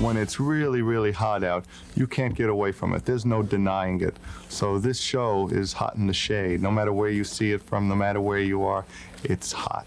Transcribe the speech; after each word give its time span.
When 0.00 0.16
it's 0.16 0.38
really, 0.40 0.82
really 0.82 1.12
hot 1.12 1.42
out, 1.42 1.64
you 1.94 2.06
can't 2.06 2.34
get 2.34 2.48
away 2.48 2.72
from 2.72 2.94
it. 2.94 3.04
There's 3.04 3.24
no 3.24 3.42
denying 3.42 4.00
it. 4.00 4.16
So 4.48 4.78
this 4.78 5.00
show 5.00 5.48
is 5.48 5.72
hot 5.72 5.96
in 5.96 6.06
the 6.06 6.14
shade. 6.14 6.62
No 6.62 6.70
matter 6.70 6.92
where 6.92 7.10
you 7.10 7.24
see 7.24 7.52
it 7.52 7.62
from, 7.62 7.88
no 7.88 7.94
matter 7.94 8.20
where 8.20 8.40
you 8.40 8.64
are, 8.64 8.84
it's 9.24 9.52
hot. 9.52 9.86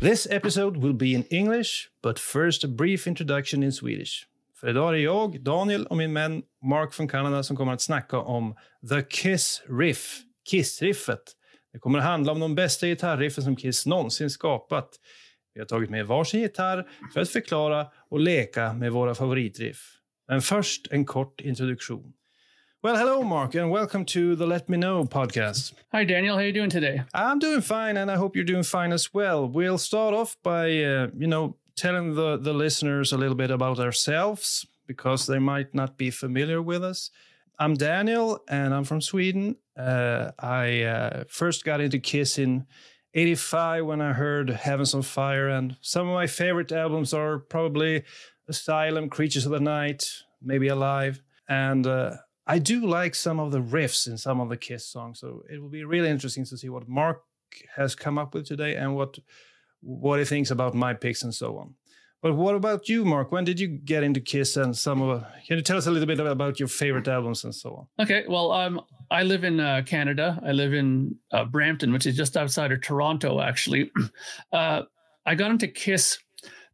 This 0.00 0.26
episode 0.30 0.76
will 0.76 0.92
be 0.94 1.14
in 1.14 1.24
English, 1.30 1.90
but 2.02 2.18
first 2.18 2.64
a 2.64 2.68
brief 2.68 3.06
introduction 3.06 3.62
in 3.62 3.72
Swedish. 3.72 4.26
För 4.60 4.68
idag 4.68 4.88
är 4.88 4.92
det 4.92 5.00
jag, 5.00 5.40
Daniel 5.40 5.86
och 5.86 5.96
min 5.96 6.14
vän 6.14 6.42
Mark 6.62 6.92
från 6.94 7.08
Kanada 7.08 7.42
som 7.42 7.56
kommer 7.56 7.72
att 7.72 7.80
snacka 7.80 8.18
om 8.18 8.54
The 8.88 9.02
Kiss 9.02 9.62
Riff, 9.68 10.20
Kiss-riffet. 10.50 11.22
Det 11.72 11.78
kommer 11.78 11.98
att 11.98 12.04
handla 12.04 12.32
om 12.32 12.40
de 12.40 12.54
bästa 12.54 12.86
gitarriffen 12.86 13.44
som 13.44 13.56
Kiss 13.56 13.86
någonsin 13.86 14.30
skapat. 14.30 14.88
Vi 15.54 15.60
har 15.60 15.66
tagit 15.66 15.90
med 15.90 16.06
varsin 16.06 16.40
gitarr 16.40 16.88
för 17.12 17.20
att 17.20 17.28
förklara 17.28 17.86
och 18.08 18.20
leka 18.20 18.72
med 18.72 18.92
våra 18.92 19.14
favoritriff. 19.14 19.98
Men 20.28 20.42
först 20.42 20.86
en 20.90 21.04
kort 21.04 21.40
introduktion. 21.40 22.12
Well, 22.82 22.96
hello, 22.96 23.22
Mark, 23.22 23.54
and 23.54 23.72
welcome 23.72 24.04
to 24.04 24.36
the 24.36 24.46
Let 24.46 24.68
Me 24.68 24.76
Know 24.76 25.06
podcast. 25.06 25.74
Hi, 25.92 26.04
Daniel. 26.04 26.34
How 26.34 26.40
are 26.40 26.46
you 26.46 26.52
doing 26.52 26.70
today? 26.70 27.02
I'm 27.14 27.38
doing 27.38 27.62
fine, 27.62 28.00
and 28.00 28.10
I 28.10 28.16
hope 28.16 28.38
you're 28.38 28.52
doing 28.52 28.64
fine 28.64 28.94
as 28.94 29.14
well. 29.14 29.48
We'll 29.54 29.78
start 29.78 30.14
off 30.14 30.36
by, 30.42 30.84
uh, 30.84 31.10
you 31.16 31.28
know, 31.28 31.56
telling 31.76 32.14
the, 32.14 32.38
the 32.38 32.52
listeners 32.52 33.12
a 33.12 33.16
little 33.16 33.36
bit 33.36 33.50
about 33.50 33.78
ourselves 33.78 34.66
because 34.86 35.26
they 35.26 35.38
might 35.38 35.74
not 35.74 35.96
be 35.96 36.10
familiar 36.10 36.60
with 36.60 36.82
us. 36.82 37.10
I'm 37.58 37.74
Daniel, 37.74 38.40
and 38.48 38.74
I'm 38.74 38.84
from 38.84 39.00
Sweden. 39.00 39.56
Uh, 39.76 40.32
I 40.38 40.82
uh, 40.82 41.24
first 41.28 41.64
got 41.64 41.80
into 41.80 41.98
Kiss 41.98 42.38
in 42.38 42.66
85 43.14 43.86
when 43.86 44.00
I 44.00 44.12
heard 44.12 44.50
Heavens 44.50 44.94
on 44.94 45.02
Fire, 45.02 45.48
and 45.48 45.76
some 45.80 46.08
of 46.08 46.14
my 46.14 46.26
favorite 46.26 46.72
albums 46.72 47.12
are 47.12 47.38
probably 47.38 48.04
Asylum, 48.48 49.08
Creatures 49.08 49.46
of 49.46 49.52
the 49.52 49.60
Night, 49.60 50.08
maybe 50.40 50.68
Alive. 50.68 51.22
And 51.48 51.86
uh, 51.86 52.16
I 52.46 52.58
do 52.58 52.86
like 52.86 53.14
some 53.14 53.38
of 53.38 53.52
the 53.52 53.60
riffs 53.60 54.06
in 54.06 54.16
some 54.16 54.40
of 54.40 54.48
the 54.48 54.56
Kiss 54.56 54.86
songs, 54.86 55.20
so 55.20 55.42
it 55.50 55.60
will 55.60 55.68
be 55.68 55.84
really 55.84 56.08
interesting 56.08 56.44
to 56.46 56.56
see 56.56 56.68
what 56.68 56.88
Mark 56.88 57.22
has 57.76 57.94
come 57.94 58.18
up 58.18 58.34
with 58.34 58.46
today 58.46 58.76
and 58.76 58.96
what 58.96 59.18
what 59.82 60.20
he 60.20 60.24
thinks 60.24 60.50
about 60.50 60.74
my 60.74 60.94
picks 60.94 61.24
and 61.24 61.34
so 61.34 61.58
on. 61.58 61.74
But 62.22 62.36
what 62.36 62.54
about 62.54 62.88
you, 62.88 63.04
Mark? 63.04 63.32
When 63.32 63.42
did 63.42 63.58
you 63.58 63.66
get 63.66 64.04
into 64.04 64.20
Kiss 64.20 64.56
and 64.56 64.76
some 64.76 65.02
of? 65.02 65.24
Can 65.46 65.56
you 65.56 65.62
tell 65.62 65.76
us 65.76 65.88
a 65.88 65.90
little 65.90 66.06
bit 66.06 66.20
about 66.20 66.60
your 66.60 66.68
favorite 66.68 67.08
albums 67.08 67.42
and 67.42 67.54
so 67.54 67.74
on? 67.74 68.04
Okay, 68.04 68.24
well, 68.28 68.52
um, 68.52 68.80
I 69.12 69.22
live 69.22 69.44
in 69.44 69.60
uh, 69.60 69.82
Canada. 69.84 70.40
I 70.44 70.52
live 70.52 70.72
in 70.72 71.16
uh, 71.32 71.44
Brampton, 71.44 71.92
which 71.92 72.06
is 72.06 72.16
just 72.16 72.36
outside 72.36 72.72
of 72.72 72.80
Toronto. 72.80 73.40
Actually, 73.40 73.90
uh, 74.52 74.82
I 75.26 75.34
got 75.34 75.50
into 75.50 75.68
Kiss 75.68 76.18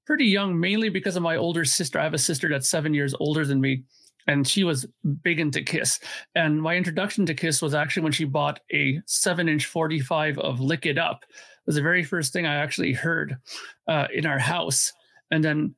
pretty 0.07 0.27
young, 0.27 0.59
mainly 0.59 0.89
because 0.89 1.17
of 1.17 1.23
my 1.23 1.37
older 1.37 1.65
sister. 1.65 1.99
I 1.99 2.05
have 2.05 2.15
a 2.15 2.19
sister 2.19 2.49
that's 2.49 2.69
seven 2.69 2.95
years 2.95 3.15
older 3.19 3.45
than 3.45 3.61
me, 3.61 3.83
and 4.27 4.47
she 4.47 4.65
was 4.65 4.87
big 5.23 5.41
into 5.41 5.63
Kiss. 5.63 5.99
And 6.35 6.63
my 6.63 6.77
introduction 6.77 7.27
to 7.27 7.35
Kiss 7.35 7.61
was 7.61 7.75
actually 7.75 8.05
when 8.05 8.13
she 8.13 8.25
bought 8.25 8.61
a 8.73 9.01
seven-inch 9.07 9.67
forty-five 9.67 10.39
of 10.39 10.61
"Lick 10.61 10.87
It 10.87 10.97
Up." 10.97 11.25
It 11.29 11.67
was 11.67 11.77
the 11.77 11.83
very 11.83 12.05
first 12.05 12.33
thing 12.33 12.47
I 12.47 12.55
actually 12.55 12.93
heard 12.93 13.37
uh, 13.89 14.07
in 14.15 14.25
our 14.25 14.39
house 14.39 14.93
and 15.31 15.45
then 15.45 15.75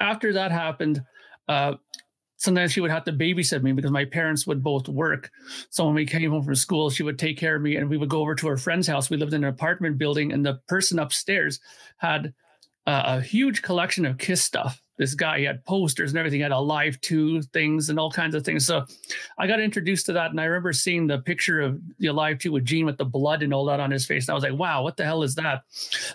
after 0.00 0.32
that 0.32 0.52
happened, 0.52 1.02
uh, 1.48 1.74
sometimes 2.38 2.72
she 2.72 2.80
would 2.80 2.90
have 2.90 3.04
to 3.04 3.12
babysit 3.12 3.62
me 3.62 3.72
because 3.72 3.90
my 3.90 4.04
parents 4.04 4.46
would 4.46 4.62
both 4.62 4.88
work. 4.88 5.30
So 5.70 5.84
when 5.84 5.94
we 5.94 6.06
came 6.06 6.30
home 6.30 6.44
from 6.44 6.54
school, 6.54 6.88
she 6.88 7.02
would 7.02 7.18
take 7.18 7.36
care 7.36 7.56
of 7.56 7.62
me 7.62 7.76
and 7.76 7.90
we 7.90 7.98
would 7.98 8.08
go 8.08 8.20
over 8.20 8.34
to 8.36 8.48
her 8.48 8.56
friend's 8.56 8.86
house. 8.86 9.10
We 9.10 9.16
lived 9.16 9.34
in 9.34 9.44
an 9.44 9.50
apartment 9.50 9.98
building, 9.98 10.32
and 10.32 10.46
the 10.46 10.60
person 10.68 10.98
upstairs 10.98 11.60
had 11.98 12.32
uh, 12.86 13.18
a 13.18 13.20
huge 13.20 13.60
collection 13.60 14.06
of 14.06 14.16
Kiss 14.16 14.42
stuff. 14.42 14.80
This 14.96 15.14
guy 15.14 15.42
had 15.42 15.64
posters 15.64 16.10
and 16.10 16.18
everything, 16.18 16.38
he 16.38 16.42
had 16.42 16.50
Alive 16.50 17.00
2 17.02 17.42
things 17.42 17.88
and 17.88 18.00
all 18.00 18.10
kinds 18.10 18.34
of 18.34 18.44
things. 18.44 18.66
So 18.66 18.84
I 19.38 19.46
got 19.46 19.60
introduced 19.60 20.06
to 20.06 20.12
that. 20.14 20.30
And 20.30 20.40
I 20.40 20.44
remember 20.44 20.72
seeing 20.72 21.06
the 21.06 21.18
picture 21.18 21.60
of 21.60 21.80
the 21.98 22.08
Alive 22.08 22.38
2 22.38 22.50
with 22.50 22.64
Gene 22.64 22.86
with 22.86 22.98
the 22.98 23.04
blood 23.04 23.42
and 23.42 23.54
all 23.54 23.66
that 23.66 23.78
on 23.78 23.92
his 23.92 24.06
face. 24.06 24.26
And 24.26 24.32
I 24.32 24.34
was 24.34 24.42
like, 24.42 24.58
wow, 24.58 24.82
what 24.82 24.96
the 24.96 25.04
hell 25.04 25.22
is 25.22 25.36
that? 25.36 25.62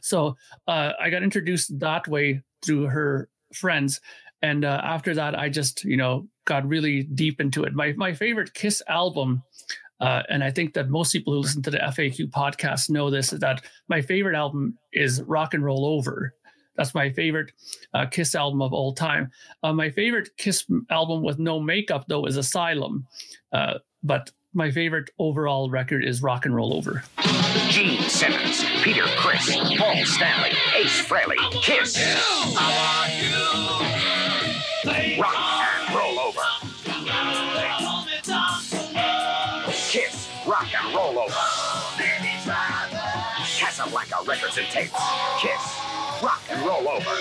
So 0.02 0.36
uh, 0.68 0.92
I 1.00 1.10
got 1.10 1.24
introduced 1.24 1.80
that 1.80 2.08
way 2.10 2.42
through 2.62 2.88
her 2.88 3.30
friends. 3.54 4.02
And 4.44 4.64
uh, 4.64 4.80
after 4.84 5.16
that, 5.16 5.38
I 5.38 5.50
just, 5.50 5.84
you 5.84 5.98
know, 5.98 6.28
got 6.46 6.68
really 6.68 7.04
deep 7.04 7.42
into 7.42 7.64
it. 7.64 7.74
My, 7.74 7.94
my 7.94 8.14
favorite 8.14 8.54
Kiss 8.54 8.84
album 8.88 9.42
uh, 10.04 10.22
and 10.28 10.44
I 10.44 10.52
think 10.52 10.74
that 10.74 10.90
most 10.90 11.14
people 11.14 11.32
who 11.32 11.40
listen 11.40 11.62
to 11.62 11.72
the 11.72 11.78
FAQ 11.78 12.30
podcast 12.30 12.90
know 12.90 13.10
this 13.10 13.32
is 13.32 13.40
that 13.40 13.62
my 13.88 14.02
favorite 14.02 14.36
album 14.36 14.78
is 14.92 15.22
Rock 15.22 15.54
and 15.54 15.64
Roll 15.64 15.86
Over. 15.86 16.34
That's 16.76 16.94
my 16.94 17.10
favorite 17.12 17.54
uh, 17.94 18.08
Kiss 18.08 18.36
album 18.36 18.62
of 18.62 18.74
all 18.74 18.94
time. 18.94 19.32
Uh, 19.62 19.72
my 19.72 19.90
favorite 19.90 20.36
Kiss 20.36 20.66
album 20.90 21.24
with 21.24 21.40
no 21.40 21.58
makeup, 21.58 22.06
though, 22.10 22.26
is 22.26 22.36
Asylum. 22.36 23.08
Uh, 23.54 23.76
but 24.04 24.32
my 24.54 24.72
favorite 24.72 25.10
overall 25.20 25.70
record 25.70 26.04
is 26.04 26.22
Rock 26.22 26.46
and 26.46 26.54
Roll 26.54 26.74
Over. 26.74 27.04
Gene 27.70 28.02
Simmons, 28.10 28.66
Peter 28.82 29.06
Criss, 29.16 29.56
Paul 29.78 30.04
Stanley, 30.04 30.52
Ace 30.76 31.02
Frehley, 31.06 31.38
Kiss. 31.62 31.96
Rock 34.86 34.96
and 34.98 35.96
Roll 35.96 36.20
Over. 36.20 36.42
Kiss, 39.72 40.30
Rock 40.46 40.68
and 40.78 40.94
Roll 40.94 41.20
Over. 41.20 41.34
Casablanca 43.58 44.18
Records 44.28 44.58
and 44.58 44.68
Tapes. 44.68 44.92
Kiss, 45.40 45.80
Rock 46.22 46.42
and 46.50 46.66
Roll 46.66 46.90
Over. 46.90 47.16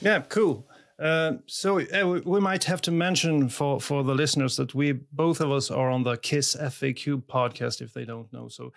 Yeah, 0.00 0.20
cool. 0.28 0.64
Uh, 0.98 1.34
so 1.46 1.80
uh, 1.80 2.20
we, 2.24 2.40
might 2.40 2.64
have 2.64 2.80
to 2.82 2.90
mention 2.90 3.48
for 3.48 3.80
for 3.80 4.02
the 4.02 4.14
listeners 4.14 4.56
that 4.56 4.74
we 4.74 4.92
both 4.92 5.40
of 5.40 5.52
us 5.52 5.70
are 5.70 5.90
on 5.90 6.02
the 6.02 6.16
Kiss 6.16 6.56
FAQ 6.56 7.22
podcast 7.22 7.80
if 7.80 7.92
they 7.94 8.04
don't 8.04 8.32
know. 8.32 8.48
So 8.48 8.72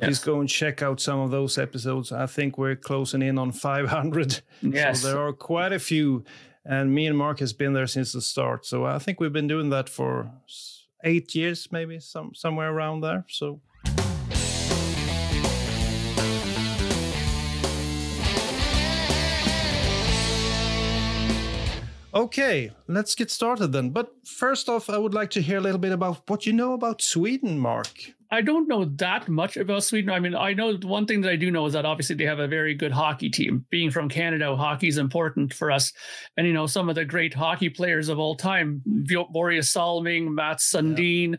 please 0.00 0.18
go 0.18 0.40
and 0.40 0.48
check 0.48 0.80
out 0.80 1.00
some 1.00 1.18
of 1.20 1.30
those 1.30 1.58
episodes. 1.58 2.12
I 2.12 2.26
think 2.26 2.56
we're 2.56 2.76
closing 2.76 3.20
in 3.20 3.38
on 3.38 3.52
500. 3.52 4.40
Yes. 4.62 5.02
So 5.02 5.08
there 5.08 5.18
are 5.18 5.34
quite 5.34 5.72
a 5.72 5.78
few, 5.78 6.24
and 6.64 6.94
me 6.94 7.06
and 7.06 7.16
Mark 7.16 7.40
has 7.40 7.52
been 7.52 7.74
there 7.74 7.86
since 7.86 8.12
the 8.12 8.22
start. 8.22 8.64
So 8.64 8.86
I 8.86 8.98
think 8.98 9.20
we've 9.20 9.32
been 9.32 9.48
doing 9.48 9.68
that 9.70 9.90
for 9.90 10.30
eight 11.04 11.34
years, 11.34 11.68
maybe 11.70 12.00
some 12.00 12.34
somewhere 12.34 12.72
around 12.72 13.02
there. 13.02 13.26
So. 13.28 13.60
Okay, 22.16 22.70
let's 22.88 23.14
get 23.14 23.30
started 23.30 23.72
then. 23.72 23.90
But 23.90 24.10
first 24.24 24.70
off, 24.70 24.88
I 24.88 24.96
would 24.96 25.12
like 25.12 25.28
to 25.32 25.42
hear 25.42 25.58
a 25.58 25.60
little 25.60 25.78
bit 25.78 25.92
about 25.92 26.22
what 26.30 26.46
you 26.46 26.54
know 26.54 26.72
about 26.72 27.02
Sweden, 27.02 27.58
Mark. 27.58 28.15
I 28.30 28.40
don't 28.42 28.68
know 28.68 28.84
that 28.96 29.28
much 29.28 29.56
about 29.56 29.84
Sweden. 29.84 30.10
I 30.10 30.18
mean, 30.18 30.34
I 30.34 30.52
know 30.52 30.74
one 30.82 31.06
thing 31.06 31.20
that 31.22 31.30
I 31.30 31.36
do 31.36 31.50
know 31.50 31.66
is 31.66 31.72
that 31.74 31.84
obviously 31.84 32.16
they 32.16 32.24
have 32.24 32.38
a 32.38 32.48
very 32.48 32.74
good 32.74 32.92
hockey 32.92 33.30
team. 33.30 33.64
Being 33.70 33.90
from 33.90 34.08
Canada, 34.08 34.56
hockey 34.56 34.88
is 34.88 34.98
important 34.98 35.54
for 35.54 35.70
us. 35.70 35.92
And, 36.36 36.46
you 36.46 36.52
know, 36.52 36.66
some 36.66 36.88
of 36.88 36.94
the 36.94 37.04
great 37.04 37.34
hockey 37.34 37.68
players 37.70 38.08
of 38.08 38.18
all 38.18 38.34
time, 38.36 38.82
Börje 38.86 39.64
Salming, 39.64 40.34
Mats 40.34 40.70
Sundin, 40.72 41.38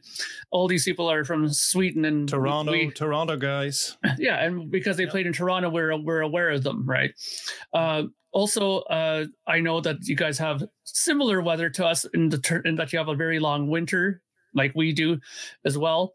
all 0.51 0.68
these 0.68 0.86
people 0.86 1.10
are 1.10 1.24
from 1.24 1.50
Sweden 1.50 2.06
and 2.06 2.28
Toronto, 2.30 2.72
we- 2.72 2.92
Toronto 2.92 3.36
guys. 3.38 3.98
yeah, 4.18 4.44
and 4.44 4.72
because 4.72 4.98
they 4.98 5.06
played 5.06 5.28
in 5.28 5.33
Toronto, 5.33 5.69
we're 5.69 5.95
we're 5.98 6.22
aware 6.22 6.51
of 6.51 6.63
them, 6.63 6.86
right? 6.86 7.12
Uh, 7.74 8.04
also, 8.31 8.80
uh, 8.81 9.25
I 9.48 9.60
know 9.62 9.81
that 9.81 9.98
you 10.07 10.16
guys 10.16 10.38
have 10.38 10.63
similar 10.83 11.42
weather 11.42 11.69
to 11.72 11.86
us 11.86 12.06
in 12.13 12.30
the 12.30 12.38
ter- 12.38 12.62
in 12.62 12.75
that 12.75 12.94
you 12.94 13.00
have 13.00 13.07
a 13.07 13.16
very 13.16 13.40
long 13.40 13.68
winter, 13.68 14.22
like 14.54 14.74
we 14.75 14.94
do, 14.94 15.19
as 15.66 15.78
well. 15.78 16.13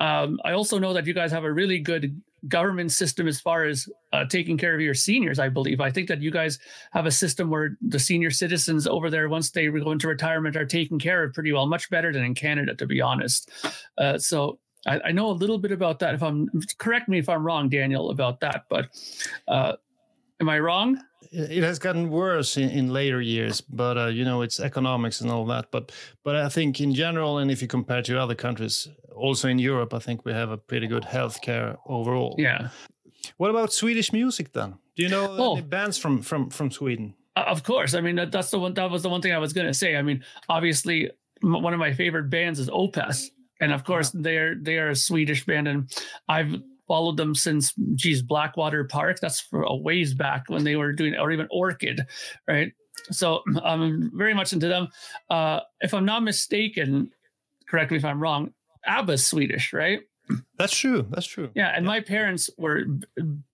Um, 0.00 0.40
I 0.44 0.52
also 0.52 0.78
know 0.78 0.92
that 0.94 1.06
you 1.06 1.14
guys 1.14 1.30
have 1.30 1.44
a 1.44 1.52
really 1.52 1.78
good 1.78 2.20
government 2.48 2.90
system 2.90 3.28
as 3.28 3.38
far 3.38 3.66
as 3.66 3.86
uh, 4.14 4.24
taking 4.24 4.56
care 4.56 4.74
of 4.74 4.80
your 4.80 4.94
seniors. 4.94 5.38
I 5.38 5.48
believe. 5.48 5.80
I 5.80 5.90
think 5.90 6.08
that 6.08 6.22
you 6.22 6.30
guys 6.30 6.58
have 6.92 7.06
a 7.06 7.10
system 7.10 7.50
where 7.50 7.76
the 7.82 7.98
senior 7.98 8.30
citizens 8.30 8.86
over 8.86 9.10
there, 9.10 9.28
once 9.28 9.50
they 9.50 9.66
go 9.68 9.92
into 9.92 10.08
retirement, 10.08 10.56
are 10.56 10.64
taken 10.64 10.98
care 10.98 11.24
of 11.24 11.34
pretty 11.34 11.52
well, 11.52 11.66
much 11.66 11.90
better 11.90 12.12
than 12.12 12.24
in 12.24 12.34
Canada, 12.34 12.74
to 12.74 12.86
be 12.86 13.00
honest. 13.00 13.50
Uh, 13.98 14.18
so 14.18 14.58
I, 14.86 15.00
I 15.06 15.12
know 15.12 15.30
a 15.30 15.32
little 15.32 15.58
bit 15.58 15.72
about 15.72 15.98
that. 15.98 16.14
If 16.14 16.22
I'm 16.22 16.48
correct 16.78 17.08
me 17.08 17.18
if 17.18 17.28
I'm 17.28 17.44
wrong, 17.44 17.68
Daniel, 17.68 18.10
about 18.10 18.40
that. 18.40 18.64
But 18.70 18.86
uh, 19.46 19.74
am 20.40 20.48
I 20.48 20.58
wrong? 20.58 20.98
it 21.32 21.62
has 21.62 21.78
gotten 21.78 22.10
worse 22.10 22.56
in, 22.56 22.70
in 22.70 22.92
later 22.92 23.20
years, 23.20 23.60
but 23.60 23.96
uh, 23.96 24.06
you 24.06 24.24
know 24.24 24.42
it's 24.42 24.58
economics 24.58 25.20
and 25.20 25.30
all 25.30 25.44
that. 25.46 25.70
But 25.70 25.92
but 26.24 26.36
I 26.36 26.48
think 26.48 26.80
in 26.80 26.94
general, 26.94 27.38
and 27.38 27.50
if 27.50 27.62
you 27.62 27.68
compare 27.68 28.02
to 28.02 28.20
other 28.20 28.34
countries, 28.34 28.88
also 29.14 29.48
in 29.48 29.58
Europe, 29.58 29.94
I 29.94 29.98
think 29.98 30.24
we 30.24 30.32
have 30.32 30.50
a 30.50 30.56
pretty 30.58 30.86
good 30.86 31.04
healthcare 31.04 31.76
overall. 31.86 32.34
Yeah. 32.38 32.68
What 33.36 33.50
about 33.50 33.72
Swedish 33.72 34.12
music 34.12 34.52
then? 34.52 34.74
Do 34.96 35.02
you 35.02 35.08
know 35.08 35.36
Oh. 35.38 35.52
any 35.56 35.62
bands 35.66 35.98
from 35.98 36.22
from 36.22 36.50
from 36.50 36.70
Sweden? 36.70 37.14
Uh, 37.36 37.44
Of 37.46 37.62
course. 37.62 37.94
I 37.94 38.00
mean, 38.00 38.16
that, 38.16 38.32
that's 38.32 38.50
the 38.50 38.58
one. 38.58 38.74
That 38.74 38.90
was 38.90 39.02
the 39.02 39.08
one 39.08 39.20
thing 39.22 39.32
I 39.32 39.38
was 39.38 39.52
going 39.52 39.66
to 39.66 39.74
say. 39.74 39.96
I 39.96 40.02
mean, 40.02 40.24
obviously, 40.48 41.10
m- 41.42 41.62
one 41.62 41.72
of 41.74 41.78
my 41.80 41.92
favorite 41.94 42.28
bands 42.30 42.58
is 42.58 42.68
Opeth, 42.70 43.30
and 43.60 43.72
of 43.72 43.84
course, 43.84 44.10
they're 44.14 44.54
they 44.60 44.78
are 44.78 44.90
a 44.90 44.96
Swedish 44.96 45.44
band, 45.46 45.68
and 45.68 45.90
I've 46.28 46.54
followed 46.88 47.16
them 47.16 47.34
since, 47.36 47.72
geez, 47.94 48.20
Blackwater 48.22 48.82
Park. 48.84 49.20
That's 49.20 49.40
for 49.40 49.62
a 49.62 49.74
ways 49.76 50.12
back 50.14 50.48
when 50.48 50.64
they 50.64 50.74
were 50.76 50.92
doing, 50.92 51.14
or 51.16 51.30
even 51.30 51.46
Orchid, 51.50 52.00
right? 52.48 52.72
So 53.12 53.42
I'm 53.64 54.10
very 54.16 54.34
much 54.34 54.52
into 54.52 54.66
them. 54.68 54.88
Uh, 55.28 55.60
if 55.80 55.94
I'm 55.94 56.04
not 56.04 56.22
mistaken, 56.24 57.10
correct 57.68 57.90
me 57.92 57.96
if 57.98 58.04
I'm 58.04 58.20
wrong. 58.20 58.52
ABBA's 58.86 59.26
Swedish, 59.26 59.72
right? 59.72 60.00
That's 60.58 60.76
true. 60.76 61.06
That's 61.10 61.26
true. 61.26 61.50
Yeah, 61.54 61.72
and 61.74 61.84
my 61.84 62.00
parents 62.00 62.50
were 62.56 62.84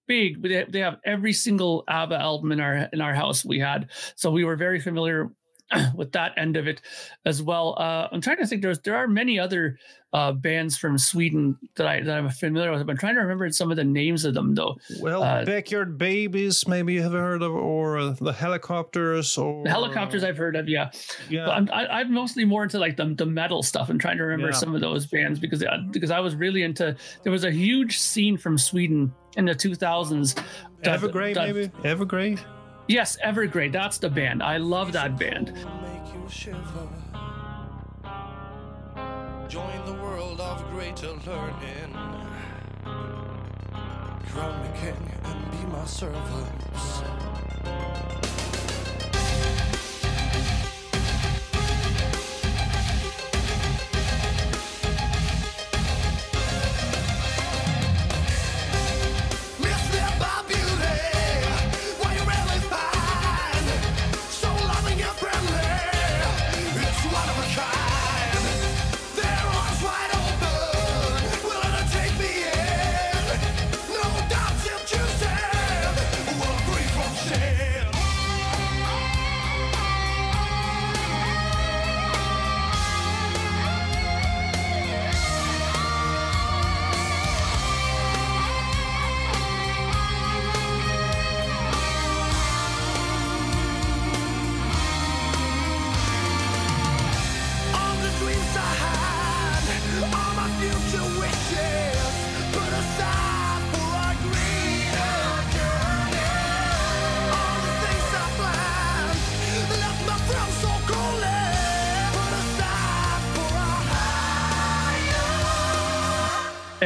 big. 0.07 0.43
They, 0.43 0.65
they 0.69 0.81
have 0.81 0.99
every 1.05 1.33
single 1.33 1.85
ABBA 1.89 2.17
album 2.17 2.53
in 2.53 2.61
our 2.61 2.89
in 2.93 3.01
our 3.01 3.15
house. 3.15 3.45
We 3.45 3.59
had, 3.59 3.91
so 4.15 4.31
we 4.31 4.45
were 4.45 4.57
very 4.57 4.81
familiar 4.81 5.31
with 5.97 6.13
that 6.13 6.33
end 6.37 6.57
of 6.57 6.69
it 6.69 6.81
as 7.25 7.43
well. 7.43 7.75
Uh, 7.79 8.09
I'm 8.13 8.21
trying 8.21 8.37
to 8.39 8.47
think. 8.47 8.63
There's 8.63 8.79
there 8.81 8.95
are 8.97 9.09
many 9.09 9.39
other 9.39 9.79
uh, 10.13 10.31
bands 10.33 10.77
from 10.77 10.97
Sweden 10.97 11.59
that 11.75 11.87
I 11.89 12.01
that 12.03 12.17
I'm 12.17 12.31
familiar 12.31 12.71
with. 12.71 12.89
I'm 12.89 12.97
trying 12.97 13.17
to 13.17 13.21
remember 13.21 13.51
some 13.51 13.71
of 13.73 13.77
the 13.77 13.85
names 13.85 14.25
of 14.25 14.35
them 14.35 14.55
though. 14.55 14.77
Well, 15.01 15.23
Uh, 15.25 15.45
Backyard 15.45 15.99
Babies, 15.99 16.69
maybe 16.69 16.95
you 16.95 17.03
have 17.03 17.13
heard 17.13 17.43
of, 17.43 17.53
or 17.53 17.99
uh, 17.99 18.11
the 18.21 18.33
Hellacopters, 18.33 19.37
or 19.43 19.65
The 19.65 19.71
Hellacopters 19.71 20.23
I've 20.23 20.37
heard 20.37 20.55
of, 20.57 20.69
yeah. 20.69 20.91
Yeah, 21.29 21.47
But 21.47 21.55
I'm 21.57 21.71
I, 21.73 21.87
I'm 22.01 22.13
mostly 22.13 22.45
more 22.45 22.63
into 22.63 22.79
like 22.79 22.97
the, 22.97 23.13
the 23.15 23.27
metal 23.27 23.63
stuff. 23.65 23.89
I'm 23.91 23.99
trying 23.99 24.19
to 24.19 24.23
remember 24.23 24.49
Yeah. 24.53 24.59
some 24.59 24.75
of 24.75 24.81
those 24.81 25.07
bands 25.07 25.41
because 25.41 25.63
uh, 25.65 25.79
because 25.91 26.11
I 26.13 26.21
was 26.21 26.35
really 26.37 26.63
into. 26.63 26.97
There 27.25 27.33
was 27.33 27.45
a 27.45 27.51
huge 27.51 27.99
scene 27.99 28.37
from 28.37 28.57
Sweden 28.57 29.13
in 29.37 29.47
the 29.47 29.55
2000s. 29.55 30.41
Evergrey, 30.85 31.35
maybe 31.35 31.69
Evergrey. 31.83 32.39
Yes, 32.89 33.17
Evergrey. 33.25 33.73
That's 33.73 33.99
the 33.99 34.09
band. 34.09 34.43
I 34.43 34.59
love 34.59 34.93
that 34.93 35.19
band. 35.19 35.53
Join 39.49 39.87
the 39.87 39.95
world 40.03 40.41
of 40.41 40.71
greater 40.71 41.09
learning. 41.27 41.93
Crown 44.29 44.63
me 44.63 44.69
king 44.79 45.13
and 45.25 45.51
be 45.51 45.59
my. 45.73 45.87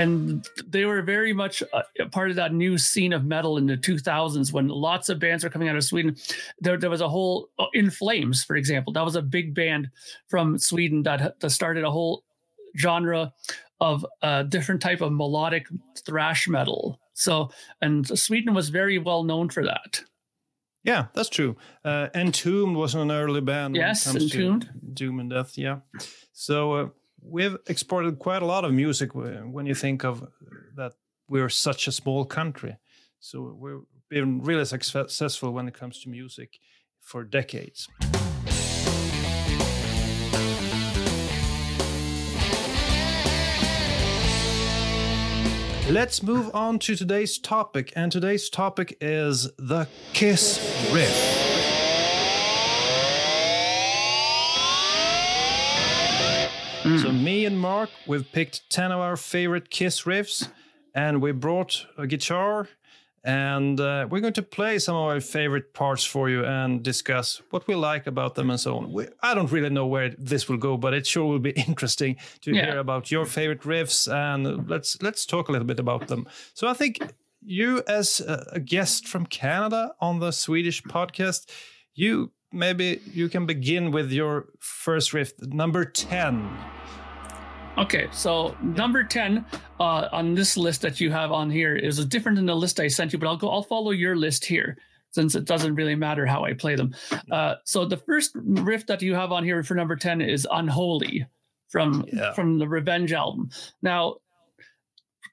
And 0.00 0.49
they 0.67 0.87
were 0.87 1.02
very 1.02 1.35
much 1.35 1.62
part 2.11 2.31
of 2.31 2.37
that 2.37 2.55
new 2.55 2.79
scene 2.79 3.12
of 3.12 3.26
metal 3.26 3.58
in 3.58 3.67
the 3.67 3.76
2000s 3.76 4.50
when 4.50 4.69
lots 4.69 5.11
of 5.11 5.19
bands 5.19 5.44
were 5.44 5.50
coming 5.50 5.69
out 5.69 5.76
of 5.76 5.85
Sweden. 5.85 6.17
There, 6.61 6.79
there 6.79 6.88
was 6.88 7.02
a 7.02 7.08
whole 7.08 7.50
uh, 7.58 7.67
In 7.75 7.91
Flames, 7.91 8.43
for 8.43 8.56
example, 8.56 8.94
that 8.94 9.05
was 9.05 9.14
a 9.14 9.23
big 9.23 9.55
band 9.55 9.91
from 10.29 10.56
Sweden 10.56 11.02
that, 11.02 11.38
that 11.41 11.50
started 11.50 11.85
a 11.85 11.91
whole 11.91 12.25
genre 12.79 13.35
of 13.81 14.06
a 14.23 14.44
different 14.44 14.81
type 14.81 15.02
of 15.02 15.12
melodic 15.12 15.67
thrash 16.06 16.49
metal. 16.49 16.99
So, 17.12 17.50
and 17.82 18.06
Sweden 18.19 18.55
was 18.55 18.70
very 18.70 18.99
well 18.99 19.23
known 19.23 19.50
for 19.50 19.64
that. 19.67 20.00
Yeah, 20.82 21.06
that's 21.12 21.29
true. 21.29 21.56
Uh, 21.85 22.08
Entombed 22.14 22.75
was 22.75 22.94
an 22.94 23.11
early 23.11 23.43
band. 23.43 23.76
Yes, 23.76 24.06
Entombed. 24.06 24.70
Doom 24.94 25.20
and 25.20 25.29
Death. 25.29 25.58
Yeah. 25.58 25.81
So 26.32 26.73
uh, 26.73 26.88
we've 27.23 27.57
exported 27.67 28.19
quite 28.19 28.43
a 28.43 28.47
lot 28.47 28.65
of 28.65 28.73
music 28.73 29.15
when 29.15 29.67
you 29.67 29.75
think 29.75 30.05
of 30.05 30.27
that 30.77 30.93
we're 31.29 31.49
such 31.49 31.87
a 31.87 31.93
small 31.93 32.25
country. 32.25 32.77
So 33.21 33.57
we've 33.59 33.83
been 34.09 34.43
really 34.43 34.65
successful 34.65 35.53
when 35.53 35.69
it 35.69 35.75
comes 35.75 36.03
to 36.03 36.09
music 36.09 36.59
for 37.01 37.25
decades. 37.25 37.89
Let's 45.89 46.23
move 46.23 46.55
on 46.55 46.79
to 46.81 46.95
today's 46.95 47.39
topic, 47.39 47.93
and 47.97 48.13
today's 48.13 48.49
topic 48.49 48.97
is 49.01 49.51
the 49.57 49.89
Kiss 50.13 50.61
riff. 50.93 51.50
So 56.99 57.12
me 57.12 57.44
and 57.47 57.59
Mark, 57.59 57.90
we've 58.06 58.30
picked 58.32 58.68
10 58.70 58.90
of 58.92 59.00
our 59.00 59.16
favorite 59.16 59.70
Kiss 59.70 60.02
riffs, 60.02 60.49
and 60.94 61.23
we 61.23 61.32
brought 61.32 61.87
a 61.97 62.06
guitar, 62.06 62.68
and 63.25 63.78
uh, 63.80 64.06
we're 64.11 64.20
going 64.20 64.32
to 64.35 64.42
play 64.42 64.78
some 64.78 64.97
of 64.97 65.02
our 65.02 65.20
favorite 65.20 65.73
parts 65.73 66.04
for 66.04 66.28
you 66.28 66.44
and 66.44 66.82
discuss 66.82 67.42
what 67.50 67.66
we 67.68 67.75
like 67.75 68.06
about 68.06 68.35
them 68.35 68.50
and 68.50 68.59
so 68.59 68.76
on. 68.76 68.92
We, 68.92 69.06
I 69.23 69.35
don't 69.35 69.50
really 69.52 69.70
know 69.70 69.87
where 69.87 70.11
this 70.18 70.49
will 70.49 70.56
go, 70.56 70.76
but 70.76 70.92
it 70.94 71.06
sure 71.06 71.26
will 71.26 71.38
be 71.38 71.50
interesting 71.68 72.16
to 72.42 72.52
Yeah. 72.54 72.66
hear 72.66 72.78
about 72.78 73.11
your 73.11 73.25
favorite 73.26 73.62
riffs, 73.62 74.12
and 74.12 74.68
let's 74.68 75.00
let's 75.02 75.25
talk 75.26 75.49
a 75.49 75.52
little 75.52 75.66
bit 75.68 75.80
about 75.80 76.09
them. 76.09 76.26
So 76.54 76.66
I 76.68 76.75
think 76.75 76.99
you, 77.42 77.82
as 77.87 78.20
a 78.20 78.61
guest 78.61 79.06
from 79.06 79.26
Canada 79.26 79.94
on 80.00 80.18
the 80.20 80.30
Swedish 80.32 80.82
podcast, 80.82 81.49
you 81.94 82.32
maybe 82.52 83.00
you 83.12 83.28
can 83.28 83.47
begin 83.47 83.90
with 83.90 84.11
your 84.12 84.47
first 84.59 85.12
riff, 85.12 85.33
number 85.40 85.85
10. 85.85 86.49
Okay, 87.78 88.09
so 88.12 88.57
number 88.62 89.02
10 89.04 89.45
uh, 89.78 90.09
on 90.12 90.35
this 90.35 90.57
list 90.57 90.83
that 90.83 91.00
you 91.00 91.11
have 91.11 91.33
on 91.33 91.50
here 91.50 91.75
is 91.76 92.04
different 92.07 92.37
than 92.37 92.47
the 92.47 92.54
list 92.57 92.80
I 92.80 92.88
sent 92.88 93.12
you, 93.12 93.19
but 93.19 93.26
I'll 93.28 93.37
go, 93.37 93.49
I'll 93.49 93.62
follow 93.62 93.92
your 93.92 94.16
list 94.16 94.45
here 94.45 94.76
since 95.12 95.35
it 95.35 95.45
doesn't 95.45 95.75
really 95.75 95.95
matter 95.95 96.26
how 96.26 96.45
I 96.45 96.52
play 96.52 96.76
them. 96.76 96.95
Uh, 97.30 97.54
so 97.64 97.85
the 97.85 97.97
first 97.97 98.33
riff 98.35 98.87
that 98.87 99.02
you 99.02 99.14
have 99.14 99.33
on 99.33 99.45
here 99.45 99.62
for 99.62 99.75
number 99.75 99.97
10 99.97 100.21
is 100.21 100.47
Unholy 100.50 101.26
from, 101.69 102.04
Yeah. 102.12 102.33
from 102.35 102.59
the 102.59 102.69
Revenge 102.69 103.12
album. 103.12 103.50
Now, 103.83 104.16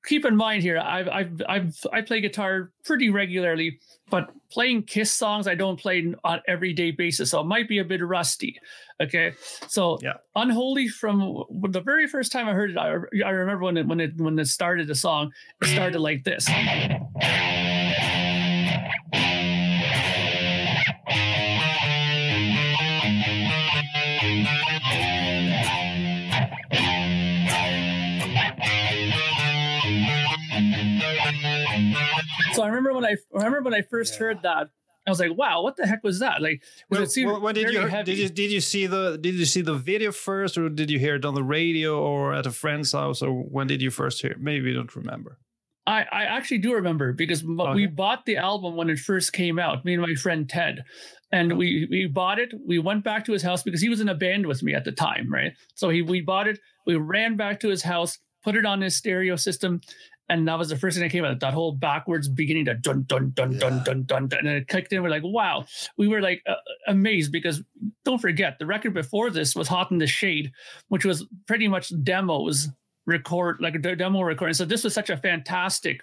keep 0.07 0.25
in 0.25 0.35
mind 0.35 0.63
here, 0.63 0.79
I've, 0.79 1.09
I've, 1.09 1.41
I've, 1.47 1.77
I 1.91 2.01
play 2.01 2.21
guitar 2.21 2.71
pretty 2.85 3.09
regularly, 3.09 3.79
but 4.09 4.29
playing 4.49 4.83
Kiss 4.83 5.11
songs, 5.11 5.47
I 5.47 5.55
don't 5.55 5.79
play 5.79 6.13
on 6.23 6.41
everyday 6.47 6.91
basis. 6.91 7.31
So 7.31 7.41
it 7.41 7.45
might 7.45 7.67
be 7.67 7.79
a 7.79 7.83
bit 7.83 8.01
rusty. 8.01 8.59
Okay. 9.01 9.33
So 9.67 9.99
Yeah. 10.01 10.13
Unholy 10.35 10.87
from 10.87 11.43
the 11.69 11.81
very 11.81 12.07
first 12.07 12.31
time 12.31 12.47
I 12.47 12.53
heard 12.53 12.71
it, 12.71 12.77
I, 12.77 12.93
I 13.25 13.29
remember 13.31 13.65
when 13.65 13.77
it, 13.77 13.87
when 13.87 13.99
it, 13.99 14.17
when 14.17 14.39
it 14.39 14.47
started 14.47 14.87
the 14.87 14.95
song, 14.95 15.31
it 15.61 15.67
started 15.67 15.99
like 15.99 16.23
this. 16.23 16.47
I 32.67 32.69
remember 32.69 32.93
when 32.93 33.05
I 33.05 33.15
I 33.35 33.45
remember 33.45 33.69
when 33.69 33.73
I 33.73 33.81
first 33.81 34.15
heard 34.15 34.41
that, 34.43 34.69
I 35.05 35.09
was 35.09 35.19
like, 35.19 35.37
wow, 35.37 35.63
what 35.63 35.77
the 35.77 35.87
heck 35.87 36.03
was 36.03 36.19
that? 36.19 36.41
Like, 36.41 36.61
Well, 36.89 37.01
it 37.03 37.11
seemed 37.11 37.31
well, 37.31 37.39
when 37.41 37.55
did 37.55 37.71
you 37.71 37.79
heavy. 37.87 38.11
did 38.11 38.17
you 38.19 38.29
did 38.29 38.51
you 38.51 38.61
see 38.61 38.87
the 38.87 39.17
did 39.17 39.35
you 39.35 39.45
see 39.45 39.61
the 39.61 39.75
video 39.75 40.11
first, 40.11 40.57
or 40.57 40.69
did 40.69 40.89
you 40.91 40.99
hear 40.99 41.15
it 41.15 41.25
on 41.25 41.33
the 41.33 41.43
radio, 41.43 41.99
or 41.99 42.33
at 42.33 42.45
a 42.45 42.51
friend's 42.51 42.91
house, 42.91 43.21
or 43.21 43.31
when 43.31 43.67
did 43.67 43.81
you 43.81 43.89
first 43.89 44.21
hear? 44.21 44.31
it? 44.31 44.41
Maybe 44.41 44.69
you 44.69 44.75
don't 44.75 44.95
remember. 44.95 45.39
I, 45.85 46.01
I 46.11 46.23
actually 46.25 46.57
do 46.57 46.73
remember 46.73 47.13
because 47.13 47.45
Okay. 47.45 47.73
we 47.73 47.87
bought 47.87 48.25
the 48.25 48.35
album 48.35 48.75
when 48.75 48.89
it 48.89 48.99
first 48.99 49.31
came 49.31 49.57
out, 49.57 49.85
me 49.85 49.93
and 49.93 50.01
my 50.01 50.15
friend 50.15 50.49
Ted. 50.49 50.83
And 51.31 51.57
we, 51.57 51.87
we 51.89 52.07
bought 52.07 52.39
it. 52.39 52.53
We 52.65 52.79
went 52.79 53.03
back 53.05 53.23
to 53.25 53.31
his 53.33 53.41
house 53.41 53.63
because 53.63 53.81
he 53.81 53.87
was 53.89 54.01
in 54.01 54.09
a 54.09 54.15
band 54.15 54.45
with 54.45 54.61
me 54.63 54.73
at 54.73 54.83
the 54.83 54.91
time, 54.91 55.31
right? 55.31 55.53
So 55.75 55.89
he 55.89 56.01
we 56.01 56.19
bought 56.21 56.47
it. 56.47 56.59
We 56.85 56.95
ran 56.97 57.37
back 57.37 57.59
to 57.61 57.69
his 57.69 57.83
house, 57.83 58.17
put 58.43 58.55
it 58.55 58.65
on 58.65 58.81
his 58.81 58.95
stereo 58.97 59.37
system, 59.37 59.79
and 60.29 60.47
that 60.47 60.57
was 60.57 60.69
the 60.69 60.77
first 60.77 60.95
thing 60.95 61.03
that 61.03 61.11
came 61.11 61.23
out. 61.23 61.39
That 61.39 61.53
whole 61.53 61.71
backwards 61.71 62.27
beginning, 62.27 62.65
to 62.65 62.73
dun 62.73 63.03
dun 63.03 63.31
dun 63.31 63.57
dun 63.57 63.83
dun 63.83 64.03
dun, 64.03 64.27
dun 64.27 64.39
and 64.39 64.47
it 64.47 64.67
kicked 64.67 64.91
in. 64.91 65.01
We're 65.01 65.09
like, 65.09 65.23
wow! 65.23 65.65
We 65.97 66.07
were 66.07 66.21
like 66.21 66.43
uh, 66.47 66.55
amazed 66.87 67.31
because 67.31 67.63
don't 68.03 68.19
forget 68.19 68.59
the 68.59 68.65
record 68.65 68.93
before 68.93 69.29
this 69.29 69.55
was 69.55 69.67
"Hot 69.67 69.91
in 69.91 69.97
the 69.97 70.07
Shade," 70.07 70.51
which 70.89 71.05
was 71.05 71.25
pretty 71.47 71.67
much 71.67 71.91
demos 72.03 72.69
record 73.05 73.57
like 73.61 73.75
a 73.75 73.95
demo 73.95 74.21
recording. 74.21 74.53
So 74.53 74.65
this 74.65 74.83
was 74.83 74.93
such 74.93 75.09
a 75.09 75.17
fantastic 75.17 76.01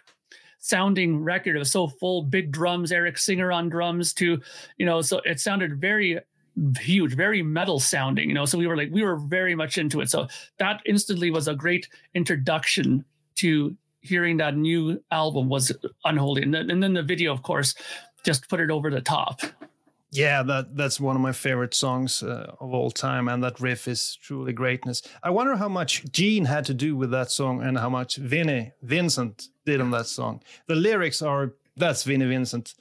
sounding 0.59 1.23
record. 1.23 1.57
It 1.57 1.59
was 1.59 1.71
so 1.71 1.87
full, 1.87 2.23
big 2.23 2.51
drums, 2.51 2.91
Eric 2.91 3.19
Singer 3.19 3.53
on 3.53 3.69
drums 3.69 4.15
too. 4.15 4.41
You 4.79 4.87
know, 4.87 5.03
so 5.03 5.21
it 5.25 5.39
sounded 5.39 5.81
very 5.81 6.19
huge, 6.81 7.15
very 7.15 7.43
metal 7.43 7.79
sounding. 7.79 8.29
You 8.29 8.35
know, 8.35 8.47
so 8.47 8.57
we 8.57 8.67
were 8.67 8.77
like 8.77 8.89
we 8.91 9.03
were 9.03 9.17
very 9.17 9.55
much 9.55 9.77
into 9.77 10.01
it. 10.01 10.11
So 10.11 10.29
that 10.59 10.81
instantly 10.87 11.31
was 11.31 11.47
a 11.47 11.55
great 11.55 11.89
introduction 12.15 13.05
to 13.37 13.77
hearing 14.05 14.37
that 14.37 14.57
new 14.57 15.03
album 15.11 15.49
was 15.49 15.73
unholy, 16.05 16.43
and 16.43 16.55
then, 16.55 16.71
and 16.71 16.83
then 16.83 16.95
the 16.95 17.03
video, 17.03 17.33
of 17.33 17.43
course, 17.43 17.75
just 18.25 18.49
put 18.49 18.61
it 18.61 18.71
over 18.71 18.91
the 18.91 19.01
top. 19.01 19.41
Yeah, 20.11 20.45
that 20.45 20.77
that's 20.77 21.01
one 21.01 21.17
of 21.17 21.23
my 21.23 21.33
favorite 21.33 21.75
songs 21.75 22.23
uh, 22.23 22.55
of 22.61 22.73
all 22.73 22.91
time, 22.93 23.27
and 23.29 23.43
that 23.43 23.59
riff 23.59 23.89
is 23.89 24.17
truly 24.23 24.53
greatness. 24.53 25.03
I 25.25 25.31
wonder 25.31 25.57
how 25.57 25.69
much 25.69 26.05
Gene 26.13 26.45
had 26.45 26.65
to 26.67 26.75
do 26.75 26.95
with 26.95 27.11
that 27.11 27.33
song, 27.33 27.63
and 27.63 27.77
how 27.77 27.89
much 27.89 28.17
Vinnie 28.17 28.71
Vincent 28.83 29.49
did 29.67 29.81
on 29.81 29.91
that 29.91 30.07
song. 30.07 30.41
The 30.69 30.77
lyrics 30.77 31.21
are 31.21 31.55
that's 31.77 32.05
Vinnie 32.05 32.27
Vincent. 32.27 32.75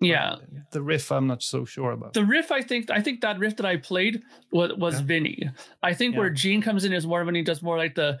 Yeah. 0.00 0.36
The 0.72 0.80
riff, 0.80 1.12
I'm 1.12 1.26
not 1.26 1.42
so 1.42 1.66
sure 1.66 1.92
about. 1.92 2.14
The 2.14 2.24
riff, 2.24 2.50
I 2.50 2.62
think, 2.62 2.90
I 2.90 3.02
think 3.02 3.20
that 3.20 3.38
riff 3.38 3.56
that 3.56 3.66
I 3.66 3.76
played 3.76 4.22
was, 4.50 4.72
was 4.78 5.00
Vinnie. 5.00 5.50
I 5.82 5.92
think 5.92 6.16
where 6.16 6.28
Yeah. 6.28 6.34
Gene 6.34 6.62
comes 6.62 6.86
in 6.86 6.94
is 6.94 7.06
more 7.06 7.22
when 7.22 7.34
he 7.34 7.42
does 7.42 7.60
more 7.60 7.76
like 7.76 7.94
the 7.96 8.18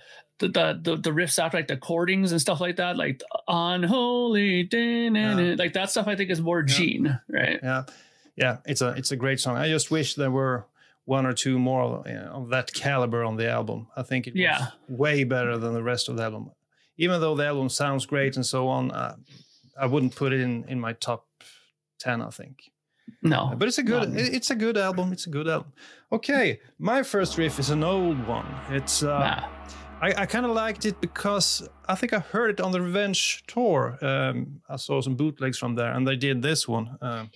the 0.48 0.80
the 0.82 0.96
the, 0.96 1.10
riffs 1.10 1.38
after 1.38 1.58
like 1.58 1.68
the 1.68 1.76
chordings 1.76 2.30
and 2.32 2.40
stuff 2.40 2.60
like 2.60 2.76
that, 2.76 2.96
like 2.96 3.22
unholy, 3.48 4.64
din, 4.64 5.14
like 5.56 5.72
that 5.74 5.90
stuff. 5.90 6.06
I 6.08 6.16
think 6.16 6.30
is 6.30 6.40
more 6.40 6.62
Gene, 6.62 7.18
right? 7.28 7.58
yeah, 7.62 7.84
yeah, 8.36 8.56
it's 8.66 8.80
a 8.82 8.88
it's 8.90 9.12
a 9.12 9.16
great 9.16 9.40
song. 9.40 9.56
I 9.56 9.68
just 9.68 9.90
wish 9.90 10.14
there 10.14 10.30
were 10.30 10.66
one 11.04 11.26
or 11.26 11.32
two 11.32 11.58
more 11.58 12.02
uh, 12.06 12.12
of 12.36 12.50
that 12.50 12.72
caliber 12.72 13.24
on 13.24 13.36
the 13.36 13.48
album. 13.50 13.88
I 13.96 14.02
think 14.02 14.26
it 14.26 14.34
was 14.34 14.40
Yeah. 14.40 14.66
way 14.88 15.24
better 15.24 15.58
than 15.58 15.72
the 15.74 15.82
rest 15.82 16.08
of 16.08 16.16
the 16.16 16.22
album. 16.24 16.50
Even 16.96 17.20
though 17.20 17.34
the 17.34 17.46
album 17.46 17.68
sounds 17.68 18.06
great 18.06 18.36
and 18.36 18.44
so 18.46 18.68
on, 18.68 18.90
uh, 18.90 19.16
I 19.80 19.86
wouldn't 19.86 20.14
put 20.14 20.32
it 20.32 20.40
in 20.40 20.64
in 20.68 20.78
my 20.80 20.92
top 20.94 21.26
ten. 21.98 22.20
I 22.22 22.30
think. 22.30 22.70
No, 23.22 23.52
But 23.58 23.66
it's 23.68 23.78
a 23.78 23.82
good 23.82 24.10
Not- 24.12 24.20
it's 24.20 24.50
a 24.50 24.54
good 24.54 24.76
album. 24.76 25.12
It's 25.12 25.26
a 25.26 25.30
good 25.30 25.48
album. 25.48 25.72
Okay, 26.12 26.60
my 26.78 27.02
first 27.02 27.36
riff 27.38 27.58
is 27.58 27.70
an 27.70 27.82
old 27.82 28.24
one. 28.26 28.46
It's 28.70 29.02
uh, 29.02 29.18
nah. 29.18 29.48
I, 30.02 30.22
I 30.22 30.26
kind 30.26 30.46
of 30.46 30.52
liked 30.52 30.86
it 30.86 30.98
because 31.00 31.68
I 31.86 31.94
think 31.94 32.14
I 32.14 32.20
heard 32.20 32.50
it 32.50 32.60
on 32.60 32.72
the 32.72 32.80
Revenge 32.80 33.44
tour. 33.46 33.98
Um, 34.00 34.62
I 34.68 34.76
saw 34.76 35.02
some 35.02 35.14
bootlegs 35.14 35.58
from 35.58 35.74
there, 35.74 35.92
and 35.92 36.08
they 36.08 36.16
did 36.16 36.40
this 36.40 36.66
one. 36.66 36.96
Um, 37.02 37.30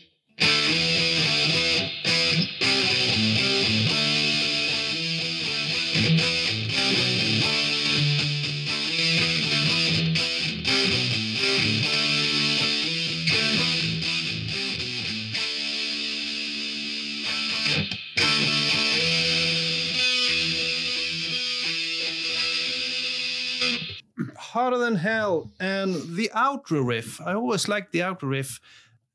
Hotter 24.54 24.78
Than 24.78 24.94
Hell 24.94 25.50
and 25.58 25.96
the 26.14 26.30
outro 26.32 26.86
riff. 26.86 27.20
I 27.20 27.34
always 27.34 27.66
like 27.66 27.90
the 27.90 27.98
outro 27.98 28.30
riff, 28.30 28.60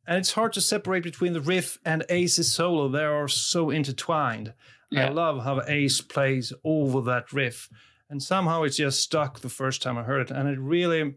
and 0.06 0.18
it's 0.18 0.34
hard 0.34 0.52
to 0.52 0.60
separate 0.60 1.02
between 1.02 1.32
the 1.32 1.40
riff 1.40 1.78
and 1.86 2.04
Ace's 2.10 2.52
solo. 2.52 2.90
They 2.90 3.06
are 3.06 3.30
so 3.30 3.70
intertwined. 3.70 4.54
I 5.06 5.08
love 5.08 5.46
how 5.46 5.62
Ace 5.66 6.02
plays 6.02 6.52
over 6.66 7.00
that 7.04 7.32
riff, 7.32 7.70
and 8.10 8.22
somehow 8.22 8.64
it's 8.64 8.76
just 8.76 9.02
stuck 9.02 9.40
the 9.40 9.48
first 9.48 9.82
time 9.82 9.98
I 9.98 10.04
heard 10.04 10.30
it, 10.30 10.30
and 10.30 10.50
it 10.50 10.60
really 10.60 11.16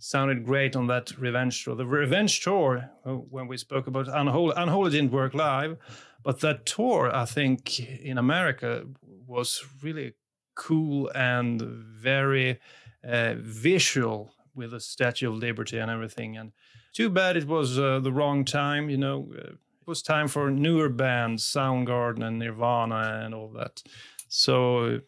sounded 0.00 0.44
great 0.44 0.74
on 0.74 0.88
that 0.88 1.16
Revenge 1.16 1.62
tour. 1.62 1.76
The 1.76 1.86
Revenge 1.86 2.40
tour, 2.40 2.90
uh, 3.06 3.12
when 3.12 3.46
we 3.46 3.56
spoke 3.56 3.86
about 3.86 4.08
Unholy, 4.08 4.54
Unholy 4.56 4.90
didn't 4.90 5.12
work 5.12 5.32
live, 5.32 5.76
but 6.24 6.40
that 6.40 6.66
tour, 6.66 7.14
I 7.14 7.24
think, 7.24 7.78
in 7.78 8.18
America 8.18 8.86
was 9.28 9.64
really 9.80 10.14
cool 10.56 11.08
and 11.14 11.62
very 11.62 12.58
uh, 13.04 13.34
visual 13.38 14.32
with 14.54 14.72
the 14.72 14.80
Statue 14.80 15.30
of 15.30 15.36
Liberty 15.36 15.78
and 15.78 15.90
everything. 15.90 16.36
And 16.36 16.52
too 16.92 17.08
bad 17.10 17.36
it 17.36 17.46
was 17.46 17.78
uh, 17.78 18.00
the 18.00 18.12
wrong 18.12 18.44
time. 18.44 18.90
You 18.90 18.98
know, 18.98 19.28
uh, 19.32 19.52
it 19.52 19.86
was 19.86 20.02
time 20.02 20.28
for 20.28 20.50
newer 20.50 20.88
bands, 20.88 21.44
Soundgarden 21.44 22.24
and 22.24 22.38
Nirvana 22.38 23.22
and 23.24 23.34
all 23.34 23.48
that. 23.48 23.82
So 24.28 24.84
uh, 24.84 24.98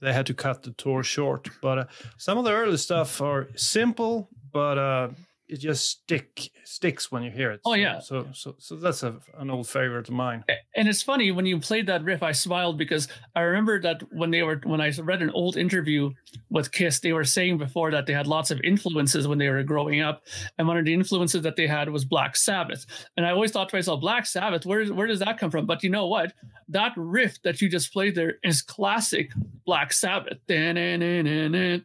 they 0.00 0.12
had 0.12 0.26
to 0.26 0.34
cut 0.34 0.62
the 0.62 0.70
tour 0.72 1.02
short. 1.02 1.48
But 1.60 1.78
uh, 1.78 1.84
some 2.16 2.38
of 2.38 2.44
the 2.44 2.52
early 2.52 2.76
stuff 2.76 3.20
are 3.20 3.48
simple, 3.56 4.28
but 4.52 4.78
uh, 4.78 5.08
it 5.50 5.58
just 5.58 5.90
stick 5.90 6.50
sticks 6.64 7.10
when 7.10 7.22
you 7.22 7.30
hear 7.30 7.50
it. 7.50 7.60
Oh, 7.64 7.74
yeah. 7.74 7.98
So 7.98 8.26
so 8.32 8.54
so 8.58 8.76
that's 8.76 9.02
a, 9.02 9.18
an 9.38 9.50
old 9.50 9.68
favorite 9.68 10.08
of 10.08 10.14
mine. 10.14 10.44
and 10.76 10.88
it's 10.88 11.02
funny 11.02 11.32
when 11.32 11.46
you 11.46 11.58
played 11.58 11.86
that 11.86 12.04
riff 12.04 12.22
i 12.22 12.32
smiled 12.32 12.78
because 12.78 13.08
i 13.34 13.40
remember 13.40 13.80
that 13.80 14.02
when 14.12 14.30
they 14.30 14.42
were 14.42 14.60
when 14.64 14.80
i 14.80 14.90
read 15.02 15.22
an 15.22 15.30
old 15.30 15.56
interview 15.56 16.10
with 16.50 16.70
kiss 16.70 17.00
they 17.00 17.12
were 17.12 17.24
saying 17.24 17.58
before 17.58 17.90
that 17.90 18.06
they 18.06 18.12
had 18.12 18.26
lots 18.26 18.50
of 18.50 18.60
influences 18.62 19.26
when 19.26 19.38
they 19.38 19.48
were 19.48 19.62
growing 19.62 20.00
up. 20.00 20.22
And 20.58 20.68
one 20.68 20.78
of 20.78 20.84
the 20.84 20.94
influences 20.94 21.42
that 21.42 21.56
they 21.56 21.66
had 21.66 21.90
was 21.90 22.04
black 22.04 22.36
sabbath. 22.36 22.86
And 23.16 23.26
i 23.26 23.30
always 23.30 23.50
thought 23.50 23.68
to 23.70 23.76
myself 23.76 24.00
black 24.00 24.26
sabbath 24.26 24.64
where, 24.64 24.84
where 24.86 25.06
does 25.06 25.20
that 25.20 25.38
come 25.38 25.50
from? 25.50 25.66
But 25.66 25.82
you 25.82 25.90
know 25.90 26.06
what? 26.06 26.32
That 26.68 26.92
riff 26.96 27.40
that 27.42 27.60
you 27.60 27.68
just 27.68 27.92
played 27.92 28.14
there 28.14 28.38
is 28.44 28.62
classic 28.62 29.32
black 29.64 29.92
sabbath. 29.92 30.38
It 30.48 31.82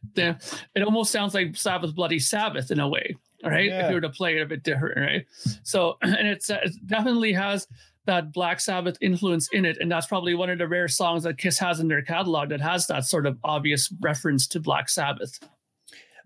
almost 0.84 1.12
sounds 1.12 1.34
like 1.34 1.56
sabbath 1.56 1.96
bloody 1.96 2.20
sabbath 2.20 2.72
in 2.72 2.80
a 2.80 2.88
way 2.88 3.16
right 3.46 3.72
if 3.72 3.90
you 3.90 3.96
were 3.96 4.02
to 4.02 4.10
play 4.10 4.38
it 4.38 4.42
a 4.42 4.46
bit 4.46 4.64
different 4.64 4.98
right 4.98 5.26
so 5.64 5.98
and 6.02 6.28
it's 6.28 6.50
uh, 6.50 6.60
it 6.64 6.74
definitely 6.88 7.34
has 7.34 7.68
that 8.06 8.32
Black 8.32 8.60
Sabbath 8.60 8.98
influence 9.02 9.50
in 9.52 9.66
it, 9.66 9.78
and 9.82 9.92
that's 9.92 10.06
probably 10.06 10.36
one 10.36 10.52
of 10.52 10.60
the 10.60 10.68
rare 10.68 10.88
songs 10.88 11.24
that 11.24 11.40
Kiss 11.40 11.58
has 11.58 11.80
in 11.80 11.88
their 11.88 12.04
catalog 12.04 12.50
that 12.50 12.62
has 12.62 12.86
that 12.86 13.04
sort 13.04 13.26
of 13.26 13.38
obvious 13.44 13.92
reference 14.00 14.46
to 14.50 14.60
Black 14.60 14.90
Sabbath. 14.90 15.40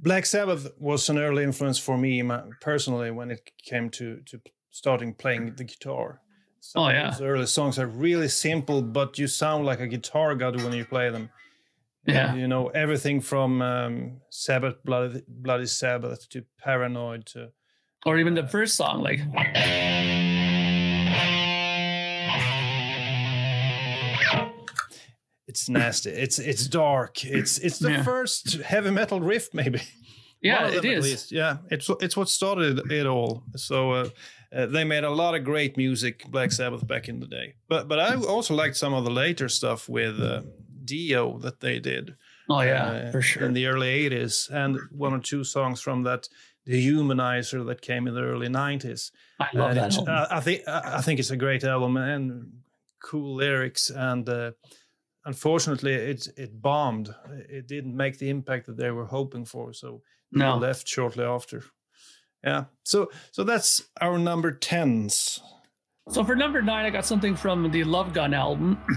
Black 0.02 0.26
Sabbath 0.26 0.70
was 0.78 1.08
an 1.10 1.18
early 1.18 1.42
influence 1.44 1.78
for 1.80 1.98
me 1.98 2.22
personally 2.60 3.12
when 3.12 3.32
it 3.32 3.50
came 3.64 3.90
to 3.92 4.20
to 4.26 4.42
starting 4.72 5.14
playing 5.14 5.56
the 5.56 5.64
guitar. 5.64 6.22
Some 6.62 6.84
Oh, 6.84 6.90
yeah. 6.90 7.12
those 7.12 7.22
early 7.22 7.46
songs 7.46 7.80
are 7.80 7.88
really 7.88 8.28
simple, 8.28 8.82
but 8.82 9.18
you 9.18 9.28
sound 9.28 9.66
like 9.66 9.80
a 9.80 9.88
guitar 9.88 10.36
god 10.36 10.62
when 10.62 10.74
you 10.74 10.86
play 10.86 11.10
them. 11.10 11.30
Yeah. 12.06 12.34
you 12.36 12.48
know 12.48 12.68
everything 12.70 13.22
from 13.22 13.62
um, 13.62 14.22
Sabbath, 14.32 14.75
Bloody, 14.84 15.22
Bloody 15.27 15.65
Sabbath 15.68 16.27
to 16.29 16.44
Paranoid 16.63 17.25
to 17.27 17.50
Or 18.06 18.18
even 18.18 18.34
the 18.36 18.48
first 18.48 18.75
song, 18.75 19.01
like 19.03 19.20
it's 25.48 25.68
nasty. 25.70 26.12
It's 26.12 26.39
it's 26.39 26.68
dark. 26.68 27.25
It's 27.25 27.58
it's 27.60 27.79
the 27.79 27.91
Yeah. 27.91 28.03
first 28.03 28.62
heavy 28.62 28.91
metal 28.91 29.20
riff 29.20 29.53
maybe. 29.53 29.82
yeah, 30.41 30.68
it 30.68 30.86
is. 30.86 31.03
least. 31.03 31.32
Yeah, 31.32 31.58
it's 31.72 31.89
it's 32.01 32.15
what 32.15 32.29
started 32.29 32.91
it 32.91 33.06
all. 33.08 33.44
So 33.56 33.91
uh, 33.91 34.10
uh, 34.56 34.65
they 34.68 34.84
made 34.84 35.03
a 35.03 35.10
lot 35.10 35.36
of 35.36 35.44
great 35.44 35.75
music, 35.77 36.24
Black 36.29 36.51
Sabbath, 36.51 36.86
back 36.88 37.10
in 37.10 37.20
the 37.20 37.27
day. 37.27 37.56
But 37.68 37.88
but 37.88 38.00
I 38.00 38.15
also 38.15 38.53
liked 38.53 38.77
some 38.77 38.94
of 38.94 39.03
the 39.06 39.12
later 39.12 39.50
stuff 39.50 39.89
with 39.89 40.20
uh, 40.20 40.41
Dio 40.89 41.38
that 41.39 41.60
they 41.60 41.79
did. 41.79 42.15
Oh 42.50 42.62
yeah, 42.62 42.86
uh, 42.86 43.12
for 43.12 43.22
sure. 43.22 43.46
in 43.46 43.53
the 43.53 43.67
early 43.67 44.10
'80s, 44.10 44.50
and 44.50 44.77
one 44.91 45.13
or 45.13 45.19
two 45.19 45.43
songs 45.43 45.81
from 45.81 46.03
that 46.03 46.27
Dehumanizer 46.67 47.65
that 47.67 47.81
came 47.81 48.08
in 48.08 48.13
the 48.15 48.22
early 48.24 48.48
'90s. 48.48 49.12
I 49.39 49.48
love 49.53 49.69
And 49.72 49.77
that. 49.79 49.93
it- 49.93 49.98
album. 50.00 50.13
uh, 50.15 50.27
I 50.38 50.39
think 50.41 50.62
I 50.67 50.98
I 50.98 51.01
think 51.01 51.19
it's 51.19 51.31
a 51.31 51.38
great 51.46 51.63
album 51.63 51.98
and 51.98 52.51
cool 53.03 53.36
lyrics. 53.36 53.89
And 53.89 54.27
uh, 54.29 54.51
unfortunately, 55.25 55.93
it 55.93 56.27
it 56.38 56.62
bombed. 56.62 57.13
It 57.50 57.67
didn't 57.67 57.96
make 57.96 58.17
the 58.17 58.29
impact 58.29 58.65
that 58.67 58.77
they 58.77 58.91
were 58.91 59.05
hoping 59.05 59.46
for. 59.46 59.74
So 59.74 60.01
No. 60.31 60.58
left 60.58 60.88
shortly 60.88 61.24
after. 61.25 61.63
Yeah. 62.43 62.65
So 62.84 63.10
so 63.31 63.43
that's 63.43 63.84
our 64.01 64.17
number 64.17 64.51
tens. 64.51 65.39
So 66.10 66.24
for 66.24 66.36
number 66.36 66.62
nine, 66.62 66.86
I 66.86 66.89
got 66.89 67.05
something 67.05 67.36
from 67.36 67.69
the 67.72 67.84
Love 67.84 68.13
Gun 68.13 68.34
album. 68.34 68.77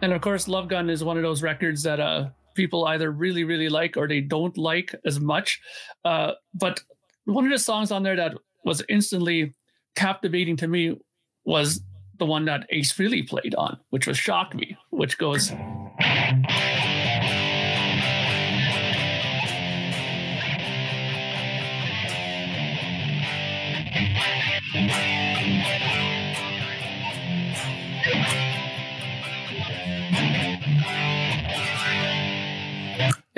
And 0.00 0.12
of 0.12 0.20
course, 0.20 0.48
Love 0.48 0.68
Gun 0.68 0.90
is 0.90 1.02
one 1.02 1.16
of 1.16 1.22
those 1.22 1.42
records 1.42 1.82
that 1.82 1.98
uh, 2.00 2.28
people 2.54 2.86
either 2.86 3.10
really, 3.10 3.44
really 3.44 3.68
like 3.68 3.96
or 3.96 4.06
they 4.06 4.20
don't 4.20 4.56
like 4.56 4.94
as 5.04 5.20
much. 5.20 5.60
Uh, 6.04 6.32
but 6.54 6.82
one 7.24 7.44
of 7.44 7.50
the 7.50 7.58
songs 7.58 7.90
on 7.90 8.02
there 8.02 8.16
that 8.16 8.34
was 8.64 8.82
instantly 8.88 9.52
captivating 9.96 10.56
to 10.56 10.68
me 10.68 10.96
was 11.44 11.80
the 12.18 12.26
one 12.26 12.44
that 12.44 12.66
Ace 12.70 12.92
Frehley 12.92 13.26
played 13.26 13.54
on, 13.54 13.78
which 13.90 14.06
was 14.06 14.18
Shock 14.18 14.54
Me, 14.54 14.76
which 14.90 15.18
goes. 15.18 15.52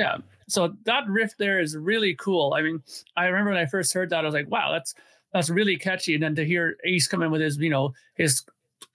Yeah. 0.01 0.17
So 0.49 0.75
that 0.85 1.07
riff 1.09 1.37
there 1.39 1.61
is 1.61 1.77
really 1.77 2.15
cool. 2.15 2.55
I 2.57 2.63
mean, 2.63 2.83
I 3.17 3.27
remember 3.27 3.51
when 3.51 3.61
I 3.61 3.67
first 3.67 3.93
heard 3.93 4.11
that, 4.11 4.21
I 4.21 4.23
was 4.25 4.35
like, 4.35 4.51
wow, 4.51 4.73
that's 4.73 4.95
that's 5.33 5.51
really 5.51 5.77
catchy. 5.77 6.15
And 6.15 6.23
then 6.23 6.35
to 6.37 6.45
hear 6.45 6.77
Ace 6.85 7.07
come 7.07 7.23
in 7.23 7.31
with 7.31 7.43
his, 7.43 7.59
you 7.59 7.71
know, 7.71 7.93
his 8.15 8.45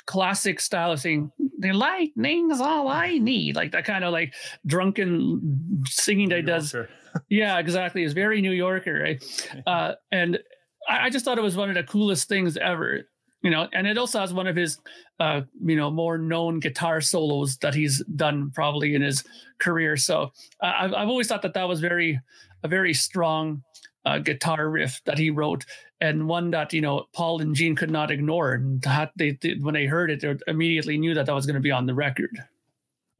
classic 0.07 0.59
style 0.59 0.91
of 0.91 0.99
saying, 0.99 1.31
the 1.59 1.71
lightning's 1.71 2.59
all 2.59 2.87
I 2.87 3.19
need. 3.19 3.55
Like 3.55 3.71
that 3.71 3.85
kind 3.85 4.03
of 4.03 4.11
like 4.11 4.33
drunken 4.65 5.83
singing 5.87 6.29
that 6.29 6.37
he 6.37 6.41
does. 6.41 6.75
Yeah, 7.29 7.59
exactly. 7.59 8.03
It's 8.03 8.13
very 8.13 8.41
New 8.41 8.51
Yorker, 8.51 8.99
right? 9.01 9.23
Uh, 9.65 9.93
and 10.11 10.37
I, 10.89 11.05
I 11.05 11.09
just 11.09 11.23
thought 11.23 11.37
it 11.37 11.41
was 11.41 11.55
one 11.55 11.69
of 11.69 11.75
the 11.75 11.83
coolest 11.83 12.27
things 12.27 12.57
ever. 12.57 13.07
You 13.45 13.51
know, 13.51 13.67
and 13.73 13.85
it 13.85 13.99
also 13.99 14.19
has 14.19 14.33
one 14.33 14.47
of 14.47 14.55
his, 14.55 14.79
uh, 15.19 15.41
you 15.63 15.75
know, 15.75 15.91
more 15.91 16.17
known 16.17 16.59
guitar 16.59 16.99
solos 16.99 17.57
that 17.57 17.75
he's 17.75 18.03
done 18.15 18.49
probably 18.49 18.95
in 18.95 19.03
his 19.03 19.23
career. 19.59 19.97
So 19.97 20.31
uh, 20.63 20.73
I've 20.79 20.93
I've 20.95 21.07
always 21.09 21.27
thought 21.27 21.43
that 21.43 21.53
that 21.53 21.67
was 21.67 21.79
very 21.79 22.19
a 22.63 22.67
very 22.67 22.91
strong 22.95 23.61
uh, 24.03 24.17
guitar 24.17 24.67
riff 24.67 24.99
that 25.05 25.19
he 25.19 25.29
wrote, 25.29 25.63
and 26.01 26.27
one 26.27 26.49
that 26.49 26.73
you 26.73 26.81
know 26.81 27.05
Paul 27.13 27.39
and 27.39 27.53
Gene 27.53 27.75
could 27.75 27.91
not 27.91 28.09
ignore. 28.09 28.53
And 28.53 28.81
that 28.81 29.11
they, 29.15 29.37
they 29.39 29.53
when 29.61 29.75
they 29.75 29.85
heard 29.85 30.09
it, 30.09 30.21
they 30.21 30.35
immediately 30.47 30.97
knew 30.97 31.13
that 31.13 31.27
that 31.27 31.35
was 31.35 31.45
going 31.45 31.53
to 31.53 31.59
be 31.59 31.69
on 31.69 31.85
the 31.85 31.93
record. 31.93 32.31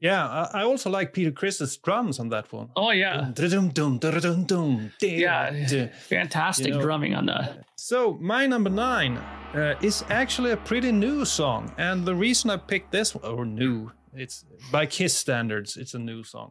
Yeah, 0.00 0.28
I, 0.52 0.62
also 0.62 0.90
like 0.90 1.12
Peter 1.14 1.30
Criss's 1.30 1.76
drums 1.78 2.18
on 2.20 2.28
that 2.28 2.52
one. 2.52 2.68
Oh 2.76 2.90
yeah, 2.90 3.30
yeah, 5.00 5.50
fantastic 6.08 6.66
You 6.66 6.74
know- 6.74 6.82
drumming 6.82 7.14
on 7.14 7.26
that. 7.26 7.64
So 7.78 8.18
my 8.20 8.46
number 8.46 8.70
nine 8.70 9.16
uh, 9.54 9.74
is 9.80 10.04
actually 10.10 10.50
a 10.52 10.56
pretty 10.56 10.92
new 10.92 11.24
song, 11.24 11.72
and 11.78 12.04
the 12.04 12.14
reason 12.14 12.50
I 12.50 12.56
picked 12.58 12.92
this 12.92 13.14
one, 13.14 13.24
or 13.24 13.46
new, 13.46 13.90
it's 14.12 14.44
by 14.70 14.84
Kiss 14.86 15.16
standards, 15.16 15.76
it's 15.76 15.94
a 15.94 15.98
new 15.98 16.22
song. 16.24 16.50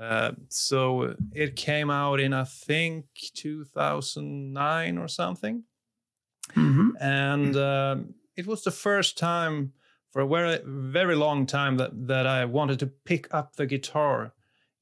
Uh, 0.00 0.32
so 0.48 1.14
it 1.34 1.56
came 1.56 1.90
out 1.90 2.20
in 2.20 2.32
I 2.32 2.44
think 2.44 3.04
2009 3.34 4.98
or 4.98 5.08
something, 5.08 5.64
Mhm. 6.54 6.90
and 7.00 7.56
um, 7.56 8.14
it 8.36 8.46
was 8.46 8.62
the 8.62 8.70
first 8.70 9.18
time 9.18 9.72
for 10.10 10.22
a 10.22 10.28
very 10.28 10.60
very 10.64 11.16
long 11.16 11.46
time 11.46 11.76
that 11.76 11.90
that 12.06 12.26
I 12.26 12.44
wanted 12.44 12.78
to 12.80 12.86
pick 12.86 13.32
up 13.32 13.56
the 13.56 13.66
guitar 13.66 14.32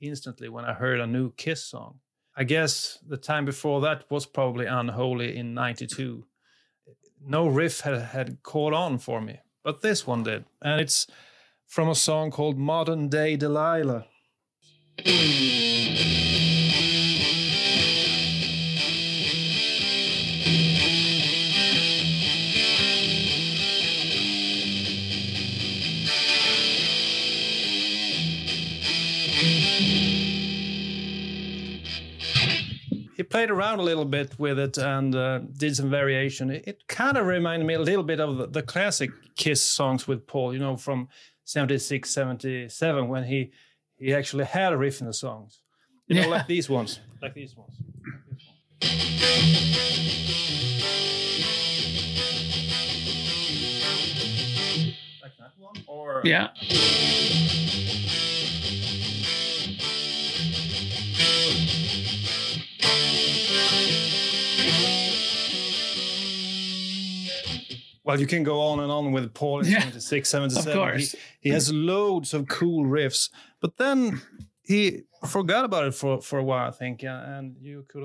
instantly 0.00 0.48
when 0.48 0.64
I 0.64 0.74
heard 0.74 1.00
a 1.00 1.06
new 1.06 1.32
Kiss 1.32 1.64
song. 1.64 2.00
I 2.36 2.44
guess 2.44 2.98
the 3.06 3.16
time 3.16 3.44
before 3.44 3.80
that 3.80 4.04
was 4.10 4.26
probably 4.26 4.66
Unholy 4.66 5.36
in 5.36 5.54
92. 5.54 6.26
No 7.24 7.46
riff 7.46 7.80
had, 7.80 8.00
had 8.02 8.42
caught 8.42 8.74
on 8.74 8.98
for 8.98 9.20
me, 9.22 9.40
but 9.64 9.80
this 9.80 10.06
one 10.06 10.22
did. 10.22 10.44
And 10.60 10.80
it's 10.80 11.06
from 11.66 11.88
a 11.88 11.94
song 11.94 12.30
called 12.30 12.58
Modern 12.58 13.08
Day 13.08 13.36
Delilah. 13.36 14.06
played 33.36 33.50
around 33.50 33.78
a 33.80 33.82
little 33.82 34.06
bit 34.06 34.32
with 34.38 34.58
it 34.58 34.78
and 34.78 35.14
uh, 35.14 35.40
did 35.58 35.76
some 35.76 35.90
variation. 35.90 36.48
It, 36.48 36.64
it 36.66 36.88
kind 36.88 37.18
of 37.18 37.26
reminded 37.26 37.66
me 37.66 37.74
a 37.74 37.78
little 37.78 38.02
bit 38.02 38.18
of 38.18 38.38
the, 38.38 38.46
the 38.46 38.62
classic 38.62 39.10
Kiss 39.36 39.60
songs 39.60 40.08
with 40.08 40.26
Paul, 40.26 40.54
you 40.54 40.58
know, 40.58 40.74
from 40.78 41.08
76, 41.44 42.08
77, 42.08 43.08
when 43.08 43.24
he 43.24 43.52
he 43.98 44.14
actually 44.14 44.46
had 44.46 44.72
a 44.72 44.78
riff 44.78 45.02
in 45.02 45.06
the 45.06 45.12
songs. 45.12 45.60
You 46.06 46.22
know, 46.22 46.28
like 46.30 46.46
these 46.46 46.70
ones. 46.70 47.00
Like 47.20 47.34
these 47.34 47.54
ones. 47.54 47.76
Like 55.22 55.36
that 55.38 55.52
one? 55.58 55.84
Or 55.86 56.22
Yeah. 56.24 56.48
Well, 68.06 68.20
you 68.20 68.26
can 68.26 68.44
go 68.44 68.60
on 68.60 68.78
and 68.80 68.90
on 68.92 69.10
with 69.10 69.34
Paul 69.34 69.60
in 69.60 69.66
Yeah, 69.66 69.80
76, 69.80 70.28
77. 70.28 70.72
of 70.72 70.78
course. 70.78 71.12
He, 71.12 71.18
he 71.40 71.48
has 71.50 71.72
loads 71.72 72.32
of 72.34 72.46
cool 72.46 72.86
riffs, 72.86 73.30
but 73.60 73.76
then 73.78 74.22
he 74.62 75.02
forgot 75.26 75.64
about 75.64 75.84
it 75.86 75.94
for, 75.94 76.22
for 76.22 76.38
a 76.38 76.44
while, 76.44 76.68
I 76.68 76.70
think, 76.70 77.02
and 77.02 77.56
you 77.60 77.84
could 77.88 78.04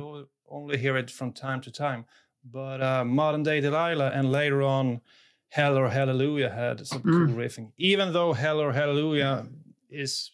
only 0.50 0.78
hear 0.80 0.98
it 0.98 1.12
from 1.12 1.32
time 1.34 1.62
to 1.62 1.72
time. 1.72 2.06
But 2.44 2.82
uh, 2.82 3.06
Modern 3.06 3.44
Day 3.44 3.62
Delilah 3.62 4.10
and 4.10 4.32
later 4.32 4.64
on 4.64 5.02
Hell 5.50 5.78
or 5.78 5.90
Hallelujah 5.90 6.50
had 6.50 6.88
some 6.88 7.04
cool 7.04 7.28
riffing, 7.28 7.72
even 7.78 8.12
though 8.12 8.34
Hell 8.34 8.60
or 8.60 8.72
Hallelujah 8.74 9.46
is 9.90 10.32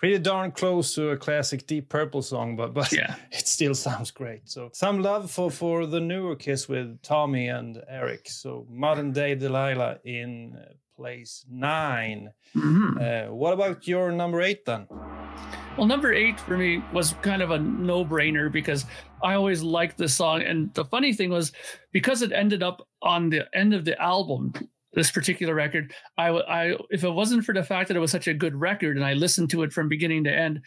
pretty 0.00 0.18
darn 0.18 0.50
close 0.50 0.94
to 0.94 1.10
a 1.10 1.16
classic 1.16 1.66
Deep 1.66 1.88
Purple 1.90 2.22
song, 2.22 2.56
but, 2.56 2.72
but 2.74 2.90
Yeah. 2.90 3.14
it 3.32 3.46
still 3.46 3.74
sounds 3.74 4.10
great. 4.10 4.48
So 4.48 4.70
some 4.72 5.02
love 5.02 5.30
for 5.30 5.50
for 5.50 5.84
the 5.86 6.00
newer 6.00 6.34
Kiss 6.36 6.68
with 6.68 7.00
Tommy 7.02 7.48
and 7.48 7.82
Eric. 7.86 8.28
So 8.30 8.66
modern 8.70 9.12
day 9.12 9.34
Delilah 9.34 9.98
in 10.04 10.56
uh, 10.58 10.72
place 10.96 11.44
9 11.50 12.30
Mhm. 12.56 13.28
Uh, 13.28 13.32
what 13.32 13.52
about 13.52 13.86
your 13.86 14.10
number 14.10 14.40
eight 14.42 14.64
then? 14.64 14.86
Well, 15.76 15.86
number 15.86 16.12
eight 16.12 16.40
for 16.40 16.56
me 16.56 16.82
was 16.92 17.12
kind 17.22 17.42
of 17.42 17.50
a 17.52 17.58
no 17.58 18.04
brainer 18.04 18.50
because 18.50 18.86
I 19.22 19.34
always 19.34 19.62
liked 19.62 19.96
this 19.98 20.14
song. 20.14 20.42
And 20.42 20.74
the 20.74 20.84
funny 20.84 21.12
thing 21.12 21.30
was, 21.30 21.52
because 21.92 22.22
it 22.22 22.32
ended 22.32 22.62
up 22.62 22.88
on 23.02 23.30
the 23.30 23.46
end 23.54 23.72
of 23.72 23.84
the 23.84 23.94
album, 24.02 24.52
this 24.92 25.10
particular 25.10 25.54
record, 25.54 25.92
I, 26.18 26.28
I, 26.28 26.76
if 26.90 27.04
it 27.04 27.10
wasn't 27.10 27.44
for 27.44 27.54
the 27.54 27.62
fact 27.62 27.88
that 27.88 27.96
it 27.96 28.00
was 28.00 28.10
such 28.10 28.28
a 28.28 28.34
good 28.34 28.54
record 28.54 28.96
and 28.96 29.04
I 29.04 29.14
listened 29.14 29.50
to 29.50 29.62
it 29.62 29.72
from 29.72 29.88
beginning 29.88 30.24
to 30.24 30.32
end, 30.32 30.62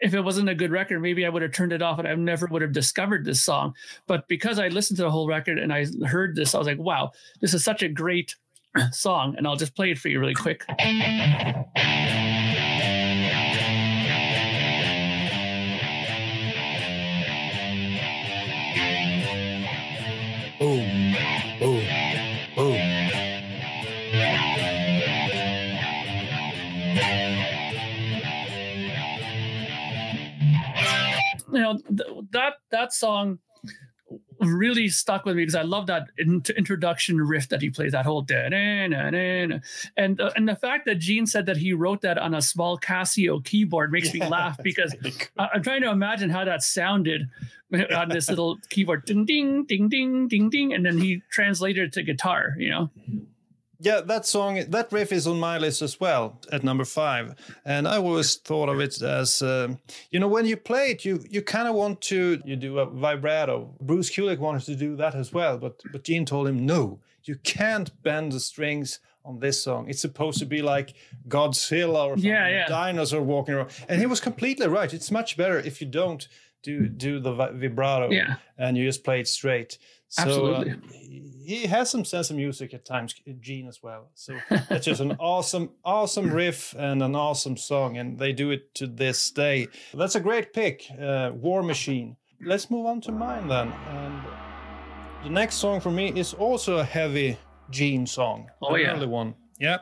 if 0.00 0.14
it 0.14 0.20
wasn't 0.20 0.48
a 0.48 0.54
good 0.54 0.70
record, 0.70 1.00
maybe 1.00 1.24
I 1.24 1.28
would 1.28 1.42
have 1.42 1.52
turned 1.52 1.72
it 1.72 1.82
off 1.82 1.98
and 1.98 2.06
I 2.06 2.14
never 2.14 2.46
would 2.46 2.62
have 2.62 2.72
discovered 2.72 3.24
this 3.24 3.42
song. 3.42 3.74
But 4.06 4.28
because 4.28 4.58
I 4.58 4.68
listened 4.68 4.98
to 4.98 5.04
the 5.04 5.10
whole 5.10 5.26
record 5.26 5.58
and 5.58 5.72
I 5.72 5.86
heard 6.06 6.36
this, 6.36 6.54
I 6.54 6.58
was 6.58 6.66
like, 6.66 6.78
wow, 6.78 7.12
this 7.40 7.54
is 7.54 7.64
such 7.64 7.82
a 7.82 7.88
great 7.88 8.34
song. 8.92 9.34
And 9.36 9.46
I'll 9.46 9.56
just 9.56 9.74
play 9.74 9.90
it 9.90 9.98
for 9.98 10.08
you 10.08 10.20
really 10.20 10.34
quick. 10.34 10.64
Know 31.74 31.78
th- 32.04 32.24
that 32.32 32.54
that 32.70 32.92
song 32.92 33.38
really 34.40 34.88
stuck 34.88 35.24
with 35.24 35.36
me 35.36 35.42
because 35.42 35.54
I 35.56 35.62
love 35.62 35.86
that 35.88 36.08
in- 36.16 36.42
introduction 36.56 37.20
riff 37.20 37.48
that 37.48 37.60
he 37.60 37.70
plays. 37.70 37.92
That 37.92 38.06
whole 38.06 38.22
da-na-na-na-na. 38.22 39.58
and 39.96 40.20
uh, 40.20 40.30
and 40.36 40.48
the 40.48 40.54
fact 40.56 40.86
that 40.86 40.96
Gene 41.00 41.26
said 41.26 41.46
that 41.46 41.56
he 41.56 41.72
wrote 41.72 42.02
that 42.02 42.18
on 42.18 42.34
a 42.34 42.40
small 42.40 42.78
Casio 42.78 43.44
keyboard 43.44 43.90
makes 43.90 44.14
me 44.14 44.24
laugh 44.26 44.56
because 44.62 44.94
I- 45.38 45.48
I'm 45.54 45.62
trying 45.62 45.82
to 45.82 45.90
imagine 45.90 46.30
how 46.30 46.44
that 46.44 46.62
sounded 46.62 47.28
on 47.94 48.08
this 48.08 48.28
little 48.30 48.58
keyboard, 48.70 49.04
ding 49.04 49.24
ding 49.24 49.64
ding 49.64 49.88
ding 49.88 50.28
ding 50.28 50.50
ding, 50.50 50.72
and 50.72 50.86
then 50.86 50.98
he 50.98 51.22
translated 51.30 51.88
it 51.88 51.92
to 51.94 52.02
guitar. 52.02 52.54
You 52.58 52.70
know, 52.70 52.90
Yeah, 53.80 54.00
that 54.00 54.26
song, 54.26 54.60
that 54.70 54.90
riff 54.92 55.12
is 55.12 55.26
on 55.28 55.38
my 55.38 55.56
list 55.58 55.82
as 55.82 56.00
well 56.00 56.40
at 56.50 56.64
number 56.64 56.84
five. 56.84 57.34
And 57.64 57.86
I 57.86 57.98
always 57.98 58.34
thought 58.34 58.68
of 58.68 58.80
it 58.80 59.00
as, 59.02 59.40
um, 59.40 59.78
you 60.10 60.18
know, 60.18 60.26
when 60.26 60.46
you 60.46 60.56
play 60.56 60.90
it, 60.90 61.04
you 61.04 61.24
you 61.30 61.42
kind 61.42 61.68
of 61.68 61.74
want 61.76 62.00
to 62.10 62.40
you 62.44 62.56
do 62.56 62.78
a 62.80 62.86
vibrato. 62.86 63.72
Bruce 63.80 64.10
Kulick 64.10 64.38
wanted 64.38 64.64
to 64.66 64.74
do 64.74 64.96
that 64.96 65.14
as 65.14 65.32
well, 65.32 65.58
but 65.58 65.80
but 65.92 66.02
Gene 66.02 66.24
told 66.24 66.48
him 66.48 66.66
no, 66.66 66.98
You 67.24 67.36
can't 67.36 67.90
bend 68.02 68.32
the 68.32 68.40
strings 68.40 69.00
on 69.24 69.38
this 69.40 69.62
song. 69.62 69.88
It's 69.88 70.00
supposed 70.00 70.38
to 70.38 70.46
be 70.46 70.60
like 70.62 70.94
Godzilla 71.28 72.06
or 72.08 72.16
Yeah, 72.18 72.48
yeah. 72.48 72.66
dinosaur 72.66 73.22
walking 73.22 73.54
around. 73.54 73.70
And 73.88 74.00
he 74.00 74.06
was 74.06 74.20
completely 74.20 74.66
right. 74.66 74.92
It's 74.92 75.10
much 75.10 75.36
better 75.36 75.58
if 75.58 75.80
you 75.80 75.86
don't 75.86 76.26
do 76.62 76.88
do 76.88 77.20
the 77.20 77.32
vibrato 77.32 78.10
Yeah. 78.10 78.36
and 78.56 78.76
you 78.76 78.84
just 78.86 79.04
play 79.04 79.20
it 79.20 79.28
straight. 79.28 79.78
So, 80.08 80.22
Absolutely. 80.22 80.72
uh, 80.72 80.76
he 81.48 81.66
has 81.66 81.90
some 81.90 82.04
sense 82.04 82.28
of 82.30 82.36
music 82.36 82.74
at 82.74 82.84
times, 82.84 83.14
Gene 83.40 83.68
as 83.68 83.82
well. 83.82 84.10
So 84.14 84.38
it's 84.50 84.84
just 84.84 85.00
an 85.00 85.16
awesome, 85.18 85.70
awesome 85.84 86.30
riff 86.30 86.74
and 86.78 87.02
an 87.02 87.16
awesome 87.16 87.56
song, 87.56 87.96
and 87.96 88.18
they 88.18 88.32
do 88.32 88.50
it 88.50 88.74
to 88.74 88.86
this 88.86 89.30
day. 89.30 89.68
That's 89.94 90.14
a 90.14 90.20
great 90.20 90.52
pick, 90.52 90.84
uh, 91.00 91.30
War 91.34 91.62
Machine. 91.62 92.16
Let's 92.40 92.70
move 92.70 92.86
on 92.86 93.00
to 93.02 93.12
mine 93.12 93.48
then. 93.48 93.72
And 93.88 94.22
the 95.24 95.30
next 95.30 95.56
song 95.56 95.80
for 95.80 95.90
me 95.90 96.12
is 96.14 96.34
also 96.34 96.78
a 96.78 96.84
heavy 96.84 97.38
Gene 97.70 98.06
song. 98.06 98.48
Oh, 98.62 98.76
yeah. 98.76 98.92
early 98.92 99.06
one. 99.06 99.34
Yeah. 99.58 99.78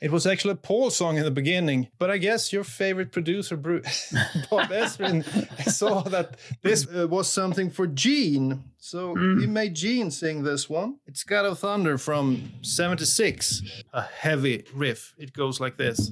It 0.00 0.10
was 0.10 0.26
actually 0.26 0.52
a 0.52 0.56
Paul 0.56 0.90
song 0.90 1.18
in 1.18 1.24
the 1.24 1.30
beginning, 1.30 1.88
but 1.98 2.10
I 2.10 2.16
guess 2.16 2.52
your 2.54 2.64
favorite 2.64 3.12
producer, 3.12 3.56
Bru- 3.56 3.82
Bob 4.50 4.70
Ezrin, 4.70 5.24
saw 5.70 6.00
that 6.02 6.38
this 6.62 6.86
uh, 6.88 7.06
was 7.06 7.30
something 7.30 7.68
for 7.70 7.86
Gene. 7.86 8.64
So 8.78 9.14
he 9.14 9.46
made 9.46 9.74
Gene 9.74 10.10
sing 10.10 10.42
this 10.42 10.70
one. 10.70 10.96
It's 11.06 11.22
God 11.22 11.44
of 11.44 11.58
Thunder 11.58 11.98
from 11.98 12.50
76, 12.62 13.82
a 13.92 14.02
heavy 14.02 14.64
riff. 14.74 15.14
It 15.18 15.34
goes 15.34 15.60
like 15.60 15.76
this. 15.76 16.10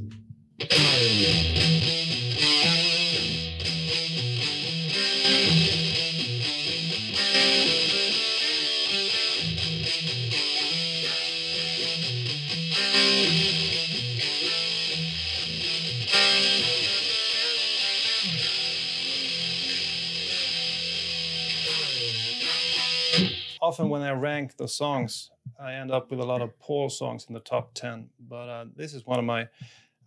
Often 23.79 23.91
when 23.91 24.03
I 24.03 24.11
rank 24.11 24.57
the 24.57 24.67
songs, 24.67 25.31
I 25.61 25.75
end 25.75 25.93
up 25.93 26.11
with 26.11 26.19
a 26.19 26.25
lot 26.25 26.43
of 26.43 26.59
Paul 26.59 26.91
songs 26.91 27.27
in 27.29 27.35
the 27.35 27.41
top 27.41 27.75
10. 27.75 28.09
But 28.29 28.49
uh, 28.49 28.65
this 28.75 28.93
is 28.93 29.07
one 29.07 29.21
of 29.21 29.25
my, 29.25 29.49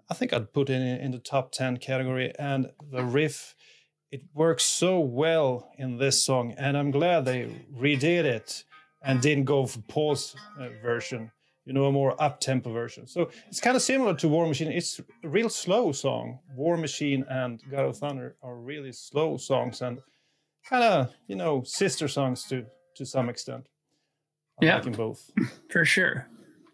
I 0.10 0.14
think 0.14 0.34
I'd 0.34 0.52
put 0.52 0.70
it 0.70 0.74
in, 0.74 0.82
in 0.82 1.12
the 1.12 1.20
top 1.20 1.54
10 1.54 1.78
category. 1.78 2.34
And 2.38 2.72
the 2.92 3.04
riff, 3.04 3.56
it 4.12 4.24
works 4.34 4.64
so 4.64 5.00
well 5.00 5.72
in 5.78 5.98
this 5.98 6.22
song. 6.22 6.54
And 6.58 6.78
I'm 6.78 6.92
glad 6.92 7.24
they 7.24 7.50
redid 7.74 8.26
it 8.26 8.66
and 9.02 9.22
didn't 9.22 9.46
go 9.46 9.66
for 9.66 9.80
Paul's 9.82 10.36
uh, 10.60 10.68
version, 10.82 11.32
you 11.64 11.72
know, 11.72 11.86
a 11.86 11.92
more 11.94 12.22
up 12.22 12.42
tempo 12.42 12.74
version. 12.74 13.08
So 13.08 13.30
it's 13.48 13.62
kind 13.62 13.78
of 13.78 13.82
similar 13.82 14.16
to 14.16 14.28
War 14.28 14.48
Machine. 14.48 14.68
It's 14.68 15.00
a 15.24 15.30
real 15.30 15.50
slow 15.50 15.94
song. 15.94 16.40
War 16.56 16.76
Machine 16.76 17.26
and 17.30 17.62
God 17.72 17.86
of 17.86 17.98
Thunder 17.98 18.36
are 18.44 18.56
really 18.56 18.92
slow 18.92 19.38
songs 19.38 19.82
and 19.82 20.02
kind 20.70 20.84
of, 20.84 21.14
you 21.28 21.38
know, 21.38 21.64
sister 21.64 22.10
songs 22.10 22.44
to 22.50 22.66
to 22.95 23.06
some 23.06 23.30
extent. 23.30 23.67
I 24.62 24.65
Yeah. 24.65 24.80
them 24.80 24.93
both. 24.93 25.30
for 25.71 25.86
sure. 25.86 26.27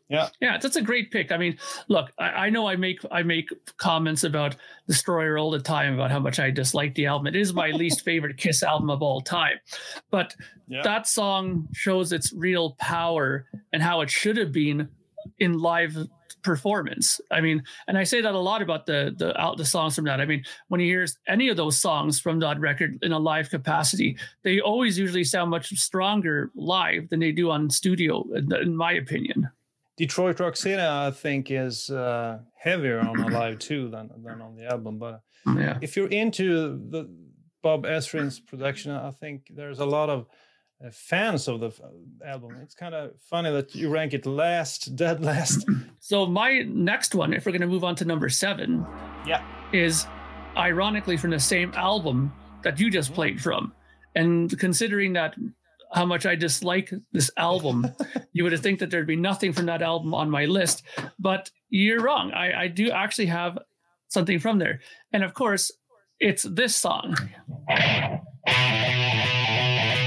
Yeah. 0.10 0.30
Yeah, 0.39 0.58
that's 0.58 0.77
a 0.77 0.82
great 0.82 1.12
pick. 1.12 1.34
I 1.34 1.38
mean, 1.38 1.58
look, 1.89 2.12
I, 2.17 2.45
I 2.45 2.49
know 2.49 2.65
I 2.65 2.77
make 2.77 3.01
I 3.12 3.23
make 3.23 3.49
comments 3.75 4.23
about 4.23 4.56
Destroyer 4.88 5.38
all 5.38 5.51
the 5.51 5.60
time 5.60 5.95
about 5.95 6.12
how 6.12 6.19
much 6.19 6.39
I 6.39 6.49
dislike 6.49 6.95
the 6.95 7.08
album. 7.08 7.27
It 7.27 7.36
is 7.36 7.53
my 7.53 7.71
least 7.82 8.06
favorite 8.06 8.38
Kiss 8.38 8.63
album 8.63 8.89
of 8.89 9.01
all 9.01 9.19
time, 9.19 9.58
but 10.10 10.34
Yeah. 10.69 10.82
that 10.84 11.08
song 11.08 11.67
shows 11.73 12.13
its 12.13 12.32
real 12.34 12.75
power 12.80 13.47
and 13.73 13.84
how 13.84 13.99
it 13.99 14.10
should 14.10 14.38
have 14.38 14.53
been 14.53 14.88
in 15.39 15.60
live 15.60 15.97
performance. 16.48 17.22
I 17.30 17.42
mean, 17.42 17.62
and 17.88 17.98
I 17.98 18.06
say 18.06 18.22
that 18.22 18.34
a 18.34 18.40
lot 18.52 18.62
about 18.62 18.86
the 18.86 19.14
the 19.22 19.30
out 19.40 19.58
the 19.58 19.66
songs 19.66 19.96
from 19.96 20.06
that. 20.06 20.22
I 20.22 20.26
mean, 20.26 20.44
when 20.70 20.80
you 20.82 20.88
hear 20.88 21.06
any 21.28 21.50
of 21.50 21.58
those 21.58 21.78
songs 21.78 22.20
from 22.20 22.40
that 22.40 22.58
record 22.60 22.98
in 23.02 23.12
a 23.12 23.20
live 23.20 23.50
capacity, 23.50 24.18
they 24.44 24.60
always 24.62 24.98
usually 24.98 25.26
sound 25.26 25.52
much 25.52 25.68
stronger 25.78 26.50
live 26.56 27.10
than 27.10 27.20
they 27.20 27.34
do 27.34 27.52
on 27.52 27.70
studio, 27.70 28.24
in, 28.34 28.76
my 28.76 28.94
opinion. 28.94 29.50
Detroit 29.98 30.40
Rock 30.40 30.56
City, 30.56 30.82
I 30.82 31.12
think, 31.12 31.52
is 31.52 31.90
uh, 31.90 32.40
heavier 32.56 33.00
on 33.00 33.20
a 33.20 33.28
live 33.40 33.60
too 33.60 33.90
than 33.90 34.10
than 34.24 34.42
on 34.42 34.56
the 34.56 34.66
album. 34.72 34.98
But 35.00 35.22
Yeah. 35.46 35.78
if 35.82 35.96
you're 35.98 36.14
into 36.24 36.80
the 36.94 37.02
Bob 37.62 37.84
Ezrin's 37.86 38.40
production, 38.40 38.92
I 38.92 39.12
think 39.12 39.38
there's 39.60 39.80
a 39.80 39.86
lot 39.98 40.10
of 40.10 40.28
Uh, 40.86 40.92
fans 40.92 41.48
of 41.48 41.60
the 41.60 41.68
uh, 41.68 42.28
album. 42.28 42.56
It's 42.62 42.76
kind 42.76 42.94
of 42.94 43.20
funny 43.20 43.52
that 43.52 43.74
you 43.74 43.90
rank 43.90 44.13
it 44.13 44.28
last, 44.28 44.96
dead 44.96 45.24
last. 45.24 45.68
So 46.00 46.28
my 46.28 46.60
next 46.68 47.16
one, 47.16 47.34
if 47.34 47.48
we're 47.48 47.52
going 47.52 47.62
to 47.62 47.68
move 47.68 47.84
on 47.84 47.96
to 47.96 48.06
number 48.06 48.30
seven, 48.30 48.86
yeah. 49.26 49.44
is 49.74 50.06
ironically 50.56 51.18
from 51.18 51.32
the 51.32 51.40
same 51.40 51.74
album 51.74 52.32
that 52.62 52.80
you 52.80 52.92
just 52.92 53.10
mm-hmm. 53.10 53.16
played 53.16 53.42
from. 53.42 53.74
And 54.16 54.56
considering 54.60 55.13
that 55.13 55.34
how 55.94 56.06
much 56.06 56.28
I 56.28 56.36
dislike 56.36 56.94
this 57.12 57.32
album, 57.38 57.88
you 58.34 58.44
would 58.44 58.60
think 58.60 58.78
that 58.78 58.92
there'd 58.92 59.08
be 59.08 59.16
nothing 59.16 59.54
from 59.54 59.66
that 59.66 59.82
album 59.82 60.13
on 60.13 60.30
my 60.30 60.46
list. 60.46 60.84
But 61.18 61.50
you're 61.70 62.04
wrong. 62.04 62.32
I, 62.34 62.66
I 62.66 62.68
do 62.68 62.92
actually 62.92 63.28
have 63.28 63.58
something 64.10 64.38
from 64.38 64.60
there. 64.60 64.82
And 65.12 65.24
of 65.24 65.34
course, 65.34 65.72
it's 66.20 66.44
this 66.44 66.76
song. 66.76 67.18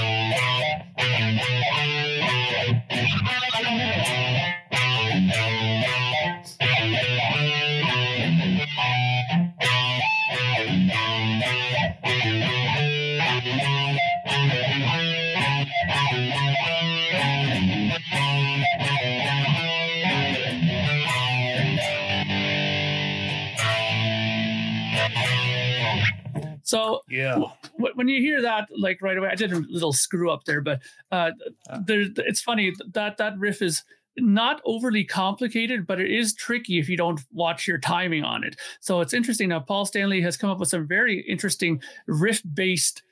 So 26.71 27.01
Yeah. 27.09 27.37
wh- 27.79 27.95
when 27.95 28.07
you 28.07 28.19
hear 28.21 28.41
that, 28.41 28.67
like 28.75 29.01
right 29.01 29.17
away, 29.17 29.29
I 29.29 29.35
did 29.35 29.51
a 29.53 29.59
little 29.59 29.93
screw 29.93 30.31
up 30.31 30.45
there, 30.45 30.61
but 30.61 30.81
uh, 31.11 31.31
there, 31.85 32.05
it's 32.17 32.41
funny 32.41 32.73
that 32.93 33.17
that 33.17 33.37
riff 33.37 33.61
is 33.61 33.83
not 34.17 34.61
overly 34.65 35.03
complicated, 35.05 35.87
but 35.87 35.99
it 36.01 36.11
is 36.11 36.33
tricky 36.33 36.79
if 36.79 36.89
you 36.89 36.97
don't 36.97 37.21
watch 37.31 37.67
your 37.67 37.77
timing 37.77 38.23
on 38.23 38.43
it. 38.43 38.57
So 38.81 38.99
it's 39.01 39.13
interesting 39.13 39.49
now. 39.49 39.59
Paul 39.61 39.85
Stanley 39.85 40.21
has 40.21 40.35
come 40.35 40.49
up 40.49 40.59
with 40.59 40.69
some 40.69 40.85
very 40.85 41.21
interesting 41.21 41.81
riff-based 42.07 43.03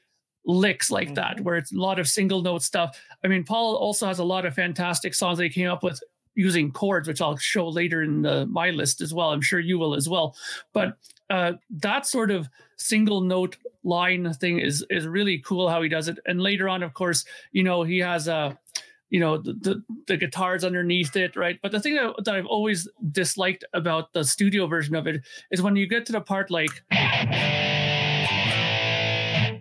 licks 0.45 0.89
like 0.91 1.15
that, 1.15 1.39
where 1.41 1.56
it's 1.56 1.72
a 1.72 1.78
lot 1.78 2.00
of 2.00 2.08
single 2.08 2.41
note 2.41 2.63
stuff. 2.63 3.00
I 3.24 3.28
mean, 3.28 3.43
Paul 3.43 3.76
also 3.76 4.08
has 4.08 4.19
a 4.19 4.24
lot 4.24 4.45
of 4.45 4.54
fantastic 4.56 5.13
songs 5.13 5.38
that 5.38 5.43
he 5.45 5.50
came 5.50 5.69
up 5.69 5.84
with 5.84 6.02
using 6.39 6.71
chords, 6.71 7.06
which 7.06 7.21
I'll 7.21 7.36
show 7.36 7.67
later 7.67 8.02
in 8.02 8.21
the, 8.21 8.45
my 8.45 8.69
list 8.69 9.02
as 9.02 9.13
well. 9.13 9.32
I'm 9.32 9.41
sure 9.41 9.60
you 9.60 9.78
will 9.78 9.93
as 9.93 10.08
well. 10.08 10.38
But 10.71 10.97
uh, 11.30 11.54
that 11.69 12.08
sort 12.08 12.32
of 12.32 12.47
single 12.78 13.19
note 13.19 13.58
line 13.84 14.32
thing 14.34 14.60
is 14.60 14.86
is 14.89 15.06
really 15.06 15.39
cool 15.39 15.69
how 15.69 15.82
he 15.82 15.89
does 15.89 16.08
it. 16.08 16.17
And 16.25 16.41
later 16.41 16.69
on, 16.69 16.82
of 16.82 16.93
course, 16.93 17.25
you 17.52 17.63
know 17.63 17.84
he 17.84 17.99
has 17.99 18.30
a, 18.30 18.58
you 19.10 19.19
know 19.19 19.38
the, 19.38 19.54
the 19.54 19.84
the 20.08 20.17
guitars 20.17 20.63
underneath 20.63 21.15
it, 21.17 21.36
right? 21.36 21.60
But 21.62 21.73
the 21.73 21.82
thing 21.82 21.95
that, 21.95 22.13
that 22.23 22.36
I've 22.36 22.45
always 22.45 22.88
disliked 23.12 23.65
about 23.73 24.13
the 24.13 24.23
studio 24.23 24.65
version 24.65 24.95
of 24.95 25.08
it 25.08 25.21
is 25.52 25.62
when 25.62 25.75
you 25.75 25.88
get 25.88 26.06
to 26.06 26.13
the 26.13 26.21
part 26.21 26.49
like 26.49 26.71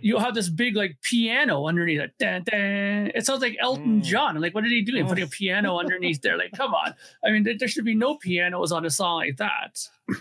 you'll 0.09 0.21
have 0.29 0.35
this 0.35 0.49
big 0.49 0.75
like 0.75 0.97
piano 1.03 1.67
underneath 1.67 2.01
it. 2.01 2.13
Dun, 2.19 2.43
dun. 2.45 3.11
It 3.15 3.27
sounds 3.27 3.43
like 3.43 3.57
Elton 3.61 4.01
Mm. 4.01 4.05
John. 4.05 4.41
Like, 4.41 4.55
what 4.55 4.65
did 4.65 4.73
he 4.73 4.83
do? 4.83 5.05
Putting 5.05 5.25
a 5.25 5.29
piano 5.29 5.79
underneath 5.79 6.21
there. 6.23 6.37
Like, 6.39 6.53
come 6.53 6.73
on. 6.75 6.95
I 7.25 7.31
mean, 7.31 7.43
there, 7.59 7.69
should 7.69 7.85
be 7.85 7.95
no 7.95 8.17
pianos 8.17 8.73
on 8.73 8.85
a 8.87 8.91
song 8.91 9.19
like 9.21 9.37
that. 9.37 9.73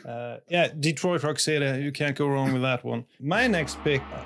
Uh, 0.05 0.37
yeah, 0.49 0.67
Detroit 0.77 1.23
Rock 1.23 1.39
City. 1.39 1.83
You 1.83 1.91
can't 1.91 2.15
go 2.15 2.27
wrong 2.27 2.51
with 2.53 2.61
that 2.63 2.83
one. 2.83 3.05
My 3.19 3.47
next 3.47 3.81
pick 3.83 4.01
uh, 4.13 4.23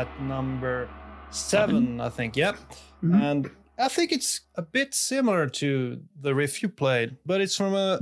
at 0.00 0.08
number 0.22 0.88
seven, 1.30 2.00
I 2.00 2.08
think. 2.08 2.36
Yep. 2.36 2.56
Mhm. 3.04 3.20
And 3.22 3.50
I 3.78 3.88
think 3.88 4.10
it's 4.12 4.40
a 4.54 4.62
bit 4.62 4.94
similar 4.94 5.46
to 5.60 6.00
the 6.20 6.34
riff 6.34 6.62
you 6.62 6.68
played, 6.68 7.16
but 7.26 7.40
it's 7.40 7.56
from 7.56 7.74
a 7.74 8.00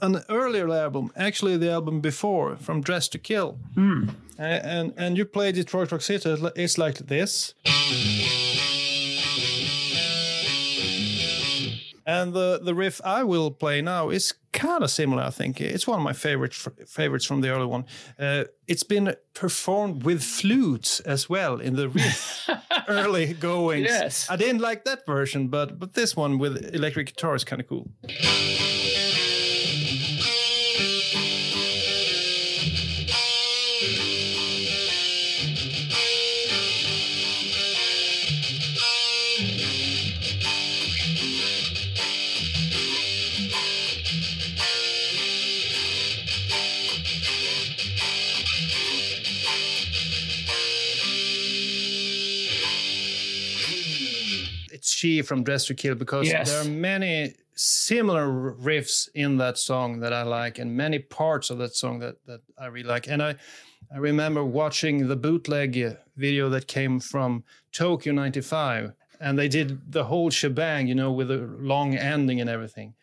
an 0.00 0.22
earlier 0.28 0.70
album, 0.70 1.10
actually 1.16 1.56
the 1.56 1.70
album 1.70 2.00
before, 2.00 2.56
from 2.56 2.80
Dressed 2.80 3.12
to 3.12 3.18
Kill. 3.18 3.58
Hmm. 3.74 4.08
Uh, 4.38 4.42
and 4.42 4.92
and 4.96 5.16
you 5.16 5.24
play 5.24 5.52
Detroit 5.52 5.92
Rock 5.92 6.02
City. 6.02 6.36
It's 6.56 6.76
like 6.76 6.98
this. 6.98 7.54
And 12.08 12.34
the, 12.34 12.60
the 12.62 12.72
riff 12.72 13.00
I 13.04 13.24
will 13.24 13.50
play 13.50 13.82
now 13.82 14.10
is 14.10 14.32
kind 14.52 14.84
of 14.84 14.90
similar, 14.90 15.24
I 15.24 15.30
think. 15.30 15.60
It's 15.60 15.88
one 15.88 15.98
of 15.98 16.04
my 16.04 16.12
favorite 16.12 16.54
favorites 16.54 17.24
from 17.24 17.40
the 17.40 17.48
early 17.48 17.66
one. 17.66 17.84
Uh, 18.16 18.44
it's 18.68 18.84
been 18.84 19.16
performed 19.34 20.04
with 20.04 20.22
flutes 20.22 21.00
as 21.00 21.28
well 21.28 21.58
in 21.58 21.74
the 21.74 21.88
riff 21.88 22.48
early 22.88 23.34
goings. 23.34 23.88
Yes. 23.88 24.30
I 24.30 24.36
didn't 24.36 24.60
like 24.60 24.84
that 24.84 25.04
version, 25.04 25.48
but 25.48 25.80
but 25.80 25.94
this 25.94 26.14
one 26.14 26.38
with 26.38 26.72
electric 26.72 27.06
guitar 27.08 27.34
is 27.34 27.42
kind 27.42 27.60
of 27.60 27.66
cool. 27.66 27.88
She 54.96 55.20
from 55.20 55.44
Dressed 55.44 55.66
to 55.66 55.74
Kill 55.74 55.94
because 55.94 56.26
Yes. 56.26 56.48
there 56.48 56.62
are 56.62 56.64
many 56.64 57.34
similar 57.54 58.26
riffs 58.54 59.10
in 59.14 59.36
that 59.36 59.58
song 59.58 60.00
that 60.00 60.14
I 60.14 60.22
like, 60.22 60.58
and 60.58 60.74
many 60.74 60.98
parts 60.98 61.50
of 61.50 61.58
that 61.58 61.74
song 61.74 61.98
that 61.98 62.16
that 62.24 62.40
I 62.58 62.66
really 62.66 62.88
like. 62.88 63.06
And 63.06 63.22
I 63.22 63.34
I 63.94 63.98
remember 63.98 64.42
watching 64.42 65.06
the 65.08 65.16
bootleg 65.16 65.98
video 66.16 66.48
that 66.48 66.66
came 66.66 66.98
from 66.98 67.44
Tokyo 67.72 68.14
'95, 68.14 68.92
and 69.20 69.38
they 69.38 69.48
did 69.48 69.92
the 69.92 70.04
whole 70.04 70.30
shebang, 70.30 70.88
you 70.88 70.94
know, 70.94 71.12
with 71.12 71.30
a 71.30 71.40
long 71.72 71.94
ending 71.94 72.40
and 72.40 72.48
everything. 72.48 72.94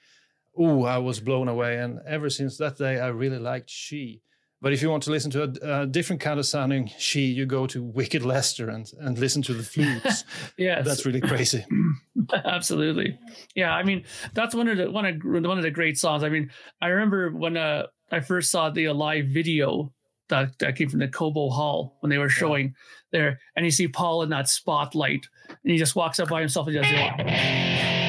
Ooh, 0.60 0.86
I 0.86 0.98
was 0.98 1.20
blown 1.20 1.48
away, 1.48 1.78
and 1.78 2.00
ever 2.08 2.30
since 2.32 2.58
that 2.58 2.78
day, 2.78 3.00
I 3.00 3.10
really 3.10 3.40
liked 3.40 3.70
she. 3.70 4.24
But 4.64 4.72
if 4.72 4.82
you 4.82 4.90
want 4.90 5.04
to 5.04 5.12
listen 5.12 5.30
to 5.32 5.44
a, 5.44 5.82
a 5.82 5.86
different 5.86 6.22
kind 6.22 6.40
of 6.40 6.46
sounding 6.46 6.90
she, 6.98 7.26
you 7.26 7.46
go 7.46 7.68
to 7.68 7.84
Wicked 7.84 8.24
Lester 8.24 8.70
and, 8.70 8.90
and 9.02 9.20
listen 9.20 9.42
to 9.44 9.54
the 9.54 9.62
flutes. 9.62 10.24
Yes. 10.58 10.86
That's 10.86 11.06
really 11.06 11.20
crazy. 11.20 11.66
Absolutely. 12.46 13.20
Yeah, 13.56 13.74
I 13.74 13.84
mean 13.84 14.06
that's 14.34 14.56
one 14.56 14.68
of 14.70 14.78
the 14.78 14.90
one 14.90 15.06
of 15.06 15.22
one 15.22 15.58
of 15.58 15.64
the 15.64 15.72
great 15.72 15.98
songs. 15.98 16.24
I 16.24 16.30
mean, 16.30 16.50
I 16.82 16.88
remember 16.88 17.32
when 17.32 17.58
uh, 17.58 17.88
I 18.12 18.22
first 18.22 18.52
saw 18.52 18.70
the 18.70 18.88
uh, 18.88 18.94
live 18.94 19.26
video 19.28 19.92
that, 20.30 20.58
that 20.60 20.78
came 20.78 20.90
from 20.90 21.00
the 21.00 21.08
Cobo 21.10 21.50
Hall 21.50 21.98
when 22.00 22.10
they 22.10 22.18
were 22.18 22.30
showing 22.30 22.76
there, 23.12 23.40
and 23.56 23.66
you 23.66 23.72
see 23.72 23.88
Paul 23.88 24.24
in 24.24 24.30
that 24.30 24.48
spotlight, 24.48 25.26
and 25.50 25.72
he 25.72 25.78
just 25.78 25.96
walks 25.96 26.20
up 26.20 26.30
by 26.30 26.40
himself 26.40 26.68
and 26.68 26.76
just 26.76 26.90
and 26.90 28.03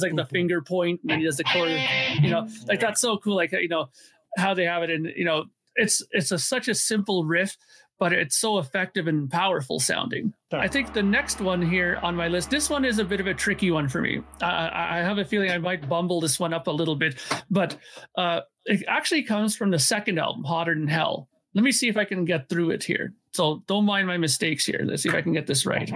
does 0.00 0.10
like 0.10 0.16
the 0.16 0.30
finger 0.30 0.62
point, 0.62 1.00
and 1.02 1.10
then 1.10 1.18
he 1.18 1.24
does 1.24 1.36
the 1.36 1.44
quarter. 1.44 1.76
You 2.20 2.30
know, 2.30 2.48
like 2.66 2.80
that's 2.80 3.00
so 3.00 3.18
cool. 3.18 3.36
Like 3.36 3.52
you 3.52 3.68
know 3.68 3.88
how 4.36 4.54
they 4.54 4.64
have 4.64 4.82
it, 4.82 4.90
and 4.90 5.06
you 5.16 5.24
know 5.24 5.44
it's 5.76 6.02
it's 6.10 6.32
a, 6.32 6.38
such 6.38 6.68
a 6.68 6.74
simple 6.74 7.24
riff, 7.24 7.56
but 7.98 8.12
it's 8.12 8.36
so 8.36 8.58
effective 8.58 9.06
and 9.06 9.30
powerful 9.30 9.80
sounding. 9.80 10.32
I 10.52 10.68
think 10.68 10.92
the 10.92 11.02
next 11.02 11.40
one 11.40 11.62
here 11.62 11.98
on 12.02 12.16
my 12.16 12.28
list, 12.28 12.50
this 12.50 12.68
one 12.68 12.84
is 12.84 12.98
a 12.98 13.04
bit 13.04 13.20
of 13.20 13.26
a 13.26 13.34
tricky 13.34 13.70
one 13.70 13.88
for 13.88 14.00
me. 14.00 14.22
I, 14.40 14.46
I 14.46 14.98
I 14.98 15.02
have 15.02 15.18
a 15.18 15.24
feeling 15.24 15.50
I 15.50 15.58
might 15.58 15.88
bumble 15.88 16.20
this 16.20 16.40
one 16.40 16.52
up 16.52 16.66
a 16.66 16.72
little 16.72 16.96
bit, 16.96 17.20
but 17.50 17.76
uh, 18.16 18.40
it 18.64 18.84
actually 18.88 19.22
comes 19.22 19.56
from 19.56 19.70
the 19.70 19.78
second 19.78 20.18
album, 20.18 20.44
Hotter 20.44 20.74
Than 20.74 20.88
Hell. 20.88 21.28
Let 21.54 21.64
me 21.64 21.72
see 21.72 21.88
if 21.88 21.96
I 21.96 22.04
can 22.04 22.24
get 22.24 22.48
through 22.48 22.70
it 22.70 22.84
here. 22.84 23.12
So 23.32 23.62
don't 23.66 23.84
mind 23.84 24.06
my 24.06 24.16
mistakes 24.16 24.64
here. 24.64 24.82
Let's 24.84 25.02
see 25.02 25.08
if 25.08 25.14
I 25.14 25.22
can 25.22 25.32
get 25.32 25.46
this 25.48 25.66
right. 25.66 25.90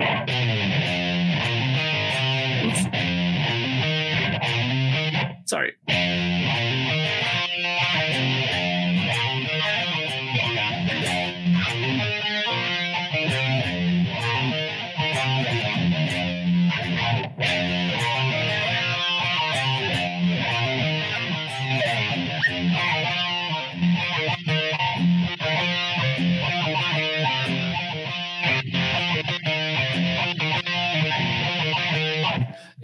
Sorry. 5.45 5.75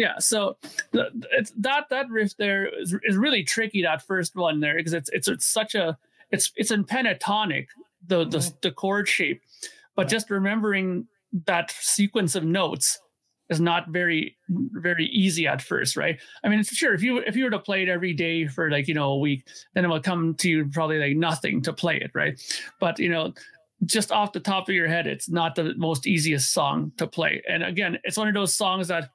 Yeah, 0.00 0.18
so 0.18 0.56
the, 0.92 1.10
it's 1.32 1.52
that 1.58 1.90
that 1.90 2.08
riff 2.08 2.34
there 2.38 2.68
is, 2.80 2.96
is 3.04 3.18
really 3.18 3.44
tricky. 3.44 3.82
That 3.82 4.00
first 4.00 4.34
one 4.34 4.58
there 4.58 4.76
because 4.76 4.94
it's, 4.94 5.10
it's 5.10 5.28
it's 5.28 5.44
such 5.44 5.74
a 5.74 5.98
it's 6.30 6.52
it's 6.56 6.70
in 6.70 6.84
pentatonic 6.84 7.66
the 8.06 8.24
the, 8.24 8.38
mm-hmm. 8.38 8.56
the 8.62 8.70
chord 8.70 9.10
shape, 9.10 9.42
but 9.96 10.08
just 10.08 10.30
remembering 10.30 11.06
that 11.44 11.70
sequence 11.72 12.34
of 12.34 12.44
notes 12.44 12.98
is 13.50 13.60
not 13.60 13.88
very 13.88 14.38
very 14.48 15.04
easy 15.08 15.46
at 15.46 15.60
first, 15.60 15.98
right? 15.98 16.18
I 16.42 16.48
mean, 16.48 16.64
sure 16.64 16.94
if 16.94 17.02
you 17.02 17.18
if 17.18 17.36
you 17.36 17.44
were 17.44 17.50
to 17.50 17.58
play 17.58 17.82
it 17.82 17.90
every 17.90 18.14
day 18.14 18.46
for 18.46 18.70
like 18.70 18.88
you 18.88 18.94
know 18.94 19.10
a 19.10 19.18
week, 19.18 19.48
then 19.74 19.84
it 19.84 19.88
will 19.88 20.00
come 20.00 20.34
to 20.36 20.48
you 20.48 20.66
probably 20.72 20.98
like 20.98 21.18
nothing 21.18 21.60
to 21.60 21.74
play 21.74 21.98
it, 21.98 22.12
right? 22.14 22.40
But 22.78 22.98
you 22.98 23.10
know 23.10 23.34
just 23.86 24.12
off 24.12 24.32
the 24.32 24.40
top 24.40 24.68
of 24.68 24.74
your 24.74 24.88
head, 24.88 25.06
it's 25.06 25.28
not 25.28 25.54
the 25.54 25.74
most 25.76 26.06
easiest 26.06 26.52
song 26.52 26.92
to 26.98 27.06
play. 27.06 27.42
And 27.48 27.62
again, 27.62 27.98
it's 28.04 28.16
one 28.16 28.28
of 28.28 28.34
those 28.34 28.54
songs 28.54 28.88
that 28.88 29.10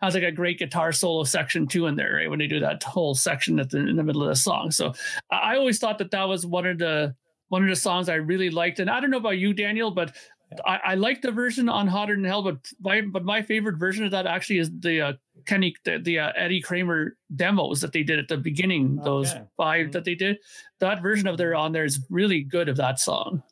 has 0.00 0.14
like 0.14 0.22
a 0.22 0.32
great 0.32 0.58
guitar 0.58 0.92
solo 0.92 1.24
section 1.24 1.66
too 1.66 1.86
in 1.86 1.96
there, 1.96 2.14
right? 2.16 2.30
When 2.30 2.38
they 2.38 2.46
do 2.46 2.60
that 2.60 2.82
whole 2.82 3.14
section 3.14 3.58
at 3.60 3.70
the, 3.70 3.78
in 3.78 3.96
the 3.96 4.02
middle 4.02 4.22
of 4.22 4.28
the 4.28 4.36
song. 4.36 4.70
So 4.70 4.94
I 5.30 5.56
always 5.56 5.78
thought 5.78 5.98
that 5.98 6.10
that 6.10 6.24
was 6.24 6.46
one 6.46 6.66
of 6.66 6.78
the 6.78 7.14
one 7.48 7.62
of 7.62 7.68
the 7.68 7.76
songs 7.76 8.08
I 8.08 8.16
really 8.16 8.50
liked. 8.50 8.80
And 8.80 8.90
I 8.90 9.00
don't 9.00 9.10
know 9.10 9.18
about 9.18 9.38
you, 9.38 9.52
Daniel, 9.54 9.90
but 9.90 10.16
I, 10.64 10.80
I 10.84 10.94
like 10.94 11.22
the 11.22 11.30
version 11.30 11.68
on 11.68 11.86
Hotter 11.86 12.14
Than 12.14 12.24
Hell. 12.24 12.42
But 12.42 12.58
my 12.80 13.00
but 13.02 13.24
my 13.24 13.42
favorite 13.42 13.78
version 13.78 14.04
of 14.04 14.10
that 14.12 14.26
actually 14.26 14.58
is 14.58 14.70
the 14.80 15.00
uh, 15.00 15.12
Kenny 15.44 15.74
the, 15.84 15.98
the 15.98 16.18
uh, 16.20 16.32
Eddie 16.36 16.60
Kramer 16.60 17.16
demos 17.34 17.80
that 17.80 17.92
they 17.92 18.02
did 18.02 18.18
at 18.18 18.28
the 18.28 18.36
beginning. 18.36 18.96
Those 18.96 19.32
Okay. 19.32 19.44
5 19.56 19.92
that 19.92 20.04
they 20.04 20.14
did. 20.14 20.38
That 20.80 21.02
version 21.02 21.26
of 21.26 21.36
there 21.36 21.54
on 21.54 21.72
there 21.72 21.84
is 21.84 22.00
really 22.10 22.42
good 22.42 22.68
of 22.68 22.76
that 22.76 22.98
song. 22.98 23.42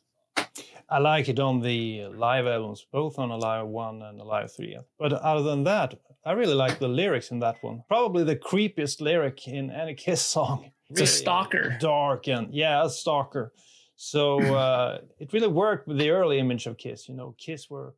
I 0.95 0.99
like 0.99 1.27
it 1.27 1.41
on 1.41 1.59
the 1.59 2.05
live 2.05 2.47
albums, 2.47 2.85
both 2.89 3.19
on 3.19 3.29
Alive 3.29 3.67
1 3.67 4.01
and 4.01 4.21
Alive 4.21 4.49
3. 4.49 4.79
But 4.97 5.11
other 5.11 5.43
than 5.43 5.65
that, 5.65 5.99
I 6.25 6.31
really 6.31 6.53
like 6.53 6.79
the 6.79 6.87
lyrics 6.87 7.31
in 7.31 7.39
that 7.39 7.61
one. 7.61 7.83
Probably 7.89 8.23
the 8.23 8.37
creepiest 8.37 9.01
lyric 9.01 9.45
in 9.45 9.71
any 9.71 9.93
Kiss 10.05 10.21
song. 10.21 10.71
It's 10.89 11.01
a 11.01 11.05
stalker. 11.05 11.75
Dark 11.81 12.29
and, 12.29 12.53
yeah, 12.53 12.85
a 12.85 12.89
stalker. 12.89 13.51
So 13.97 14.39
uh, 14.55 14.99
it 15.19 15.33
really 15.33 15.49
worked 15.49 15.85
with 15.85 15.97
the 15.97 16.11
early 16.11 16.39
image 16.39 16.65
of 16.65 16.77
Kiss. 16.77 17.09
You 17.09 17.15
know, 17.15 17.35
Kiss 17.37 17.69
were 17.69 17.95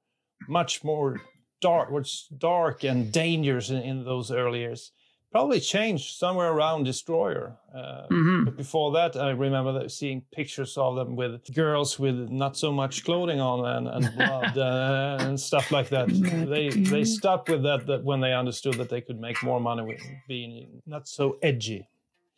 much 0.50 0.84
more 0.84 1.22
dark, 1.62 1.92
was 1.92 2.28
dark 2.36 2.84
and 2.84 3.12
dangerous 3.12 3.70
in, 3.70 3.78
in 3.84 4.06
those 4.06 4.32
early 4.32 4.62
years. 4.62 4.92
Probably 5.38 5.60
changed 5.60 6.16
somewhere 6.18 6.52
around 6.52 6.86
Destroyer. 6.86 7.56
Uh, 7.76 8.08
Mhm. 8.10 8.46
but 8.46 8.58
before 8.58 8.92
that, 8.94 9.16
I 9.16 9.30
remember 9.30 9.72
that 9.80 9.92
seeing 9.92 10.22
pictures 10.32 10.76
of 10.78 10.96
them 10.96 11.16
with 11.16 11.54
girls 11.54 12.00
with 12.00 12.16
not 12.32 12.58
so 12.58 12.72
much 12.72 13.04
clothing 13.06 13.40
on 13.40 13.60
and, 13.76 13.88
and 13.88 14.04
blood 14.18 14.58
uh, 14.58 15.18
and 15.26 15.40
stuff 15.40 15.72
like 15.72 15.90
that. 15.90 16.08
They 16.50 16.70
they 16.70 17.04
stopped 17.04 17.50
with 17.50 17.62
that, 17.70 17.86
that 17.86 18.04
when 18.04 18.20
they 18.20 18.34
understood 18.34 18.76
that 18.80 18.90
they 18.90 19.02
could 19.02 19.20
make 19.20 19.38
more 19.44 19.60
money 19.60 19.84
with 19.84 20.02
being 20.28 20.82
not 20.88 21.08
so 21.08 21.38
edgy. 21.44 21.88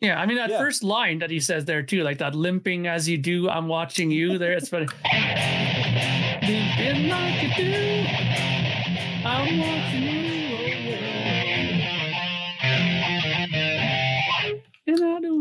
Yeah, 0.02 0.20
I 0.20 0.26
mean 0.26 0.36
that 0.36 0.50
Yeah. 0.50 0.58
first 0.58 0.82
line 0.84 1.18
that 1.20 1.30
he 1.30 1.40
says 1.40 1.64
there 1.64 1.82
too, 1.82 2.02
like 2.02 2.18
that 2.18 2.34
limping 2.34 2.86
as 2.86 3.08
you 3.08 3.16
do, 3.16 3.48
I'm 3.48 3.66
watching 3.68 4.10
you. 4.10 4.36
There, 4.36 4.52
it's 4.52 4.68
funny. 4.68 4.88
limping 6.42 7.08
like 7.08 7.42
you 7.42 7.64
do, 7.64 8.06
I'm 9.24 9.58
watching 9.58 10.02
you. 10.02 10.29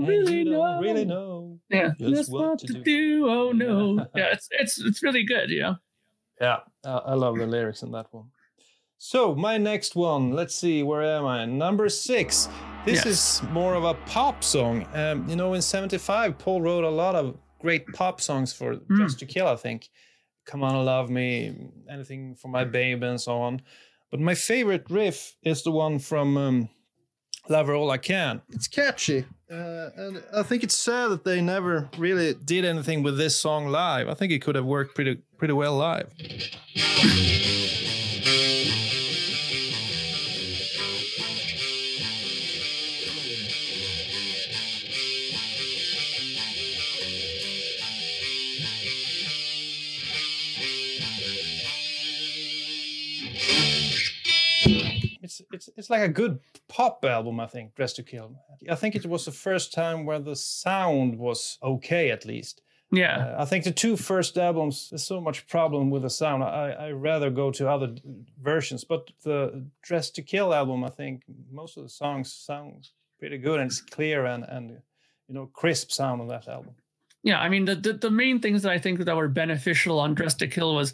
Really 0.10 0.44
know. 0.44 0.80
really 0.82 1.06
know. 1.06 1.60
Yeah, 1.70 1.92
just 2.00 2.32
what 2.32 2.60
to 2.60 2.74
do. 2.74 2.84
do. 2.84 3.30
Oh 3.30 3.52
no. 3.52 4.06
Yeah, 4.16 4.34
it's 4.34 4.48
it's 4.52 4.80
it's 4.80 5.04
really 5.04 5.24
good. 5.24 5.50
You 5.50 5.62
know. 5.62 5.76
Yeah, 6.42 6.60
uh, 6.86 7.02
I 7.06 7.14
love 7.16 7.38
the 7.38 7.46
lyrics 7.48 7.84
in 7.84 7.92
that 7.92 8.08
one. 8.12 8.28
So 8.98 9.34
my 9.36 9.58
next 9.58 9.96
one, 9.96 10.32
let's 10.34 10.56
see, 10.56 10.84
where 10.84 11.04
am 11.04 11.26
I? 11.26 11.46
Number 11.46 11.88
six. 11.90 12.50
This 12.86 13.06
Yes. 13.06 13.42
is 13.42 13.44
more 13.52 13.74
of 13.76 13.84
a 13.86 13.94
pop 14.06 14.44
song. 14.44 14.86
Um, 14.94 15.28
you 15.30 15.36
know, 15.36 15.54
in 15.54 15.62
'75, 15.62 16.38
Paul 16.38 16.62
wrote 16.62 16.84
a 16.86 16.90
lot 16.90 17.16
of 17.16 17.38
great 17.60 17.86
pop 17.94 18.20
songs 18.22 18.52
for 18.54 18.76
Dressed 18.76 19.20
to 19.20 19.26
Kill. 19.26 19.48
I 19.48 19.56
think, 19.58 19.90
"Come 20.46 20.64
On, 20.64 20.86
Love 20.86 21.10
Me," 21.10 21.54
anything 21.90 22.36
for 22.36 22.48
my 22.50 22.64
babe, 22.66 23.04
and 23.04 23.20
so 23.20 23.42
on. 23.42 23.62
But 24.12 24.20
my 24.22 24.34
favorite 24.36 24.86
riff 24.90 25.36
is 25.44 25.62
the 25.64 25.72
one 25.72 26.00
from 26.00 26.38
um, 26.38 26.70
Love 27.50 27.68
Her 27.68 27.76
All 27.76 27.92
I 27.92 27.98
Can. 28.00 28.42
It's 28.50 28.68
catchy. 28.68 29.26
Uh, 29.52 29.90
and 29.96 30.24
I 30.32 30.44
think 30.44 30.64
it's 30.64 30.78
sad 30.78 31.08
that 31.08 31.24
they 31.24 31.42
never 31.42 31.90
really 31.98 32.36
did 32.36 32.66
anything 32.66 33.02
with 33.02 33.18
this 33.18 33.40
song 33.40 33.68
live. 33.68 34.08
I 34.08 34.14
think 34.14 34.32
it 34.32 34.40
could 34.40 34.56
have 34.56 34.66
worked 34.66 34.94
pretty 34.94 35.22
pretty 35.38 35.54
well 35.54 35.76
live. 35.76 36.12
It's 55.52 55.70
it's 55.78 55.90
like 55.90 56.02
a 56.02 56.10
good 56.10 56.40
pop 56.68 57.04
album, 57.06 57.40
I 57.40 57.48
think. 57.48 57.76
Dressed 57.76 57.96
to 57.98 58.04
Kill. 58.04 58.36
I 58.70 58.76
think 58.76 58.96
it 58.96 59.06
was 59.06 59.26
the 59.26 59.32
first 59.32 59.74
time 59.74 60.06
where 60.06 60.20
the 60.20 60.36
sound 60.36 61.18
was 61.18 61.58
okay, 61.64 62.12
at 62.12 62.26
least. 62.26 62.62
Yeah. 62.92 63.36
Uh, 63.38 63.42
I 63.44 63.46
think 63.46 63.64
the 63.64 63.72
two 63.72 63.96
first 63.96 64.38
albums, 64.38 64.90
there's 64.90 65.04
so 65.04 65.22
much 65.22 65.48
problem 65.48 65.92
with 65.92 66.02
the 66.02 66.10
sound. 66.10 66.44
I 66.44 66.72
I 66.72 66.92
rather 66.92 67.30
go 67.30 67.52
to 67.52 67.70
other 67.70 67.88
d- 67.88 68.02
versions, 68.42 68.84
but 68.84 69.12
the 69.24 69.66
Dressed 69.82 70.16
to 70.16 70.22
Kill 70.22 70.54
album, 70.54 70.84
I 70.84 70.90
think 70.90 71.24
most 71.52 71.78
of 71.78 71.84
the 71.84 71.90
songs 71.90 72.34
sound 72.34 72.90
pretty 73.20 73.38
good 73.38 73.60
and 73.60 73.70
it's 73.70 73.82
clear 73.82 74.26
and 74.26 74.44
and 74.46 74.82
you 75.28 75.36
know 75.36 75.48
crisp 75.48 75.92
sound 75.92 76.22
on 76.22 76.28
that 76.30 76.48
album. 76.48 76.74
Yeah, 77.22 77.40
I 77.40 77.50
mean 77.50 77.66
the, 77.66 77.76
the 77.76 77.94
the 77.94 78.12
main 78.12 78.40
things 78.40 78.64
that 78.64 78.72
I 78.72 78.80
think 78.80 79.00
that 79.00 79.16
were 79.16 79.28
beneficial 79.28 80.00
on 80.00 80.16
Dressed 80.16 80.40
to 80.40 80.48
Kill 80.48 80.74
was 80.74 80.94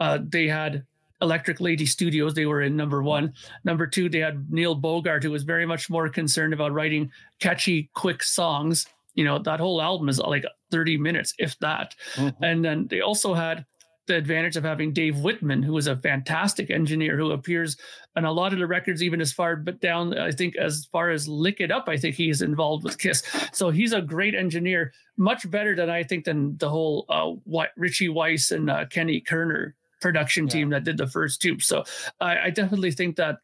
uh, 0.00 0.18
they 0.22 0.48
had 0.48 0.86
Electric 1.24 1.60
Lady 1.60 1.86
Studios. 1.86 2.34
They 2.34 2.46
were 2.46 2.62
in 2.62 2.76
number 2.76 3.02
one. 3.02 3.32
Number 3.64 3.86
two, 3.86 4.08
they 4.08 4.20
had 4.20 4.52
Neil 4.52 4.74
Bogart, 4.74 5.24
who 5.24 5.30
was 5.30 5.42
very 5.42 5.66
much 5.66 5.90
more 5.90 6.08
concerned 6.08 6.52
about 6.52 6.72
writing 6.72 7.10
catchy, 7.40 7.90
quick 7.94 8.22
songs. 8.22 8.86
You 9.14 9.24
know, 9.24 9.38
that 9.40 9.58
whole 9.58 9.80
album 9.80 10.08
is 10.08 10.18
like 10.18 10.44
30 10.70 10.98
minutes, 10.98 11.34
if 11.38 11.58
that. 11.60 11.94
And 12.42 12.64
then 12.64 12.86
they 12.88 13.00
also 13.00 13.32
had 13.34 13.64
the 14.06 14.16
advantage 14.16 14.56
of 14.56 14.64
having 14.64 14.92
Dave 14.92 15.14
Wittman, 15.14 15.64
who 15.64 15.72
was 15.72 15.86
a 15.86 15.96
fantastic 15.96 16.70
engineer 16.70 17.16
who 17.16 17.30
appears 17.30 17.76
on 18.16 18.26
a 18.26 18.32
lot 18.32 18.52
of 18.52 18.58
the 18.58 18.66
records, 18.66 19.02
even 19.02 19.20
as 19.20 19.32
far 19.32 19.56
but 19.56 19.80
down, 19.80 20.18
I 20.18 20.30
think, 20.30 20.56
as 20.56 20.86
far 20.92 21.10
as 21.10 21.26
Lick 21.26 21.60
It 21.60 21.70
Up, 21.70 21.88
I 21.88 21.96
think 21.96 22.14
he's 22.14 22.42
involved 22.42 22.84
with 22.84 22.98
Kiss. 22.98 23.22
So 23.52 23.70
he's 23.70 23.94
a 23.94 24.02
great 24.02 24.34
engineer, 24.34 24.92
much 25.16 25.50
better 25.50 25.74
than 25.74 25.88
I 25.88 26.02
think 26.02 26.24
than 26.26 26.58
the 26.58 26.68
whole 26.68 27.06
uh, 27.08 27.64
Richie 27.76 28.10
Wise 28.10 28.50
and 28.50 28.68
uh, 28.68 28.84
Kenny 28.86 29.20
Kerner 29.20 29.74
production 30.04 30.46
team 30.46 30.68
that 30.68 30.84
did 30.84 30.98
the 30.98 31.06
first 31.06 31.40
two. 31.40 31.58
So 31.60 31.82
I, 32.20 32.38
I 32.38 32.50
definitely 32.50 32.90
think 32.90 33.16
that 33.16 33.38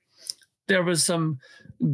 there 0.69 0.83
was 0.83 1.03
some 1.03 1.39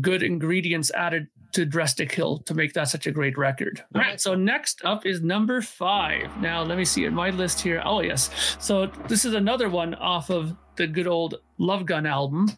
good 0.01 0.25
ingredients 0.25 0.91
added 0.91 1.29
to 1.53 1.65
Dressed 1.65 1.99
to 1.99 2.07
Kill 2.07 2.39
to 2.39 2.53
make 2.53 2.73
that 2.73 2.89
such 2.89 3.07
a 3.07 3.13
great 3.13 3.39
record. 3.39 3.85
All 3.95 4.01
right. 4.01 4.21
So 4.21 4.35
next 4.35 4.85
up 4.85 5.07
is 5.07 5.23
number 5.23 5.63
five. 5.63 6.37
Now 6.41 6.65
let 6.65 6.77
me 6.77 6.85
see 6.85 7.05
in 7.05 7.15
my 7.15 7.31
list 7.31 7.61
here. 7.61 7.81
Oh 7.85 8.01
yes. 8.01 8.57
So 8.59 8.87
this 9.07 9.25
is 9.25 9.35
another 9.35 9.71
one 9.71 9.95
off 9.95 10.31
of 10.31 10.57
the 10.75 10.89
good 10.89 11.07
old 11.07 11.37
Love 11.59 11.87
Gun 11.87 12.05
album. 12.05 12.51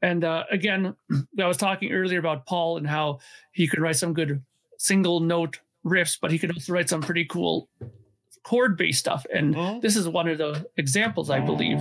And 0.00 0.22
uh, 0.22 0.44
again, 0.52 0.94
I 1.40 1.48
was 1.48 1.56
talking 1.56 1.90
earlier 1.90 2.20
about 2.20 2.46
Paul 2.46 2.76
and 2.76 2.86
how 2.86 3.18
he 3.50 3.66
could 3.66 3.80
write 3.80 3.96
some 3.96 4.14
good 4.14 4.40
single 4.78 5.18
note 5.18 5.58
riffs, 5.84 6.16
but 6.22 6.30
he 6.30 6.38
could 6.38 6.52
also 6.52 6.72
write 6.72 6.88
some 6.88 7.02
pretty 7.02 7.24
cool 7.24 7.68
chord 8.42 8.76
based 8.76 8.98
stuff. 8.98 9.26
And 9.32 9.56
oh. 9.56 9.80
this 9.80 9.96
is 9.96 10.08
one 10.08 10.28
of 10.28 10.38
the 10.38 10.66
examples, 10.76 11.30
I 11.30 11.40
believe. 11.40 11.78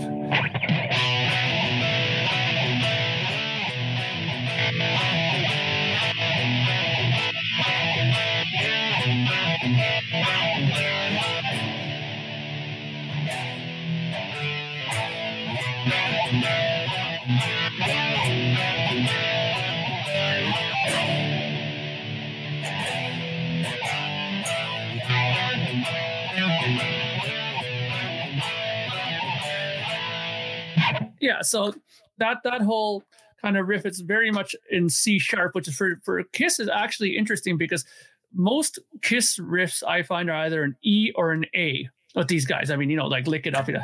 Yeah 31.21 31.41
so 31.41 31.73
that 32.17 32.37
that 32.43 32.61
whole 32.61 33.03
kind 33.41 33.57
of 33.57 33.67
riff 33.67 33.85
it's 33.85 34.01
very 34.01 34.31
much 34.31 34.55
in 34.69 34.89
c 34.89 35.17
sharp 35.17 35.55
which 35.55 35.67
is 35.67 35.75
for 35.75 35.99
for 36.03 36.21
kiss 36.23 36.59
is 36.59 36.67
actually 36.67 37.17
interesting 37.17 37.57
because 37.57 37.85
most 38.33 38.79
kiss 39.01 39.37
riffs 39.37 39.83
i 39.87 40.01
find 40.01 40.29
are 40.29 40.37
either 40.45 40.63
an 40.63 40.75
e 40.83 41.11
or 41.15 41.31
an 41.31 41.45
a 41.55 41.87
with 42.15 42.27
these 42.27 42.45
guys 42.45 42.69
i 42.69 42.75
mean 42.75 42.89
you 42.89 42.97
know 42.97 43.07
like 43.07 43.27
lick 43.27 43.47
it 43.47 43.55
up 43.55 43.67
you 43.67 43.73
know, 43.73 43.81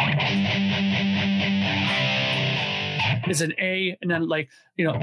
is 3.30 3.42
an 3.42 3.54
a 3.60 3.98
and 4.02 4.12
then 4.12 4.28
like 4.28 4.50
you 4.76 4.86
know 4.86 4.98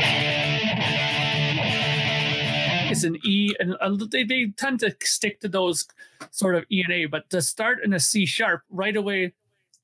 it's 2.95 3.03
an 3.03 3.19
E, 3.25 3.55
and 3.59 3.77
they, 4.11 4.23
they 4.23 4.47
tend 4.57 4.79
to 4.81 4.95
stick 5.03 5.41
to 5.41 5.49
those 5.49 5.87
sort 6.31 6.55
of 6.55 6.65
E 6.71 6.83
and 6.83 6.93
A. 6.93 7.07
But 7.07 7.29
to 7.31 7.43
start 7.43 7.83
in 7.83 7.93
a 7.93 7.99
C 7.99 8.25
sharp 8.25 8.63
right 8.71 8.95
away, 8.95 9.33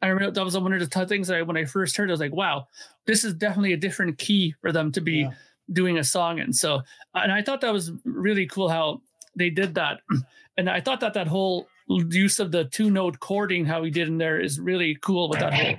I 0.03 0.09
remember 0.09 0.31
that 0.33 0.45
was 0.45 0.57
one 0.57 0.73
of 0.73 0.81
the 0.81 0.87
t- 0.87 1.05
things 1.07 1.29
that 1.29 1.37
I, 1.37 1.43
when 1.43 1.57
I 1.57 1.65
first 1.65 1.97
heard, 1.97 2.09
it, 2.09 2.13
I 2.13 2.15
was 2.15 2.21
like, 2.21 2.33
wow, 2.33 2.69
this 3.07 3.25
is 3.25 3.35
definitely 3.35 3.75
a 3.75 3.77
different 3.77 4.19
key 4.19 4.55
for 4.61 4.73
them 4.73 4.91
to 4.93 5.01
be 5.01 5.29
doing 5.73 5.99
a 5.99 6.05
song. 6.05 6.41
And 6.41 6.55
so, 6.55 6.81
and 7.15 7.31
I 7.31 7.43
thought 7.43 7.61
that 7.61 7.73
was 7.73 7.93
really 8.05 8.47
cool 8.47 8.69
how 8.69 9.03
they 9.37 9.51
did 9.51 9.75
that. 9.75 10.01
And 10.59 10.69
I 10.69 10.81
thought 10.81 11.01
that 11.01 11.15
that 11.15 11.27
whole 11.27 11.69
use 11.89 12.39
of 12.39 12.53
the 12.53 12.65
two 12.65 12.91
note 12.91 13.19
chording, 13.21 13.65
how 13.65 13.83
he 13.83 13.91
did 13.91 14.09
in 14.09 14.19
there, 14.19 14.39
is 14.39 14.61
really 14.61 14.95
cool 15.01 15.31
with 15.31 15.39
that 15.39 15.55
whole. 15.55 15.75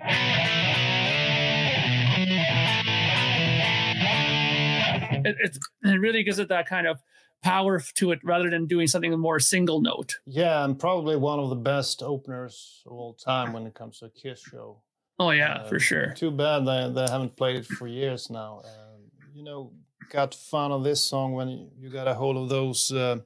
It, 5.24 5.36
it's, 5.40 5.60
it 5.84 6.00
really 6.00 6.24
gives 6.24 6.40
it 6.40 6.48
that 6.48 6.66
kind 6.66 6.88
of 6.88 7.00
power 7.42 7.80
to 7.96 8.12
it 8.12 8.20
rather 8.24 8.50
than 8.50 8.66
doing 8.68 8.88
something 8.88 9.18
more 9.20 9.40
single 9.40 9.82
note. 9.82 10.20
Yeah, 10.26 10.64
and 10.64 10.78
probably 10.80 11.16
one 11.16 11.40
of 11.40 11.50
the 11.50 11.56
best 11.56 12.04
openers 12.04 12.84
of 12.86 12.94
all 12.94 13.14
time 13.14 13.54
when 13.54 13.66
it 13.66 13.74
comes 13.74 14.00
to 14.00 14.06
a 14.06 14.10
Kiss 14.10 14.42
show. 14.42 14.82
Oh 15.20 15.32
yeah, 15.32 15.56
Uh, 15.56 15.68
for 15.68 15.80
sure. 15.80 16.14
Too 16.14 16.32
bad 16.32 16.66
they, 16.66 16.92
they 16.94 17.12
haven't 17.12 17.36
played 17.36 17.56
it 17.58 17.66
for 17.66 17.88
years 17.88 18.30
now. 18.30 18.62
Um, 18.64 19.02
you 19.34 19.44
know, 19.44 19.72
got 20.10 20.34
fun 20.34 20.72
of 20.72 20.84
this 20.84 21.04
song 21.04 21.34
when 21.34 21.48
you, 21.50 21.70
you 21.80 21.90
got 21.90 22.08
a 22.08 22.14
hold 22.14 22.38
of 22.38 22.50
those 22.50 22.92
uh, 22.92 23.18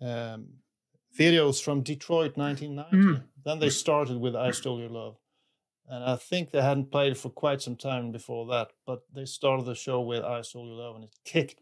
um, 0.00 0.46
videos 1.18 1.62
from 1.62 1.82
Detroit 1.82 2.36
1990. 2.36 2.96
Mm. 2.96 3.22
Then 3.44 3.58
they 3.58 3.70
started 3.70 4.18
with 4.18 4.34
"I 4.36 4.50
Stole 4.52 4.80
Your 4.80 4.88
Love," 4.90 5.16
and 5.88 6.04
I 6.04 6.16
think 6.16 6.50
they 6.50 6.62
hadn't 6.62 6.90
played 6.90 7.12
it 7.12 7.18
for 7.18 7.30
quite 7.30 7.60
some 7.62 7.76
time 7.76 8.10
before 8.12 8.46
that. 8.48 8.68
But 8.86 9.02
they 9.14 9.24
started 9.26 9.66
the 9.66 9.74
show 9.74 10.00
with 10.00 10.24
"I 10.24 10.42
Stole 10.42 10.66
Your 10.66 10.76
Love," 10.76 10.94
and 10.96 11.04
it 11.04 11.14
kicked 11.24 11.60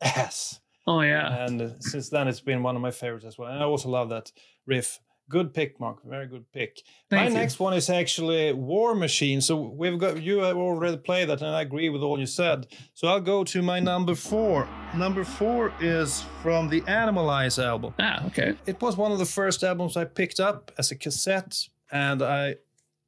ass. 0.00 0.60
Oh 0.88 1.02
yeah. 1.02 1.44
And 1.44 1.60
uh, 1.60 1.68
since 1.80 2.08
then, 2.08 2.28
it's 2.28 2.40
been 2.40 2.62
one 2.62 2.74
of 2.74 2.80
my 2.80 2.90
favorites 2.90 3.26
as 3.26 3.36
well. 3.36 3.52
And 3.52 3.62
I 3.62 3.66
also 3.66 3.90
love 3.90 4.08
that 4.08 4.32
riff. 4.64 5.00
Good 5.28 5.52
pick, 5.52 5.78
Mark. 5.78 6.02
Very 6.02 6.26
good 6.26 6.50
pick. 6.50 6.80
Thank 7.10 7.24
my 7.24 7.28
you. 7.28 7.34
next 7.34 7.60
one 7.60 7.74
is 7.74 7.90
actually 7.90 8.54
War 8.54 8.94
Machine. 8.94 9.42
So 9.42 9.60
we've 9.60 9.98
got 9.98 10.22
you 10.22 10.38
have 10.38 10.56
already 10.56 10.96
played 10.96 11.28
that, 11.28 11.42
and 11.42 11.54
I 11.54 11.60
agree 11.60 11.90
with 11.90 12.00
all 12.00 12.18
you 12.18 12.24
said. 12.24 12.68
So 12.94 13.06
I'll 13.06 13.20
go 13.20 13.44
to 13.44 13.60
my 13.60 13.80
number 13.80 14.14
four. 14.14 14.66
Number 14.96 15.24
four 15.24 15.74
is 15.78 16.24
from 16.42 16.70
the 16.70 16.80
Animalize 16.82 17.62
album. 17.62 17.92
Ah, 17.98 18.24
okay. 18.28 18.54
It 18.64 18.80
was 18.80 18.96
one 18.96 19.12
of 19.12 19.18
the 19.18 19.26
first 19.26 19.62
albums 19.62 19.94
I 19.94 20.06
picked 20.06 20.40
up 20.40 20.72
as 20.78 20.90
a 20.90 20.96
cassette, 20.96 21.68
and 21.92 22.22
I, 22.22 22.54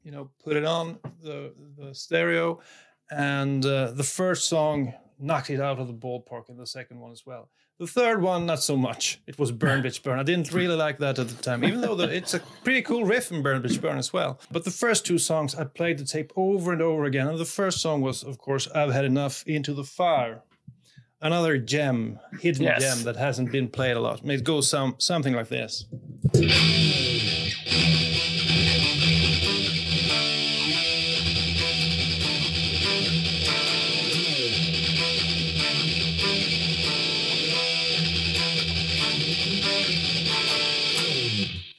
you 0.03 0.11
know, 0.11 0.29
put 0.45 0.55
it 0.55 0.67
on 0.67 0.99
the 1.23 1.55
the 1.79 1.95
stereo, 1.95 2.61
and 3.11 3.65
uh, 3.65 3.93
the 3.93 4.05
first 4.05 4.51
song 4.51 4.93
knocked 5.19 5.49
it 5.49 5.61
out 5.61 5.79
of 5.79 5.87
the 5.87 5.95
ballpark, 5.95 6.51
and 6.51 6.59
the 6.59 6.67
second 6.67 7.01
one 7.01 7.13
as 7.13 7.25
well. 7.25 7.49
The 7.81 7.87
third 7.87 8.21
one, 8.21 8.45
not 8.45 8.63
so 8.63 8.77
much. 8.77 9.23
It 9.27 9.39
was 9.39 9.51
Burn 9.53 9.83
Bitch 9.83 10.03
Burn. 10.03 10.19
I 10.19 10.23
didn't 10.23 10.53
really 10.53 10.77
like 10.77 10.99
that 10.99 11.19
at 11.19 11.29
the 11.29 11.43
time, 11.43 11.65
even 11.65 11.81
though 11.81 11.95
the, 11.95 12.15
it's 12.15 12.35
a 12.35 12.41
pretty 12.63 12.83
cool 12.83 13.07
riff 13.07 13.33
in 13.33 13.41
Burn 13.43 13.63
Bitch 13.63 13.81
Burn 13.81 13.97
as 13.97 14.13
well. 14.13 14.39
But 14.53 14.65
the 14.65 14.71
first 14.71 15.07
two 15.07 15.17
songs, 15.17 15.55
I 15.55 15.65
played 15.65 15.97
the 15.97 16.05
tape 16.05 16.31
over 16.37 16.75
and 16.75 16.83
over 16.83 17.07
again. 17.07 17.27
And 17.27 17.39
the 17.39 17.47
first 17.47 17.81
song 17.81 18.03
was, 18.03 18.23
of 18.23 18.37
course, 18.37 18.69
I've 18.75 18.93
Had 18.93 19.07
Enough 19.07 19.45
Into 19.47 19.73
the 19.73 19.85
Fire. 19.85 20.43
Another 21.23 21.57
gem, 21.57 22.21
hidden 22.39 22.65
Yes. 22.65 22.83
gem 22.83 23.05
that 23.05 23.17
hasn't 23.17 23.51
been 23.51 23.69
played 23.69 23.97
a 23.97 24.01
lot. 24.01 24.21
It 24.29 24.45
goes 24.45 24.69
some, 24.69 24.97
something 24.99 25.33
like 25.33 25.49
this. 25.49 25.87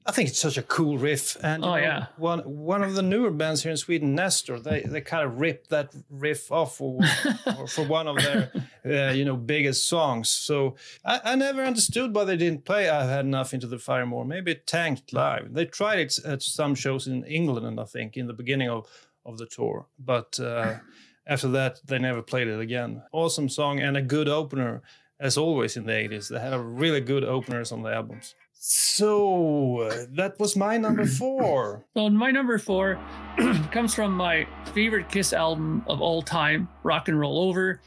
I 0.05 0.11
think 0.11 0.29
it's 0.29 0.39
such 0.39 0.57
a 0.57 0.63
cool 0.63 0.97
riff. 0.97 1.37
And 1.43 1.63
Oh, 1.63 1.69
know, 1.69 1.75
yeah. 1.75 2.05
one 2.17 2.39
one 2.39 2.81
of 2.83 2.95
the 2.95 3.01
newer 3.03 3.29
bands 3.31 3.61
here 3.61 3.71
in 3.71 3.77
Sweden, 3.77 4.15
Nestor, 4.15 4.59
they 4.59 4.81
they 4.81 5.01
kind 5.01 5.23
of 5.25 5.39
ripped 5.39 5.69
that 5.69 5.93
riff 6.09 6.51
off 6.51 6.77
for, 6.77 6.99
for, 7.67 7.85
one 7.85 8.07
of 8.07 8.17
their 8.17 8.51
uh, 8.85 9.13
you 9.13 9.25
know 9.25 9.37
biggest 9.37 9.87
songs. 9.87 10.29
So 10.29 10.75
I, 11.05 11.19
I 11.23 11.35
never 11.35 11.63
understood 11.63 12.15
why 12.15 12.23
they 12.23 12.37
didn't 12.37 12.65
play 12.65 12.89
"I've 12.89 13.09
Had 13.09 13.25
Enough" 13.25 13.53
into 13.53 13.67
the 13.67 13.77
fire 13.77 14.05
more. 14.05 14.25
Maybe 14.25 14.51
it 14.51 14.65
tanked 14.65 15.13
live. 15.13 15.53
They 15.53 15.65
tried 15.65 15.99
it 15.99 16.17
at 16.25 16.41
some 16.41 16.73
shows 16.73 17.07
in 17.07 17.23
England, 17.25 17.67
and 17.67 17.79
I 17.79 17.85
think, 17.85 18.17
in 18.17 18.27
the 18.27 18.33
beginning 18.33 18.69
of 18.69 18.87
of 19.25 19.37
the 19.37 19.45
tour, 19.45 19.87
but. 19.99 20.39
Uh, 20.39 20.77
after 21.27 21.47
that, 21.49 21.79
they 21.85 21.99
never 21.99 22.21
played 22.21 22.47
it 22.47 22.59
again. 22.59 23.03
Awesome 23.11 23.47
song 23.47 23.79
and 23.79 23.95
a 23.95 24.01
good 24.01 24.27
opener, 24.27 24.81
as 25.19 25.37
always 25.37 25.77
in 25.77 25.85
the 25.85 25.91
80s. 25.91 26.29
They 26.29 26.39
had 26.39 26.51
a 26.51 26.59
really 26.59 26.99
good 26.99 27.23
openers 27.23 27.71
on 27.71 27.83
the 27.83 27.93
albums. 27.93 28.33
So 28.63 29.89
that 30.11 30.39
was 30.39 30.55
my 30.55 30.77
number 30.77 31.07
four. 31.07 31.83
So 31.97 32.07
my 32.11 32.29
number 32.29 32.59
four 32.59 32.99
comes 33.71 33.95
from 33.95 34.13
my 34.13 34.47
favorite 34.75 35.09
Kiss 35.09 35.33
album 35.33 35.83
of 35.87 35.99
all 35.99 36.21
time, 36.21 36.69
Rock 36.83 37.07
and 37.07 37.19
Roll 37.19 37.39
Over. 37.49 37.81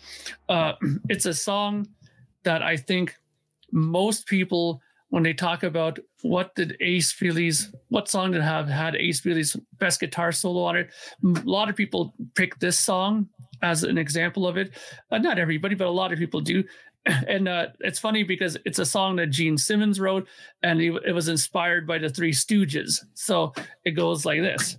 Uh, 0.49 0.73
it's 1.09 1.27
a 1.27 1.33
song 1.33 1.87
that 2.43 2.61
I 2.61 2.77
think 2.77 3.15
most 3.71 4.27
people, 4.27 4.83
when 5.11 5.23
they 5.23 5.33
talk 5.33 5.63
about 5.63 6.01
what 6.23 6.57
did 6.57 6.77
Ace 6.81 7.13
Frehley's, 7.13 7.73
what 7.91 8.09
song 8.09 8.33
did 8.33 8.43
have 8.43 8.67
had 8.67 8.97
Ace 8.97 9.21
Frehley's 9.21 9.57
best 9.79 10.01
guitar 10.01 10.33
solo 10.33 10.65
on 10.65 10.75
it, 10.75 10.91
a 11.23 11.29
lot 11.45 11.71
of 11.71 11.77
people 11.77 12.15
pick 12.35 12.59
this 12.59 12.81
song 12.81 13.29
as 13.63 13.85
an 13.85 13.97
example 13.97 14.45
of 14.45 14.57
it. 14.57 14.73
Uh, 15.13 15.19
not 15.19 15.39
everybody, 15.39 15.77
but 15.77 15.87
a 15.87 15.91
lot 15.91 16.13
of 16.13 16.19
people 16.19 16.41
do. 16.41 16.65
And 17.29 17.49
uh, 17.49 17.67
it's 17.81 17.99
funny 17.99 18.23
because 18.23 18.57
it's 18.65 18.79
a 18.79 18.87
song 18.87 19.17
that 19.17 19.27
Gene 19.27 19.59
Simmons 19.59 20.01
wrote, 20.01 20.27
and 20.63 20.81
it 20.81 21.13
was 21.13 21.29
inspired 21.29 21.87
by 21.87 21.99
the 21.99 22.09
Three 22.09 22.33
Stooges. 22.33 23.05
So 23.13 23.53
it 23.85 23.91
goes 23.91 24.25
like 24.25 24.41
this. 24.41 24.79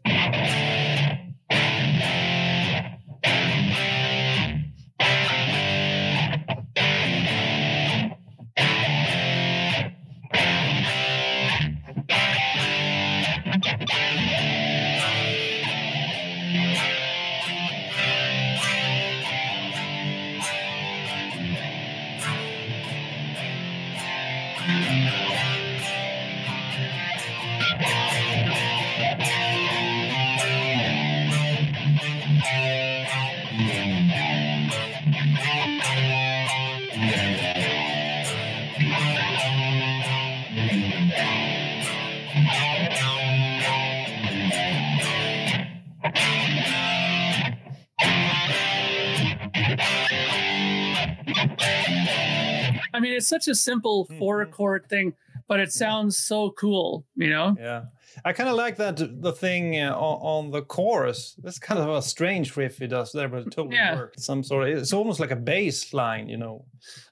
It's 53.26 53.30
such 53.30 53.52
a 53.52 53.56
simple 53.56 54.06
mm-hmm. 54.06 54.20
four 54.20 54.46
chord 54.46 54.88
thing, 54.88 55.14
but 55.48 55.60
it 55.60 55.72
sounds 55.72 56.18
so 56.18 56.52
cool, 56.52 57.06
you 57.16 57.30
know? 57.30 57.56
Yeah. 57.60 57.86
I 58.24 58.34
kind 58.34 58.50
of 58.50 58.56
like 58.56 58.78
that 58.78 58.98
the 59.22 59.34
thing 59.34 59.80
uh, 59.82 59.94
on, 59.96 60.46
on 60.46 60.52
the 60.52 60.62
chorus. 60.62 61.36
That's 61.44 61.60
kind 61.60 61.80
of 61.80 61.90
a 61.90 62.02
strange 62.02 62.56
riff 62.56 62.78
he 62.78 62.88
does 62.88 63.12
there, 63.12 63.28
but 63.28 63.48
it 63.48 63.52
totally 63.52 63.76
Yeah. 63.76 63.96
worked. 63.96 64.20
Some 64.20 64.44
sort 64.44 64.70
of 64.70 64.78
it's 64.78 64.94
almost 64.94 65.20
like 65.20 65.32
a 65.32 65.36
bass 65.36 65.94
line, 65.94 66.30
you 66.30 66.38
know. 66.38 66.66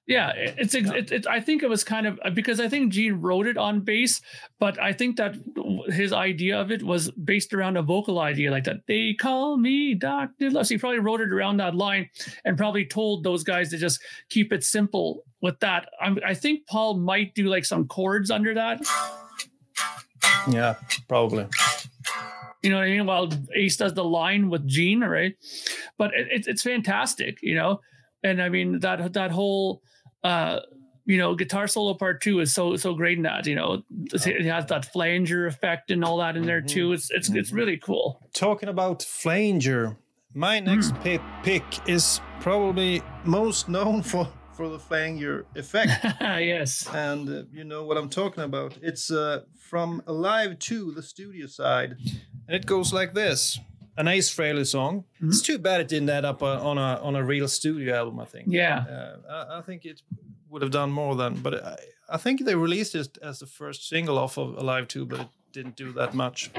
Yeah, 0.06 0.34
it's 0.36 0.76
ex 0.76 0.89
It, 0.89 1.12
it, 1.12 1.28
I 1.28 1.39
think 1.39 1.64
it 1.64 1.70
was 1.70 1.84
kind 1.86 2.06
of 2.06 2.20
because 2.34 2.60
I 2.60 2.68
think 2.68 2.91
Gene 2.91 3.14
wrote 3.22 3.47
it 3.47 3.58
on 3.58 3.80
bass, 3.82 4.22
but 4.60 4.78
I 4.82 4.91
think 4.93 5.16
that 5.18 5.36
his 5.88 6.12
idea 6.12 6.60
of 6.60 6.72
it 6.72 6.84
was 6.84 7.10
based 7.12 7.54
around 7.54 7.78
a 7.78 7.82
vocal 7.82 8.20
idea 8.20 8.51
like 8.51 8.66
that. 8.66 8.82
They 8.86 9.14
call 9.14 9.58
me 9.58 9.93
Doctor 9.93 10.51
Love. 10.51 10.68
So 10.68 10.74
he 10.76 10.78
probably 10.78 10.99
wrote 10.99 11.22
it 11.22 11.32
around 11.32 11.58
that 11.58 11.74
line 11.76 12.10
and 12.43 12.58
probably 12.58 12.86
told 12.86 13.24
those 13.24 13.43
guys 13.45 13.70
to 13.70 13.78
just 13.78 14.01
keep 14.30 14.51
it 14.51 14.64
simple 14.64 15.24
with 15.41 15.58
that. 15.62 15.88
I'm, 16.01 16.20
I 16.26 16.34
think 16.34 16.68
Paul 16.68 16.95
might 16.95 17.34
do 17.34 17.45
like 17.47 17.64
some 17.66 17.88
chords 17.88 18.30
under 18.30 18.54
that. 18.56 18.82
Yeah, 20.50 20.76
probably. 21.08 21.48
You 22.62 22.70
know 22.70 22.78
what 22.78 22.86
I 22.86 22.91
mean? 22.91 23.06
While 23.06 23.30
Ace 23.56 23.78
does 23.78 23.94
the 23.94 24.04
line 24.04 24.50
with 24.50 24.66
Gene, 24.68 25.02
right? 25.02 25.36
But 25.98 26.14
it, 26.14 26.28
it's 26.32 26.48
it's 26.48 26.64
fantastic, 26.64 27.39
you 27.41 27.56
know. 27.56 27.82
And 28.24 28.41
I 28.41 28.50
mean 28.50 28.80
that 28.80 29.14
that 29.14 29.32
whole 29.32 29.82
uh 30.24 30.60
you 31.06 31.18
know 31.18 31.36
guitar 31.36 31.68
solo 31.68 31.94
part 31.94 32.22
two 32.22 32.39
is 32.39 32.54
so 32.54 32.78
so 32.78 32.94
great 32.94 33.18
in 33.18 33.24
that. 33.24 33.46
You 33.46 33.56
know, 33.56 33.84
it 33.89 34.46
has 34.46 34.66
that 34.68 34.86
flanger 34.86 35.46
effect 35.46 35.91
and 35.91 36.06
all 36.06 36.18
that 36.18 36.38
in 36.38 36.46
there 36.46 36.62
too. 36.62 36.88
Mm-hmm. 36.88 36.94
It's 36.94 37.12
it's 37.12 37.30
it's 37.30 37.50
mm-hmm. 37.50 37.58
really 37.58 37.78
cool. 37.78 38.22
Talking 38.34 38.70
about 38.70 39.04
flanger, 39.04 39.98
my 40.34 40.60
next 40.60 40.91
hmm. 40.91 41.02
pick, 41.04 41.22
pick 41.44 41.64
is 41.89 42.22
probably 42.39 43.02
most 43.26 43.68
known 43.68 44.02
for 44.02 44.28
for 44.54 44.70
the 44.70 44.80
flanger 44.80 45.45
effect. 45.56 45.91
yes. 46.22 46.88
and 46.93 47.30
uh, 47.30 47.43
you 47.51 47.64
know 47.64 47.84
what 47.84 47.97
I'm 47.97 48.10
talking 48.10 48.43
about. 48.43 48.78
It's 48.82 49.12
uh, 49.12 49.41
from 49.58 50.01
Alive 50.08 50.60
2, 50.60 50.91
the 50.91 51.04
studio 51.04 51.47
side, 51.47 51.97
and 52.47 52.56
it 52.56 52.66
goes 52.66 52.93
like 52.93 53.14
this: 53.14 53.60
an 53.97 54.08
Ace 54.08 54.34
Frehley 54.34 54.66
song. 54.66 55.06
It's 55.22 55.41
too 55.41 55.58
bad 55.58 55.82
it 55.82 55.88
didn't 55.88 56.10
end 56.10 56.26
up 56.26 56.41
uh, 56.41 56.62
on 56.62 56.78
a 56.78 56.99
on 57.01 57.16
a 57.16 57.24
real 57.24 57.47
studio 57.47 57.95
album. 57.95 58.20
I 58.20 58.26
think. 58.26 58.47
Yeah. 58.49 58.80
Uh, 58.80 59.18
I, 59.30 59.60
I 59.60 59.62
think 59.62 59.86
it 59.86 60.01
would 60.49 60.62
have 60.62 60.72
done 60.72 60.91
more 60.91 61.16
than, 61.16 61.41
but 61.41 61.64
I, 61.64 61.78
I 62.10 62.18
think 62.18 62.45
they 62.45 62.56
released 62.56 62.95
it 62.95 63.18
as 63.22 63.39
the 63.39 63.47
first 63.47 63.89
single 63.89 64.20
off 64.20 64.38
of 64.38 64.56
Alive 64.56 64.88
2, 64.88 65.06
but 65.06 65.22
it 65.22 65.28
didn't 65.51 65.76
do 65.76 65.91
that 65.93 66.14
much. 66.14 66.51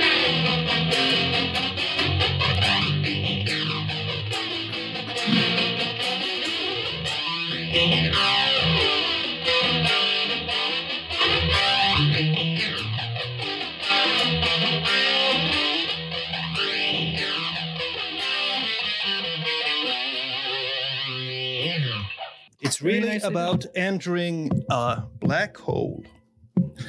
It's 22.61 22.81
really 22.81 23.19
about 23.19 23.67
entering 23.75 24.65
a 24.71 25.03
black 25.21 25.57
hole. 25.57 26.05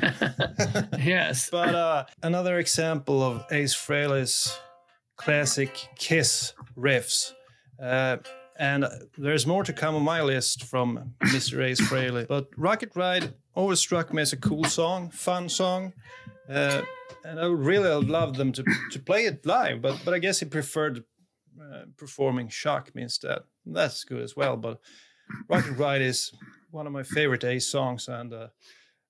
Yes. 0.99 1.49
But 1.51 1.75
uh, 1.75 2.05
another 2.23 2.59
example 2.59 3.23
of 3.23 3.45
Ace 3.51 3.75
Frehley's 3.75 4.57
classic 5.17 5.89
Kiss 5.97 6.53
riffs. 6.77 7.33
Uh, 7.81 8.17
and 8.57 8.85
there's 9.17 9.45
more 9.45 9.63
to 9.63 9.73
come 9.73 9.95
on 9.95 10.03
my 10.03 10.21
list 10.21 10.63
from 10.63 11.13
Mr. 11.25 11.63
Ace 11.63 11.81
Frehley. 11.81 12.27
But 12.27 12.47
Rocket 12.57 12.95
Ride 12.95 13.33
always 13.53 13.79
struck 13.79 14.13
me 14.13 14.21
as 14.21 14.33
a 14.33 14.37
cool 14.37 14.63
song, 14.63 15.09
fun 15.09 15.49
song. 15.49 15.93
Uh, 16.49 16.81
and 17.23 17.39
I 17.39 17.47
really 17.47 17.89
loved 18.05 18.35
them 18.35 18.51
to, 18.53 18.63
to 18.91 18.99
play 18.99 19.25
it 19.25 19.45
live, 19.45 19.81
but, 19.81 19.99
but 20.05 20.13
I 20.13 20.19
guess 20.19 20.39
he 20.39 20.45
preferred 20.45 21.03
uh, 21.59 21.85
performing 21.97 22.49
Shock 22.49 22.93
Me 22.93 23.03
instead. 23.03 23.39
That's 23.65 24.03
good 24.03 24.21
as 24.21 24.35
well. 24.35 24.55
But 24.57 24.79
Rocket 25.49 25.77
Ride 25.77 26.01
is 26.01 26.31
one 26.71 26.85
of 26.85 26.93
my 26.93 27.03
favorite 27.03 27.43
Ace 27.43 27.67
songs, 27.67 28.07
and 28.07 28.33
uh, 28.33 28.47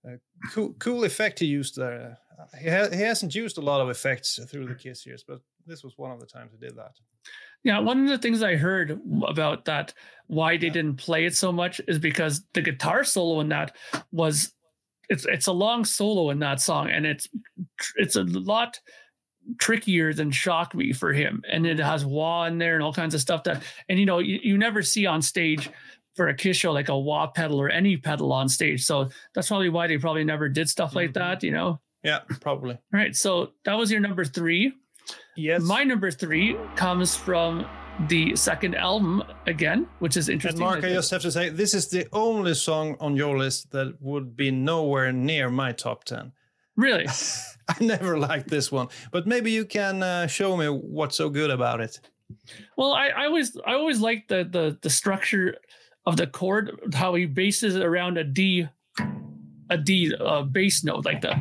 uh, 0.07 0.17
cool, 0.53 0.73
cool 0.79 1.03
effect 1.03 1.39
he 1.39 1.45
used 1.45 1.75
there. 1.75 2.17
Uh, 2.39 2.57
he, 2.61 2.69
ha- 2.69 2.89
he 2.91 3.01
hasn't 3.01 3.33
used 3.33 3.57
a 3.57 3.61
lot 3.61 3.81
of 3.81 3.89
effects 3.89 4.39
through 4.49 4.67
the 4.67 4.75
Kiss 4.75 5.05
years, 5.05 5.23
but 5.27 5.39
this 5.65 5.83
was 5.83 5.97
one 5.97 6.11
of 6.11 6.19
the 6.19 6.25
times 6.25 6.51
he 6.51 6.57
did 6.57 6.75
that. 6.75 6.91
Yeah, 7.63 7.79
one 7.79 8.03
of 8.03 8.09
the 8.09 8.17
things 8.17 8.43
I 8.43 8.55
heard 8.55 8.99
about 9.27 9.65
that 9.65 9.93
why 10.27 10.57
they 10.57 10.69
didn't 10.69 10.97
play 10.97 11.25
it 11.25 11.35
so 11.35 11.51
much 11.51 11.81
is 11.87 11.97
because 11.97 12.43
the 12.53 12.61
guitar 12.61 13.03
solo 13.03 13.39
in 13.39 13.49
that 13.49 13.75
was 14.11 14.53
it's 15.09 15.25
it's 15.25 15.47
a 15.47 15.51
long 15.51 15.85
solo 15.85 16.29
in 16.29 16.39
that 16.39 16.61
song 16.61 16.89
and 16.89 17.05
it's 17.05 17.27
it's 17.95 18.15
a 18.15 18.23
lot 18.23 18.79
trickier 19.59 20.13
than 20.13 20.31
shock 20.31 20.73
me 20.73 20.91
for 20.91 21.13
him 21.13 21.43
and 21.51 21.67
it 21.67 21.79
has 21.79 22.05
wah 22.05 22.45
in 22.45 22.57
there 22.57 22.73
and 22.73 22.83
all 22.83 22.93
kinds 22.93 23.13
of 23.13 23.21
stuff 23.21 23.43
that 23.43 23.61
and 23.89 23.99
you 23.99 24.05
know 24.05 24.19
you, 24.19 24.39
you 24.41 24.57
never 24.57 24.81
see 24.81 25.05
on 25.05 25.21
stage 25.21 25.69
for 26.15 26.27
a 26.29 26.33
kiss 26.33 26.57
show 26.57 26.71
like 26.71 26.89
a 26.89 26.97
wah 26.97 27.27
pedal 27.27 27.59
or 27.61 27.69
any 27.69 27.97
pedal 27.97 28.31
on 28.33 28.47
stage 28.49 28.83
so 28.83 29.09
that's 29.33 29.47
probably 29.47 29.69
why 29.69 29.85
they 29.87 29.97
probably 29.97 30.23
never 30.23 30.47
did 30.49 30.69
stuff 30.69 30.95
like 30.95 31.13
that 31.13 31.43
you 31.43 31.51
know 31.51 31.79
Yeah, 32.03 32.19
probably. 32.41 32.73
all 32.75 32.79
right 32.99 33.15
so 33.15 33.51
that 33.65 33.73
was 33.75 33.91
your 33.91 33.99
number 33.99 34.25
three 34.25 34.73
Yes. 35.35 35.61
my 35.61 35.83
number 35.83 36.09
three 36.11 36.55
comes 36.75 37.15
from 37.15 37.65
the 38.09 38.35
second 38.35 38.75
album 38.75 39.23
again, 39.47 39.87
which 39.99 40.17
is 40.17 40.27
and 40.27 40.33
interesting. 40.33 40.61
Mark, 40.65 40.83
I 40.83 40.89
just 40.89 41.11
have 41.11 41.21
to 41.21 41.31
say, 41.31 41.47
this 41.49 41.73
is 41.73 41.87
the 41.87 42.07
only 42.11 42.53
song 42.53 42.97
on 42.99 43.15
your 43.15 43.37
list 43.37 43.71
that 43.71 43.95
would 44.01 44.35
be 44.35 44.51
nowhere 44.51 45.13
near 45.13 45.49
my 45.49 45.71
top 45.71 46.03
10. 46.03 46.31
Really? 46.75 47.05
I 47.69 47.75
never 47.81 48.17
liked 48.17 48.49
this 48.49 48.69
one, 48.71 48.87
but 49.11 49.27
maybe 49.27 49.51
you 49.51 49.63
can 49.63 50.03
uh, 50.03 50.27
show 50.27 50.57
me 50.57 50.67
what's 50.67 51.15
so 51.15 51.29
good 51.29 51.49
about 51.51 51.79
it. 51.79 51.99
Well, 52.77 52.91
I, 52.93 53.07
I 53.09 53.25
always 53.27 53.55
I 53.65 53.73
always 53.75 53.99
like 54.01 54.27
the 54.27 54.43
the 54.43 54.77
the 54.81 54.89
structure 54.89 55.55
of 56.05 56.17
the 56.17 56.27
chord, 56.27 56.71
how 56.93 57.15
he 57.15 57.25
bases 57.25 57.75
it 57.75 57.83
around 57.83 58.17
a 58.17 58.23
D, 58.23 58.67
a 59.69 59.77
D 59.77 60.13
uh, 60.19 60.43
bass 60.43 60.83
note 60.83 61.05
like 61.05 61.21
the. 61.21 61.35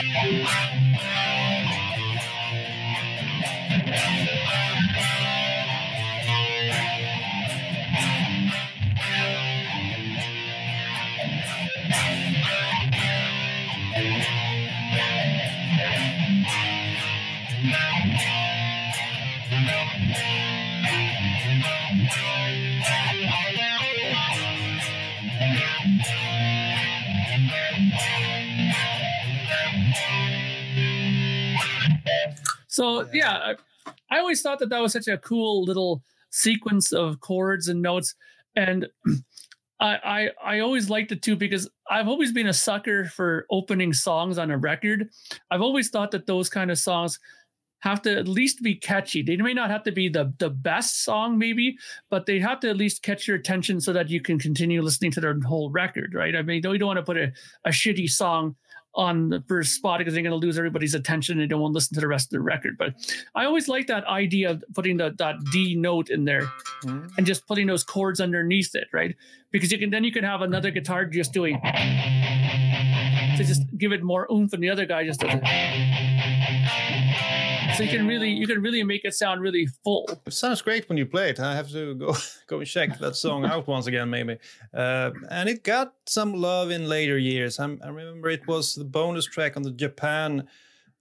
Yeah. 0.00 0.58
So 32.78 33.08
yeah, 33.12 33.54
I, 33.86 33.92
I 34.08 34.18
always 34.20 34.40
thought 34.40 34.60
that 34.60 34.68
that 34.68 34.80
was 34.80 34.92
such 34.92 35.08
a 35.08 35.18
cool 35.18 35.64
little 35.64 36.00
sequence 36.30 36.92
of 36.92 37.18
chords 37.18 37.66
and 37.66 37.82
notes, 37.82 38.14
and 38.54 38.86
I 39.80 39.96
I, 40.04 40.30
I 40.44 40.58
always 40.60 40.88
liked 40.88 41.10
it 41.10 41.20
too 41.20 41.34
because 41.34 41.68
I've 41.90 42.06
always 42.06 42.30
been 42.30 42.46
a 42.46 42.52
sucker 42.52 43.06
for 43.06 43.46
opening 43.50 43.92
songs 43.92 44.38
on 44.38 44.52
a 44.52 44.58
record. 44.58 45.10
I've 45.50 45.60
always 45.60 45.90
thought 45.90 46.12
that 46.12 46.28
those 46.28 46.48
kind 46.48 46.70
of 46.70 46.78
songs 46.78 47.18
have 47.80 48.00
to 48.02 48.16
at 48.16 48.28
least 48.28 48.62
be 48.62 48.76
catchy. 48.76 49.22
They 49.22 49.36
may 49.36 49.54
not 49.54 49.70
have 49.70 49.82
to 49.82 49.90
be 49.90 50.08
the 50.08 50.32
the 50.38 50.50
best 50.50 51.02
song, 51.02 51.36
maybe, 51.36 51.76
but 52.10 52.26
they 52.26 52.38
have 52.38 52.60
to 52.60 52.70
at 52.70 52.76
least 52.76 53.02
catch 53.02 53.26
your 53.26 53.38
attention 53.38 53.80
so 53.80 53.92
that 53.92 54.08
you 54.08 54.20
can 54.20 54.38
continue 54.38 54.82
listening 54.82 55.10
to 55.12 55.20
their 55.20 55.36
whole 55.40 55.72
record, 55.72 56.14
right? 56.14 56.36
I 56.36 56.42
mean, 56.42 56.62
you 56.62 56.78
don't 56.78 56.86
want 56.86 56.98
to 56.98 57.02
put 57.02 57.16
a, 57.16 57.32
a 57.64 57.70
shitty 57.70 58.08
song 58.08 58.54
on 58.98 59.28
the 59.28 59.40
first 59.46 59.74
spot 59.74 59.98
because 59.98 60.12
they're 60.12 60.24
going 60.24 60.38
to 60.38 60.46
lose 60.46 60.58
everybody's 60.58 60.94
attention 60.94 61.34
and 61.34 61.40
they 61.40 61.46
don't 61.46 61.60
want 61.60 61.72
to 61.72 61.76
listen 61.76 61.94
to 61.94 62.00
the 62.00 62.08
rest 62.08 62.26
of 62.26 62.30
the 62.30 62.40
record. 62.40 62.76
But 62.76 62.94
I 63.34 63.44
always 63.44 63.68
like 63.68 63.86
that 63.86 64.04
idea 64.06 64.50
of 64.50 64.64
putting 64.74 64.96
the, 64.96 65.14
that 65.18 65.36
D 65.52 65.76
note 65.76 66.10
in 66.10 66.24
there 66.24 66.46
hmm? 66.82 67.06
and 67.16 67.24
just 67.24 67.46
putting 67.46 67.68
those 67.68 67.84
chords 67.84 68.20
underneath 68.20 68.74
it, 68.74 68.88
right? 68.92 69.14
Because 69.52 69.70
you 69.70 69.78
can 69.78 69.90
then 69.90 70.02
you 70.04 70.12
can 70.12 70.24
have 70.24 70.42
another 70.42 70.70
guitar 70.72 71.06
just 71.06 71.32
doing 71.32 71.60
to 71.62 73.44
just 73.44 73.62
give 73.78 73.92
it 73.92 74.02
more 74.02 74.26
oomph, 74.30 74.52
and 74.52 74.62
the 74.62 74.68
other 74.68 74.84
guy 74.84 75.04
just 75.04 75.20
does 75.20 75.30
it. 75.32 76.07
So 77.78 77.84
you 77.84 77.90
can 77.90 78.06
really 78.06 78.30
you 78.30 78.46
can 78.46 78.60
really 78.60 78.82
make 78.84 79.04
it 79.04 79.14
sound 79.14 79.40
really 79.40 79.66
full. 79.84 80.08
It 80.26 80.32
sounds 80.32 80.60
great 80.62 80.88
when 80.88 80.98
you 80.98 81.06
play 81.06 81.30
it. 81.30 81.40
I 81.40 81.54
have 81.54 81.70
to 81.72 81.94
go 81.94 82.14
go 82.46 82.58
and 82.58 82.66
check 82.66 82.98
that 82.98 83.16
song 83.16 83.44
out 83.46 83.66
once 83.66 83.86
again, 83.86 84.10
maybe. 84.10 84.36
Uh, 84.74 85.10
and 85.30 85.48
it 85.48 85.64
got 85.64 85.94
some 86.06 86.34
love 86.34 86.70
in 86.70 86.88
later 86.88 87.16
years. 87.18 87.58
I'm, 87.58 87.80
I 87.84 87.88
remember 87.88 88.28
it 88.28 88.46
was 88.46 88.74
the 88.74 88.84
bonus 88.84 89.24
track 89.26 89.56
on 89.56 89.62
the 89.62 89.70
Japan 89.70 90.48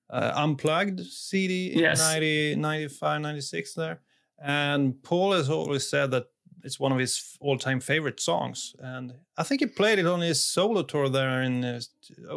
uh, 0.09 0.32
Unplugged 0.36 1.01
CD 1.05 1.73
in 1.73 1.80
Yes. 1.80 1.99
90, 1.99 2.55
95, 2.55 3.21
96 3.21 3.73
there. 3.73 3.99
And 4.39 5.01
Paul 5.03 5.34
has 5.34 5.49
always 5.49 5.89
said 5.89 6.11
that 6.11 6.28
it's 6.63 6.80
one 6.80 6.91
of 6.91 6.97
his 6.99 7.38
all-time 7.39 7.80
favorite 7.80 8.19
songs. 8.19 8.75
And 8.80 9.13
I 9.38 9.43
think 9.43 9.61
he 9.61 9.67
played 9.67 9.99
it 9.99 10.05
on 10.05 10.21
his 10.21 10.43
solo 10.43 10.84
tour 10.84 11.09
there 11.09 11.41
in 11.41 11.63
uh, 11.63 11.80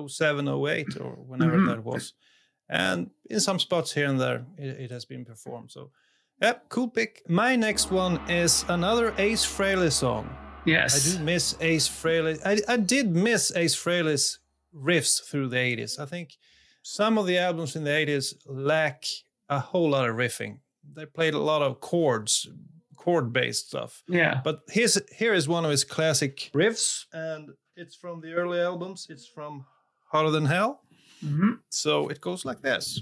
07, 0.09 0.49
08 0.49 0.97
or 1.01 1.11
whenever 1.26 1.59
Mhm. 1.59 1.66
that 1.68 1.84
was. 1.84 2.14
And 2.71 3.11
in 3.29 3.41
some 3.41 3.59
spots 3.59 3.93
here 3.93 4.07
and 4.07 4.21
there, 4.21 4.47
it, 4.57 4.81
it 4.81 4.91
has 4.91 5.05
been 5.05 5.25
performed. 5.25 5.73
So 5.73 5.91
Yep, 6.41 6.71
cool 6.71 6.89
pick. 6.89 7.23
My 7.29 7.55
next 7.55 7.91
one 7.91 8.18
is 8.31 8.64
another 8.68 9.12
Ace 9.18 9.45
Frehley 9.45 9.93
song. 9.93 10.35
Yes. 10.64 11.14
I 11.14 11.18
do 11.18 11.25
miss 11.25 11.55
Ace 11.61 11.87
Frehley. 11.87 12.41
I, 12.47 12.61
I 12.73 12.77
did 12.79 13.14
miss 13.14 13.55
Ace 13.55 13.77
Frehley's 13.77 14.39
riffs 14.75 15.23
through 15.23 15.49
the 15.49 15.57
80s. 15.57 15.99
I 15.99 16.07
think 16.07 16.39
some 16.83 17.18
of 17.18 17.27
the 17.27 17.37
albums 17.37 17.77
in 17.77 17.85
the 17.85 17.91
80s 17.91 18.37
lack 18.47 19.05
a 19.51 19.59
whole 19.59 19.91
lot 19.91 20.09
of 20.09 20.16
riffing. 20.16 20.61
They 20.95 21.05
played 21.05 21.35
a 21.35 21.39
lot 21.39 21.61
of 21.61 21.81
chords, 21.81 22.49
chord 22.97 23.35
based 23.35 23.68
stuff. 23.68 24.03
Yeah. 24.09 24.41
But 24.43 24.61
here's, 24.71 24.99
here 25.14 25.35
is 25.35 25.47
one 25.47 25.66
of 25.66 25.71
his 25.71 25.85
classic 25.85 26.51
riffs, 26.55 27.05
and 27.12 27.51
it's 27.77 27.97
from 27.97 28.23
the 28.23 28.33
early 28.33 28.61
albums. 28.61 29.09
It's 29.11 29.27
from 29.27 29.66
Harder 30.11 30.31
Than 30.31 30.47
Hell. 30.47 30.81
Mhm. 31.23 31.59
So 31.68 32.09
it 32.09 32.21
goes 32.21 32.45
like 32.45 32.62
this. 32.62 33.01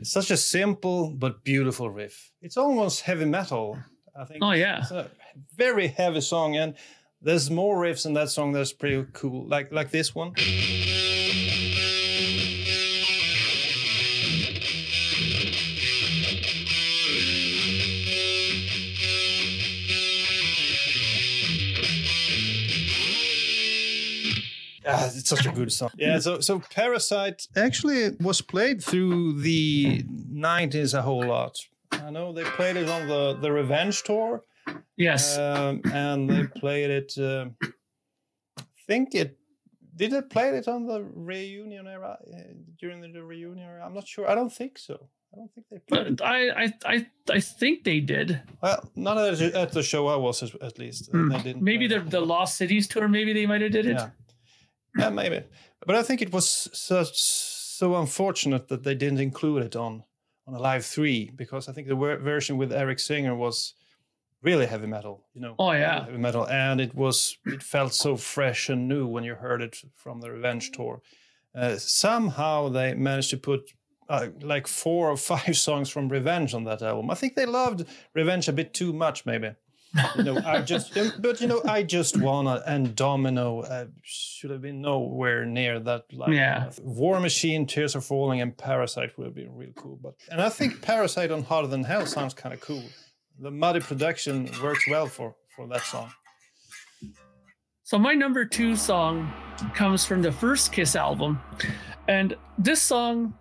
It's 0.00 0.10
such 0.12 0.30
a 0.30 0.36
simple 0.36 1.10
but 1.10 1.44
beautiful 1.44 1.90
riff. 1.90 2.32
It's 2.40 2.56
almost 2.56 3.02
heavy 3.02 3.26
metal. 3.26 3.78
I 4.16 4.24
think. 4.24 4.42
Oh, 4.42 4.52
yeah. 4.52 4.80
It's 4.80 4.90
a 4.90 5.10
very 5.56 5.88
heavy 5.88 6.20
song, 6.20 6.56
and 6.56 6.74
there's 7.22 7.50
more 7.50 7.76
riffs 7.80 8.06
in 8.06 8.14
that 8.14 8.30
song 8.30 8.52
that's 8.52 8.72
pretty 8.72 9.06
cool. 9.12 9.46
Like 9.46 9.72
like 9.72 9.90
this 9.90 10.14
one. 10.14 10.34
Ah, 24.86 25.06
it's 25.06 25.28
such 25.28 25.46
a 25.46 25.52
good 25.52 25.70
song. 25.72 25.90
Yeah, 25.96 26.18
so 26.18 26.40
so 26.40 26.58
Parasite 26.58 27.46
actually 27.54 28.16
was 28.20 28.40
played 28.40 28.82
through 28.82 29.40
the 29.40 30.02
90s 30.32 30.94
a 30.94 31.02
whole 31.02 31.24
lot. 31.24 31.56
I 32.06 32.10
know 32.10 32.32
they 32.32 32.44
played 32.44 32.76
it 32.76 32.88
on 32.88 33.08
the 33.08 33.38
the 33.40 33.50
Revenge 33.52 34.02
tour, 34.02 34.42
Yes. 34.96 35.38
um, 35.38 35.80
and 35.92 36.28
they 36.30 36.46
played 36.46 36.90
it. 36.90 37.12
um 37.18 37.56
I 38.58 38.62
think 38.86 39.14
it 39.14 39.36
did 39.96 40.10
they 40.12 40.22
play 40.22 40.48
it 40.58 40.66
on 40.68 40.86
the 40.86 41.02
reunion 41.02 41.86
era 41.86 42.18
uh, 42.20 42.36
during 42.80 43.00
the, 43.02 43.08
the 43.08 43.22
reunion 43.22 43.66
era. 43.68 43.84
I'm 43.86 43.94
not 43.94 44.06
sure. 44.08 44.28
I 44.30 44.34
don't 44.34 44.52
think 44.52 44.78
so. 44.78 44.94
I 45.32 45.36
don't 45.36 45.52
think 45.54 45.66
they 45.70 45.78
played 45.78 46.20
I, 46.22 46.64
I 46.64 46.66
I 46.94 47.06
I 47.36 47.40
think 47.40 47.84
they 47.84 48.00
did. 48.00 48.40
Well, 48.62 48.80
not 48.96 49.16
at, 49.18 49.38
the- 49.38 49.58
at 49.60 49.72
the 49.72 49.82
show 49.82 50.08
I 50.08 50.16
was, 50.16 50.42
as- 50.42 50.56
at 50.60 50.78
least. 50.78 51.08
Uh, 51.08 51.12
Hmm. 51.18 51.28
They 51.32 51.42
didn't 51.42 51.62
Maybe 51.62 51.86
the 51.88 52.00
the 52.00 52.20
Lost 52.20 52.56
Cities 52.56 52.88
tour. 52.88 53.08
Maybe 53.08 53.32
they 53.32 53.46
might 53.46 53.62
have 53.62 53.72
did 53.72 53.86
it. 53.86 53.96
Yeah. 53.96 54.10
yeah, 54.98 55.10
maybe. 55.10 55.42
But 55.86 55.96
I 55.96 56.02
think 56.02 56.20
it 56.22 56.32
was 56.32 56.68
such 56.72 57.12
so 57.14 57.94
unfortunate 57.96 58.66
that 58.68 58.82
they 58.82 58.94
didn't 58.94 59.20
include 59.20 59.62
it 59.66 59.76
on 59.76 60.02
on 60.50 60.56
Alive 60.56 60.84
three 60.84 61.30
because 61.34 61.68
I 61.68 61.72
think 61.72 61.88
the 61.88 61.94
ver- 61.94 62.18
version 62.18 62.56
with 62.56 62.72
Eric 62.72 62.98
Singer 62.98 63.34
was 63.34 63.74
really 64.42 64.66
heavy 64.66 64.86
metal. 64.86 65.24
You 65.34 65.40
know. 65.40 65.54
Oh 65.58 65.72
yeah. 65.72 66.04
Heavy 66.04 66.18
metal, 66.18 66.46
and 66.48 66.80
it 66.80 66.94
was 66.94 67.38
it 67.46 67.62
felt 67.62 67.94
so 67.94 68.16
fresh 68.16 68.68
and 68.68 68.88
new 68.88 69.06
when 69.06 69.24
you 69.24 69.34
heard 69.34 69.62
it 69.62 69.76
from 69.94 70.20
the 70.20 70.30
Revenge 70.30 70.72
tour. 70.72 71.02
Uh, 71.54 71.76
somehow 71.76 72.68
they 72.68 72.94
managed 72.94 73.30
to 73.30 73.36
put 73.36 73.72
uh, 74.08 74.28
like 74.42 74.66
four 74.66 75.10
or 75.10 75.16
five 75.32 75.56
songs 75.56 75.88
from 75.88 76.08
Revenge 76.08 76.54
on 76.54 76.64
that 76.64 76.82
album. 76.82 77.10
I 77.10 77.14
think 77.14 77.34
they 77.34 77.46
loved 77.46 77.86
Revenge 78.14 78.48
a 78.48 78.52
bit 78.52 78.74
too 78.74 78.92
much, 78.92 79.24
maybe. 79.26 79.52
You 80.16 80.22
know, 80.22 80.40
I 80.44 80.62
just, 80.62 80.96
but 81.20 81.40
you 81.40 81.48
know, 81.48 81.62
I 81.64 81.82
just 81.82 82.16
wanna 82.16 82.62
and 82.66 82.94
Domino 82.94 83.60
uh, 83.62 83.86
should 84.02 84.50
have 84.50 84.62
been 84.62 84.80
nowhere 84.80 85.44
near 85.44 85.80
that. 85.80 86.04
Like, 86.12 86.30
Yeah. 86.30 86.70
War 86.80 87.18
Machine, 87.20 87.66
Tears 87.66 87.96
Are 87.96 88.00
Falling, 88.00 88.40
and 88.40 88.56
Parasite 88.56 89.16
would 89.18 89.26
have 89.26 89.34
been 89.34 89.54
real 89.54 89.72
cool. 89.74 89.98
But 90.00 90.14
and 90.30 90.40
I 90.40 90.48
think 90.48 90.80
Parasite 90.80 91.30
on 91.30 91.42
Harder 91.42 91.68
Than 91.68 91.84
Hell 91.84 92.06
sounds 92.06 92.34
kind 92.34 92.54
of 92.54 92.60
cool. 92.60 92.84
The 93.40 93.50
muddy 93.50 93.80
production 93.80 94.48
works 94.62 94.86
well 94.88 95.06
for 95.06 95.34
for 95.56 95.66
that 95.68 95.82
song. 95.82 96.12
So 97.82 97.98
my 97.98 98.14
number 98.14 98.44
two 98.44 98.76
song 98.76 99.32
comes 99.74 100.04
from 100.04 100.22
the 100.22 100.30
first 100.30 100.72
Kiss 100.72 100.94
album, 100.94 101.40
and 102.06 102.36
this 102.56 102.80
song 102.80 103.34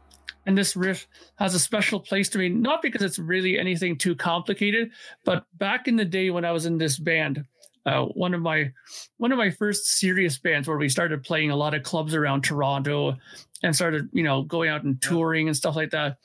and 0.50 0.58
this 0.58 0.76
riff 0.76 1.08
has 1.36 1.54
a 1.54 1.60
special 1.60 2.00
place 2.00 2.28
to 2.28 2.39
me. 2.39 2.50
Not 2.50 2.82
because 2.82 3.04
it's 3.04 3.20
really 3.20 3.60
anything 3.60 3.95
too 3.95 4.16
complicated, 4.16 4.89
but 5.24 5.45
back 5.60 5.88
in 5.88 5.95
the 5.95 6.04
day 6.04 6.32
when 6.32 6.43
I 6.43 6.52
was 6.52 6.66
in 6.66 6.80
this 6.80 6.97
band, 6.97 7.45
uh, 7.86 8.06
one 8.06 8.34
of 8.34 8.41
my 8.41 8.72
one 9.18 9.32
of 9.32 9.38
my 9.38 9.52
first 9.52 10.00
serious 10.00 10.39
bands 10.39 10.68
where 10.68 10.80
we 10.80 10.89
started 10.89 11.24
playing 11.24 11.52
a 11.52 11.56
lot 11.56 11.76
of 11.76 11.84
clubs 11.84 12.16
around 12.16 12.41
Toronto 12.41 13.16
and 13.62 13.76
started 13.76 14.10
you 14.12 14.24
know 14.24 14.41
going 14.41 14.72
out 14.72 14.84
and 14.84 15.00
touring 15.04 15.47
and 15.47 15.56
stuff 15.56 15.76
like 15.76 15.91
that. 15.91 16.18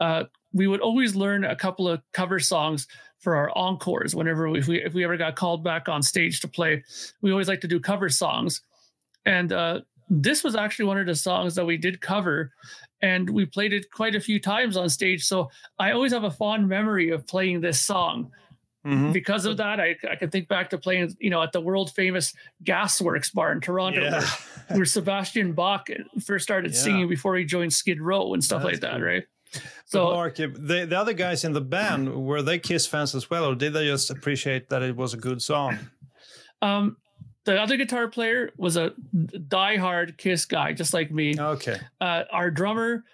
Uh, 0.00 0.24
we 0.54 0.66
would 0.66 0.80
always 0.80 1.14
learn 1.14 1.44
a 1.44 1.54
couple 1.54 1.86
of 1.86 2.00
cover 2.14 2.40
songs 2.40 2.86
for 3.18 3.36
our 3.36 3.50
encores 3.54 4.14
whenever 4.14 4.48
we, 4.48 4.60
if 4.60 4.66
we 4.66 4.82
if 4.82 4.94
we 4.94 5.04
ever 5.04 5.18
got 5.18 5.36
called 5.36 5.62
back 5.62 5.90
on 5.90 6.02
stage 6.02 6.40
to 6.40 6.48
play. 6.48 6.82
We 7.20 7.32
always 7.32 7.48
like 7.48 7.60
to 7.60 7.68
do 7.68 7.80
cover 7.80 8.08
songs, 8.08 8.62
and 9.26 9.52
uh, 9.52 9.80
this 10.10 10.42
was 10.44 10.54
actually 10.56 10.86
one 10.86 10.98
of 10.98 11.06
the 11.06 11.14
songs 11.14 11.54
that 11.54 11.64
we 11.64 11.76
did 11.76 12.00
cover. 12.00 12.52
And 13.00 13.28
we 13.30 13.46
played 13.46 13.72
it 13.72 13.90
quite 13.92 14.14
a 14.16 14.20
few 14.20 14.40
times 14.40 14.76
on 14.76 14.88
stage. 14.88 15.24
So 15.24 15.50
I 15.78 15.92
always 15.92 16.12
have 16.12 16.24
a 16.24 16.30
fond 16.30 16.68
memory 16.68 17.10
of 17.10 17.26
playing 17.26 17.60
this 17.60 17.80
song 17.80 18.32
Mhm. 18.86 19.12
because 19.12 19.44
of 19.44 19.56
that, 19.58 19.80
I, 19.80 19.96
I 20.10 20.14
can 20.16 20.30
think 20.30 20.48
back 20.48 20.70
to 20.70 20.78
playing, 20.78 21.14
you 21.20 21.30
know, 21.30 21.42
at 21.42 21.52
the 21.52 21.60
world 21.60 21.92
famous 21.94 22.32
Gasworks 22.64 23.32
bar 23.34 23.52
in 23.52 23.60
Toronto, 23.60 24.00
Yeah. 24.02 24.20
where, 24.68 24.78
where 24.78 24.84
Sebastian 24.86 25.52
Bach 25.52 25.88
first 26.24 26.44
started 26.44 26.72
Yeah. 26.72 26.78
singing 26.80 27.08
before 27.08 27.36
he 27.36 27.44
joined 27.44 27.72
Skid 27.72 28.00
Row 28.00 28.32
and 28.34 28.42
stuff 28.42 28.62
That's 28.62 28.74
like 28.74 28.80
that, 28.82 28.92
cool. 28.98 29.02
right? 29.02 29.24
So, 29.52 29.60
So 29.86 30.04
Mark, 30.12 30.36
the, 30.36 30.86
the 30.88 30.98
other 30.98 31.12
guys 31.12 31.44
in 31.44 31.52
the 31.54 31.60
band 31.60 32.14
were 32.14 32.40
they 32.42 32.58
Kiss 32.58 32.86
fans 32.86 33.14
as 33.14 33.28
well, 33.28 33.44
or 33.46 33.54
did 33.54 33.72
they 33.74 33.86
just 33.86 34.10
appreciate 34.10 34.68
that 34.70 34.82
it 34.82 34.94
was 34.96 35.12
a 35.12 35.18
good 35.18 35.42
song? 35.42 35.78
um, 36.62 36.96
the 37.52 37.60
other 37.60 37.76
guitar 37.76 38.08
player 38.08 38.50
was 38.56 38.76
a 38.76 38.92
diehard 39.14 40.16
Kiss 40.18 40.44
guy, 40.44 40.72
just 40.72 40.92
like 40.92 41.10
me. 41.10 41.34
Okay. 41.38 41.78
Uh, 42.00 42.24
our 42.30 42.50
drummer, 42.50 43.04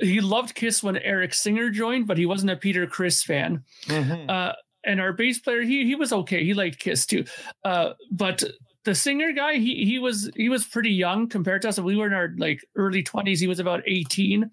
he 0.00 0.20
loved 0.20 0.54
Kiss 0.54 0.82
when 0.82 0.96
Eric 0.96 1.34
Singer 1.34 1.70
joined, 1.70 2.06
but 2.06 2.18
he 2.18 2.26
wasn't 2.26 2.50
a 2.52 2.56
Peter 2.56 2.86
Criss 2.86 3.22
fan. 3.22 3.64
Mhm. 3.86 4.30
uh, 4.30 4.52
and 4.84 5.00
our 5.00 5.12
bass 5.12 5.40
player 5.40 5.62
he 5.62 5.84
he 5.84 5.96
was 5.96 6.12
okay 6.12 6.44
he 6.44 6.54
liked 6.54 6.78
kiss 6.78 7.06
too 7.06 7.24
uh, 7.64 7.94
but 8.12 8.44
the 8.86 8.94
singer 8.94 9.32
guy 9.32 9.56
he 9.56 9.84
he 9.84 9.98
was 9.98 10.30
he 10.36 10.48
was 10.48 10.64
pretty 10.64 10.92
young 10.92 11.28
compared 11.28 11.60
to 11.62 11.68
us. 11.68 11.78
We 11.78 11.96
were 11.96 12.06
in 12.06 12.14
our 12.14 12.32
like 12.38 12.64
early 12.76 13.02
20s 13.02 13.38
he 13.38 13.48
was 13.48 13.58
about 13.58 13.82
18 13.84 14.48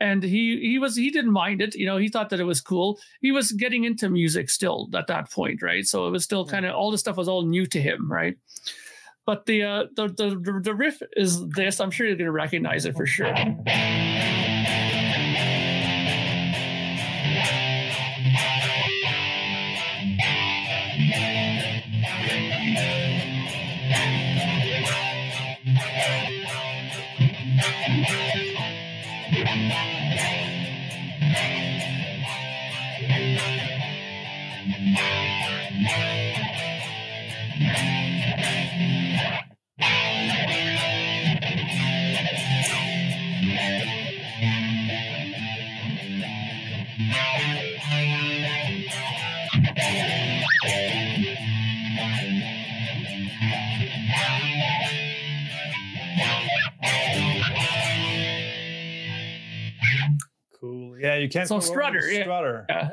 and 0.00 0.22
he 0.22 0.60
he 0.60 0.78
was 0.80 0.96
he 0.96 1.10
didn't 1.10 1.30
mind 1.30 1.62
it. 1.62 1.76
You 1.76 1.86
know 1.86 1.96
he 1.96 2.08
thought 2.08 2.30
that 2.30 2.40
it 2.40 2.44
was 2.44 2.60
cool. 2.60 2.98
He 3.20 3.30
was 3.30 3.52
getting 3.52 3.84
into 3.84 4.10
music 4.10 4.50
still 4.50 4.90
at 4.94 5.06
that 5.06 5.30
point 5.30 5.62
right? 5.62 5.86
So 5.86 6.08
it 6.08 6.10
was 6.10 6.24
still 6.24 6.44
kind 6.44 6.66
of 6.66 6.74
all 6.74 6.90
the 6.90 6.98
stuff 6.98 7.16
was 7.16 7.28
all 7.28 7.46
new 7.46 7.64
to 7.66 7.80
him 7.80 8.10
right? 8.10 8.36
But 9.24 9.46
the 9.46 9.62
uh 9.62 9.84
the 9.94 10.08
the, 10.08 10.60
the 10.62 10.74
riff 10.74 11.00
is 11.12 11.48
this. 11.50 11.80
I'm 11.80 11.92
sure 11.92 12.08
you're 12.08 12.16
gonna 12.16 12.32
recognize 12.32 12.86
it 12.86 12.96
for 12.96 13.06
sure 13.06 13.32
can't. 61.30 61.48
So 61.48 61.58
go 61.58 61.74
wrong 61.74 61.94
with 61.94 62.02
Strutter, 62.02 62.10
yeah. 62.10 62.22
Strutter. 62.22 62.66
yeah 62.68 62.88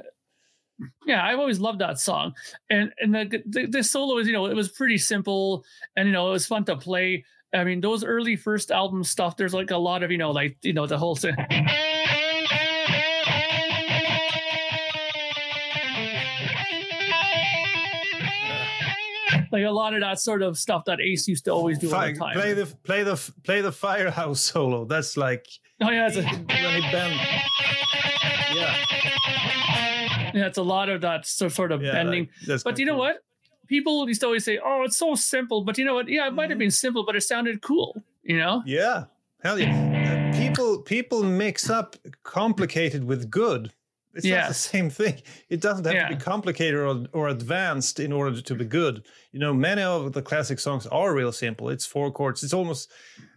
yeah 1.08 1.26
i've 1.26 1.40
always 1.40 1.60
loved 1.60 1.80
that 1.80 2.00
song 2.00 2.32
and 2.70 2.94
and 3.00 3.14
the, 3.14 3.44
the 3.48 3.66
the 3.66 3.84
solo 3.84 4.20
is 4.20 4.28
you 4.28 4.34
know 4.34 4.46
it 4.46 4.56
was 4.56 4.70
pretty 4.70 4.98
simple 4.98 5.66
and 5.96 6.08
you 6.08 6.14
know 6.14 6.30
it 6.30 6.32
was 6.32 6.46
fun 6.46 6.64
to 6.64 6.76
play 6.76 7.26
i 7.56 7.64
mean 7.64 7.82
those 7.82 8.04
early 8.04 8.36
first 8.36 8.70
album 8.70 9.04
stuff 9.04 9.36
there's 9.38 9.56
like 9.56 9.72
a 9.72 9.78
lot 9.78 10.04
of 10.04 10.12
you 10.12 10.20
know 10.20 10.30
like 10.30 10.56
you 10.62 10.74
know 10.74 10.86
the 10.86 10.96
whole 10.96 11.16
thing 11.16 11.36
like 19.52 19.66
a 19.66 19.72
lot 19.72 19.94
of 19.94 20.02
that 20.02 20.20
sort 20.20 20.42
of 20.42 20.58
stuff 20.58 20.86
that 20.86 21.00
ace 21.02 21.28
used 21.28 21.46
to 21.46 21.52
always 21.52 21.78
do 21.80 21.94
all 21.94 22.02
the 22.02 22.14
time 22.14 22.34
play 22.34 22.54
the 22.54 22.66
play 22.84 23.04
the 23.04 23.32
play 23.44 23.62
the 23.62 23.72
firehouse 23.72 24.42
solo. 24.52 24.86
That's 24.86 25.18
like 25.18 25.46
oh 25.82 25.90
yeah 25.90 26.08
it's 26.08 26.18
a, 26.18 26.24
when 26.24 26.82
he 26.82 26.92
bent. 26.92 27.47
Yeah, 28.58 30.32
yeah 30.34 30.48
it's 30.48 30.58
a 30.58 30.64
lot 30.64 30.90
of 30.90 31.02
that 31.02 31.26
sort 31.26 31.72
of 31.72 31.82
yeah. 31.82 31.92
bending 31.92 32.30
that's 32.46 32.64
But 32.64 32.80
you 32.80 32.86
know 32.86 32.94
cool. 32.94 33.00
what? 33.00 33.24
People 33.68 34.08
used 34.08 34.22
to 34.22 34.28
always 34.28 34.46
say, 34.46 34.60
"Oh, 34.64 34.84
it's 34.84 34.98
so 34.98 35.16
simple." 35.16 35.64
But 35.64 35.78
you 35.78 35.86
know 35.86 35.96
what? 35.96 36.08
Yeah, 36.08 36.28
it 36.28 36.34
might 36.34 36.44
have 36.44 36.52
mm-hmm. 36.52 36.60
been 36.60 36.72
simple, 36.72 37.06
but 37.06 37.16
it 37.16 37.22
sounded 37.22 37.62
cool. 37.62 38.02
You 38.24 38.38
know? 38.38 38.64
Yeah, 38.66 39.06
hell 39.44 39.60
yeah. 39.60 40.32
People 40.38 40.82
people 40.82 41.24
mix 41.24 41.70
up 41.70 41.96
complicated 42.24 43.04
with 43.04 43.30
good. 43.30 43.74
It's 44.18 44.26
not 44.26 44.48
the 44.48 44.54
same 44.54 44.90
thing. 44.90 45.22
It 45.50 45.62
doesn't 45.62 45.86
have 45.86 46.10
to 46.10 46.16
be 46.16 46.22
complicated 46.22 46.80
or, 46.80 47.06
or 47.14 47.28
advanced 47.28 48.00
in 48.00 48.12
order 48.12 48.42
to 48.42 48.56
be 48.56 48.66
good. 48.66 49.04
You 49.32 49.40
know, 49.40 49.54
many 49.54 49.84
of 49.84 50.14
the 50.14 50.22
classic 50.22 50.60
songs 50.60 50.88
are 50.88 51.14
real 51.14 51.32
simple. 51.32 51.70
It's 51.70 51.86
four 51.86 52.12
chords. 52.12 52.44
It's 52.44 52.54
almost 52.54 52.92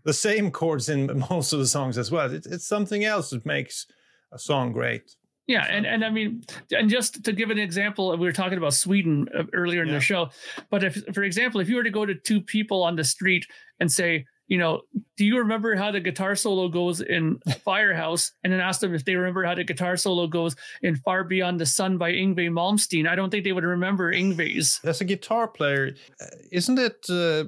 the 0.05 0.15
same 0.15 0.51
chords 0.51 0.89
in 0.89 1.23
most 1.31 1.53
of 1.53 1.59
the 1.59 1.67
songs 1.67 1.99
as 1.99 2.11
well. 2.11 2.33
It, 2.33 2.47
it's 2.47 2.67
something 2.67 3.05
else 3.05 3.31
that 3.31 3.45
makes 3.45 3.87
a 4.33 4.39
song 4.39 4.73
great. 4.73 5.15
Yeah, 5.47 5.67
and 5.69 5.85
and 5.85 6.05
I 6.05 6.11
mean, 6.11 6.45
and 6.71 6.89
just 6.89 7.25
to 7.25 7.33
give 7.33 7.51
an 7.51 7.59
example, 7.59 8.11
we 8.17 8.25
were 8.27 8.33
talking 8.33 8.59
about 8.59 8.75
Sweden 8.75 9.29
uh, 9.37 9.43
earlier 9.53 9.83
in 9.83 9.89
Yeah. 9.89 9.95
the 9.95 10.01
show. 10.01 10.31
But 10.71 10.85
if, 10.85 11.03
for 11.13 11.25
example, 11.25 11.61
if 11.61 11.69
you 11.69 11.75
were 11.77 11.83
to 11.83 11.91
go 11.91 12.07
to 12.07 12.15
two 12.15 12.41
people 12.41 12.85
on 12.85 12.95
the 12.95 13.03
street 13.03 13.45
and 13.81 13.91
say, 13.91 14.27
you 14.47 14.59
know, 14.59 14.83
do 15.17 15.25
you 15.25 15.39
remember 15.39 15.75
how 15.75 15.91
the 15.91 15.99
guitar 16.01 16.37
solo 16.37 16.69
goes 16.69 17.01
in 17.01 17.41
Firehouse? 17.65 18.31
And 18.45 18.53
then 18.53 18.61
ask 18.61 18.81
them 18.81 18.95
if 18.95 19.05
they 19.05 19.17
remember 19.17 19.43
how 19.45 19.57
the 19.57 19.65
guitar 19.65 19.97
solo 19.97 20.29
goes 20.29 20.55
in 20.83 20.95
Far 20.97 21.25
Beyond 21.25 21.59
the 21.59 21.67
Sun 21.67 21.99
by 21.99 22.13
Yngwie 22.13 22.49
Malmsteen. 22.51 23.09
I 23.09 23.17
don't 23.17 23.31
think 23.31 23.43
they 23.45 23.53
would 23.53 23.65
remember 23.65 24.13
Yngwie's. 24.13 24.79
As 24.85 25.01
a 25.01 25.05
guitar 25.05 25.49
player, 25.49 25.97
uh, 26.21 26.27
isn't 26.53 26.79
it 26.79 27.07
uh, 27.11 27.45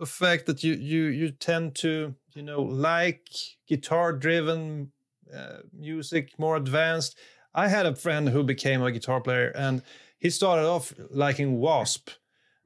a 0.00 0.06
fact 0.06 0.46
that 0.46 0.62
you 0.62 0.74
you 0.74 1.02
you 1.06 1.30
tend 1.32 1.74
to 1.76 2.14
you 2.34 2.42
know 2.42 2.62
like 2.62 3.26
guitar 3.68 4.12
driven 4.12 4.92
music 5.72 6.38
more 6.38 6.56
advanced? 6.56 7.18
I 7.54 7.68
had 7.68 7.86
a 7.86 7.94
friend 7.96 8.28
who 8.28 8.42
became 8.44 8.82
a 8.82 8.92
guitar 8.92 9.20
player, 9.20 9.50
and 9.56 9.82
he 10.18 10.30
started 10.30 10.66
off 10.66 10.92
liking 11.10 11.58
Wasp, 11.58 12.10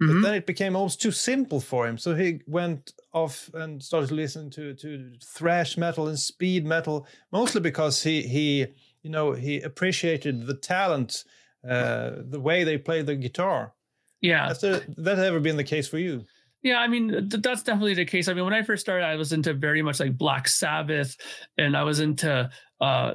but 0.06 0.20
Mhm. 0.20 0.20
then 0.20 0.34
it 0.34 0.46
became 0.46 0.76
almost 0.76 1.00
too 1.00 1.10
simple 1.12 1.60
for 1.60 1.86
him. 1.86 1.96
So 1.98 2.14
he 2.14 2.42
went 2.46 2.92
off 3.12 3.50
and 3.54 3.82
started 3.82 4.10
listening 4.10 4.50
to 4.50 4.74
to 4.74 5.14
thrash 5.24 5.76
metal 5.78 6.08
and 6.08 6.18
speed 6.18 6.66
metal, 6.66 7.06
mostly 7.32 7.60
because 7.60 8.02
he 8.02 8.22
he 8.22 8.66
you 9.02 9.10
know 9.10 9.32
he 9.32 9.60
appreciated 9.62 10.46
the 10.46 10.54
talent, 10.56 11.24
uh, 11.68 12.16
the 12.18 12.40
way 12.40 12.64
they 12.64 12.78
play 12.78 13.02
the 13.02 13.16
guitar. 13.16 13.74
Yeah. 14.20 14.48
Has 14.48 14.60
that 14.60 15.18
ever 15.18 15.40
been 15.40 15.56
the 15.56 15.64
case 15.64 15.88
for 15.88 15.98
you? 15.98 16.26
Yeah, 16.64 16.78
I 16.78 16.88
mean 16.88 17.28
th- 17.30 17.42
that's 17.42 17.62
definitely 17.62 17.92
the 17.92 18.06
case. 18.06 18.26
I 18.26 18.32
mean, 18.32 18.44
when 18.44 18.54
I 18.54 18.62
first 18.62 18.80
started, 18.80 19.04
I 19.04 19.16
was 19.16 19.34
into 19.34 19.52
very 19.52 19.82
much 19.82 20.00
like 20.00 20.16
Black 20.16 20.48
Sabbath, 20.48 21.14
and 21.58 21.76
I 21.76 21.82
was 21.82 22.00
into 22.00 22.50
uh, 22.80 23.14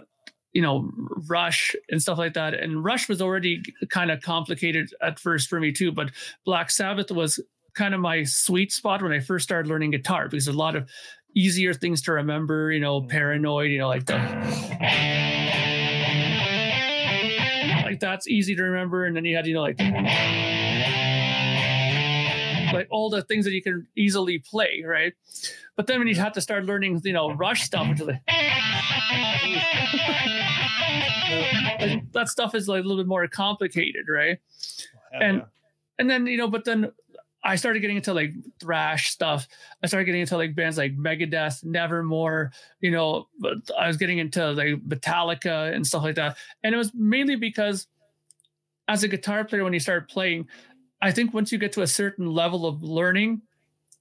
you 0.53 0.61
know 0.61 0.91
Rush 1.27 1.75
and 1.89 1.99
stuff 1.99 2.19
like 2.19 2.33
that. 2.35 2.53
And 2.53 2.83
Rush 2.85 3.09
was 3.09 3.23
already 3.23 3.63
kind 3.89 4.11
of 4.11 4.21
complicated 4.21 4.91
at 5.01 5.19
first 5.19 5.49
for 5.49 5.59
me 5.59 5.71
too, 5.71 5.91
but 5.91 6.11
Black 6.45 6.69
Sabbath 6.69 7.09
was 7.09 7.39
kind 7.73 7.95
of 7.95 7.99
my 7.99 8.23
sweet 8.23 8.71
spot 8.71 9.01
when 9.01 9.11
I 9.11 9.19
first 9.19 9.45
started 9.45 9.67
learning 9.67 9.91
guitar 9.91 10.29
because 10.29 10.47
a 10.47 10.53
lot 10.53 10.75
of 10.75 10.87
easier 11.35 11.73
things 11.73 12.03
to 12.03 12.11
remember. 12.13 12.71
You 12.71 12.81
know, 12.81 13.01
Paranoid. 13.01 13.71
You 13.71 13.79
know, 13.79 13.87
like 13.87 14.05
the 14.05 14.13
like 17.83 17.99
that's 17.99 18.27
easy 18.27 18.55
to 18.55 18.61
remember, 18.61 19.05
and 19.05 19.15
then 19.15 19.25
you 19.25 19.35
had 19.35 19.47
you 19.47 19.55
know 19.55 19.61
like 19.61 19.79
like 22.73 22.87
all 22.89 23.09
the 23.09 23.21
things 23.23 23.45
that 23.45 23.51
you 23.51 23.61
can 23.61 23.87
easily 23.95 24.39
play, 24.39 24.83
right? 24.85 25.13
But 25.75 25.87
then 25.87 25.99
when 25.99 26.07
you 26.07 26.15
have 26.15 26.33
to 26.33 26.41
start 26.41 26.65
learning, 26.65 27.01
you 27.03 27.13
know, 27.13 27.31
Rush 27.33 27.63
stuff, 27.63 27.87
which 27.89 28.01
is 28.01 28.07
like, 28.07 28.21
like, 28.27 28.35
that 32.13 32.27
stuff 32.29 32.55
is 32.55 32.67
like 32.67 32.83
a 32.83 32.87
little 32.87 33.01
bit 33.01 33.07
more 33.07 33.27
complicated, 33.27 34.05
right? 34.09 34.39
Hell 35.11 35.21
And- 35.21 35.37
yeah. 35.37 35.43
And 35.97 36.09
then 36.09 36.25
you 36.27 36.37
know, 36.37 36.47
but 36.47 36.63
then 36.63 36.93
I 37.43 37.57
started 37.57 37.81
getting 37.81 37.97
into 37.97 38.13
like 38.13 38.31
thrash 38.61 39.09
stuff. 39.09 39.49
I 39.83 39.87
started 39.87 40.05
getting 40.05 40.21
into 40.21 40.37
like 40.37 40.55
bands 40.55 40.77
like 40.77 40.95
Megadeth, 40.95 41.61
Nevermore. 41.65 42.53
You 42.79 42.91
know, 42.91 43.27
but 43.37 43.57
I 43.77 43.87
was 43.87 43.97
getting 43.97 44.17
into 44.17 44.49
like 44.53 44.75
Metallica 44.87 45.73
and 45.75 45.85
stuff 45.85 46.03
like 46.03 46.15
that. 46.15 46.37
And 46.63 46.73
it 46.73 46.77
was 46.77 46.93
mainly 46.93 47.35
because 47.35 47.87
as 48.87 49.03
a 49.03 49.09
guitar 49.09 49.43
player, 49.43 49.65
when 49.65 49.73
you 49.73 49.81
start 49.81 50.09
playing, 50.09 50.47
I 51.01 51.11
think 51.11 51.33
once 51.33 51.51
you 51.51 51.57
get 51.57 51.71
to 51.73 51.81
a 51.81 51.87
certain 51.87 52.27
level 52.27 52.65
of 52.65 52.83
learning, 52.83 53.41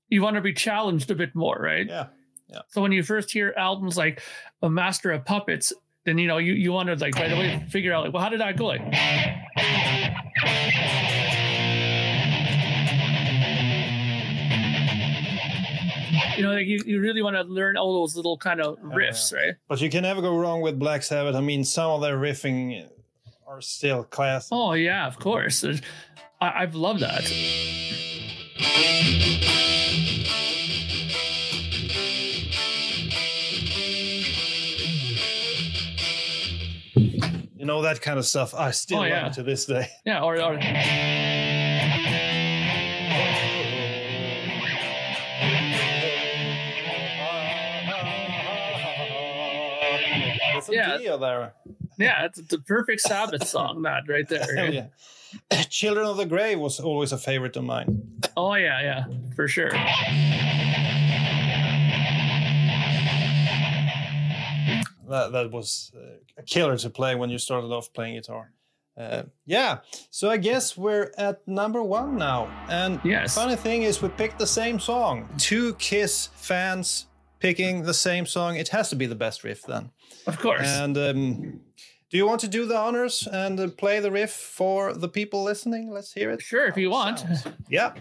you 0.09 0.23
want 0.23 0.37
to 0.37 0.41
be 0.41 0.53
challenged 0.53 1.11
a 1.11 1.15
bit 1.15 1.35
more, 1.35 1.57
right? 1.57 1.87
Yeah. 1.87 2.07
Yeah. 2.49 2.61
So 2.69 2.81
when 2.81 2.93
you 2.93 3.03
first 3.03 3.31
hear 3.31 3.55
albums 3.57 3.97
like 3.97 4.23
A 4.63 4.71
Master 4.71 5.13
of 5.13 5.25
Puppets, 5.25 5.73
then 6.05 6.17
you 6.17 6.27
know 6.27 6.39
you 6.39 6.55
you 6.55 6.73
want 6.73 6.89
to 6.89 6.97
like 6.97 7.15
right 7.17 7.31
away 7.31 7.65
figure 7.69 7.93
out 7.93 8.05
like, 8.05 8.15
well, 8.15 8.23
how 8.23 8.31
did 8.31 8.41
that 8.41 8.57
go? 8.57 8.67
Like, 8.67 8.81
you 16.37 16.43
know, 16.43 16.53
like 16.53 16.67
you, 16.67 16.81
you 16.87 17.01
really 17.01 17.21
want 17.21 17.37
to 17.37 17.43
learn 17.43 17.77
all 17.77 18.01
those 18.01 18.17
little 18.17 18.39
kind 18.39 18.63
of 18.63 18.79
oh, 18.83 18.87
riffs, 18.89 19.33
right? 19.33 19.55
But 19.69 19.83
you 19.83 19.91
can 19.91 20.03
never 20.03 20.23
go 20.23 20.37
wrong 20.39 20.63
with 20.63 20.79
Black 20.79 21.03
Sabbath. 21.03 21.37
I 21.37 21.41
mean, 21.43 21.63
some 21.65 21.91
of 21.91 22.01
their 22.01 22.17
riffing 22.17 22.89
are 23.47 23.61
still 23.61 24.05
classic. 24.05 24.49
Oh 24.53 24.73
yeah, 24.73 25.07
of 25.07 25.19
course. 25.19 25.63
I, 26.41 26.63
I've 26.63 26.75
loved 26.75 27.01
that. 27.01 27.25
You 36.95 37.65
know 37.67 37.83
that 37.83 38.01
kind 38.01 38.19
of 38.19 38.25
stuff. 38.27 38.55
I 38.55 38.71
still 38.71 38.99
Oh, 38.99 39.01
love 39.03 39.09
yeah. 39.11 39.27
it 39.29 39.33
to 39.35 39.43
this 39.43 39.67
day. 39.67 39.89
Yeah, 40.05 40.23
or, 40.23 40.41
or 40.41 40.59
There's 50.53 50.65
some 50.67 50.75
Yeah. 50.75 50.97
Dio 50.99 51.19
there. 51.19 51.53
yeah, 51.99 52.25
it's, 52.25 52.39
it's 52.39 52.53
a 52.53 52.59
perfect 52.59 53.01
Sabbath 53.01 53.47
song, 53.47 53.83
that 53.83 54.05
right 54.09 54.27
there. 54.29 54.55
Hell 54.57 54.73
yeah. 54.73 54.87
Children 55.71 56.07
of 56.07 56.17
the 56.17 56.27
Grave 56.27 56.59
was 56.59 56.81
always 56.81 57.13
a 57.13 57.19
favorite 57.19 57.57
of 57.57 57.65
mine. 57.65 58.21
Oh 58.37 58.55
yeah, 58.55 58.81
yeah, 58.83 59.05
for 59.35 59.49
sure. 59.49 59.71
That 65.09 65.33
that 65.33 65.51
was 65.51 65.91
uh, 65.97 66.19
a 66.37 66.43
killer 66.43 66.77
to 66.77 66.91
play 66.91 67.15
when 67.15 67.31
you 67.31 67.39
started 67.39 67.69
off 67.69 67.93
playing 67.95 68.17
guitar. 68.17 68.53
Uh, 68.97 69.23
yeah, 69.47 69.79
so 70.11 70.29
I 70.29 70.37
guess 70.39 70.77
we're 70.77 71.13
at 71.17 71.47
number 71.47 71.83
one 71.83 72.17
now. 72.17 72.49
And 72.69 73.01
Yes. 73.05 73.35
funny 73.35 73.57
thing 73.57 73.85
is, 73.85 74.03
we 74.03 74.09
picked 74.09 74.39
the 74.39 74.47
same 74.47 74.79
song. 74.81 75.29
Two 75.39 75.75
Kiss 75.75 76.29
fans 76.35 77.07
picking 77.39 77.83
the 77.85 77.95
same 77.95 78.27
song. 78.27 78.57
It 78.57 78.69
has 78.71 78.91
to 78.91 78.97
be 78.97 79.07
the 79.07 79.15
best 79.15 79.45
riff 79.45 79.63
then. 79.63 79.91
Of 80.27 80.39
course. 80.41 80.67
And 80.67 80.99
um, 80.99 81.61
do 82.11 82.17
you 82.17 82.27
want 82.27 82.41
to 82.41 82.49
do 82.49 82.65
the 82.65 82.77
honors 82.77 83.27
and 83.31 83.77
play 83.77 84.01
the 84.01 84.11
riff 84.11 84.33
for 84.33 84.95
the 84.95 85.09
people 85.09 85.43
listening? 85.43 85.91
Let's 85.91 86.13
hear 86.13 86.31
it. 86.31 86.41
sure, 86.41 86.67
if 86.67 86.77
you 86.77 86.91
want. 86.91 87.25
Yeah. 87.69 87.93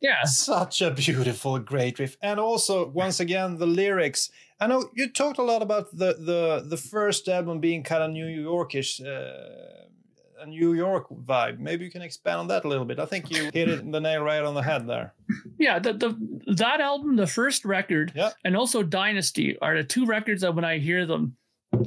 Yeah. 0.00 0.24
Such 0.24 0.82
a 0.82 0.90
beautiful, 0.90 1.58
great 1.58 1.98
riff. 1.98 2.16
And 2.22 2.38
also, 2.38 2.88
once 2.88 3.20
again, 3.20 3.58
the 3.58 3.66
lyrics. 3.66 4.30
I 4.60 4.66
know 4.66 4.88
you 4.94 5.10
talked 5.10 5.38
a 5.38 5.42
lot 5.42 5.62
about 5.62 5.90
the 5.96 6.14
the 6.14 6.64
the 6.66 6.76
first 6.76 7.28
album 7.28 7.60
being 7.60 7.82
kind 7.82 8.02
of 8.02 8.10
New 8.10 8.26
Yorkish, 8.26 9.00
uh, 9.04 10.42
a 10.42 10.46
New 10.46 10.72
York 10.72 11.08
vibe. 11.10 11.58
Maybe 11.58 11.84
you 11.84 11.90
can 11.90 12.02
expand 12.02 12.38
on 12.40 12.48
that 12.48 12.64
a 12.64 12.68
little 12.68 12.84
bit. 12.86 12.98
I 12.98 13.04
think 13.06 13.30
you 13.30 13.44
hit 13.52 13.68
it 13.68 13.80
in 13.80 13.90
the 13.90 14.00
nail 14.00 14.22
right 14.22 14.42
on 14.42 14.54
the 14.54 14.62
head 14.62 14.86
there. 14.86 15.12
Yeah, 15.58 15.78
the, 15.78 15.92
the 15.92 16.54
that 16.56 16.80
album, 16.80 17.16
the 17.16 17.26
first 17.26 17.64
record, 17.64 18.12
Yeah. 18.14 18.30
and 18.44 18.56
also 18.56 18.82
Dynasty 18.82 19.58
are 19.60 19.76
the 19.76 19.84
two 19.84 20.06
records 20.06 20.40
that 20.42 20.54
when 20.54 20.64
I 20.64 20.78
hear 20.78 21.04
them, 21.06 21.36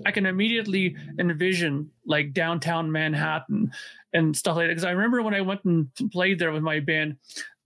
I 0.05 0.11
can 0.11 0.25
immediately 0.27 0.95
envision 1.19 1.89
like 2.05 2.33
downtown 2.33 2.91
Manhattan 2.91 3.71
and 4.13 4.35
stuff 4.37 4.55
like 4.57 4.65
that. 4.65 4.69
Because 4.71 4.83
I 4.85 4.91
remember 4.91 5.21
when 5.23 5.33
I 5.33 5.41
went 5.41 5.63
and 5.65 5.87
played 6.11 6.37
there 6.39 6.51
with 6.51 6.63
my 6.63 6.79
band, 6.79 7.17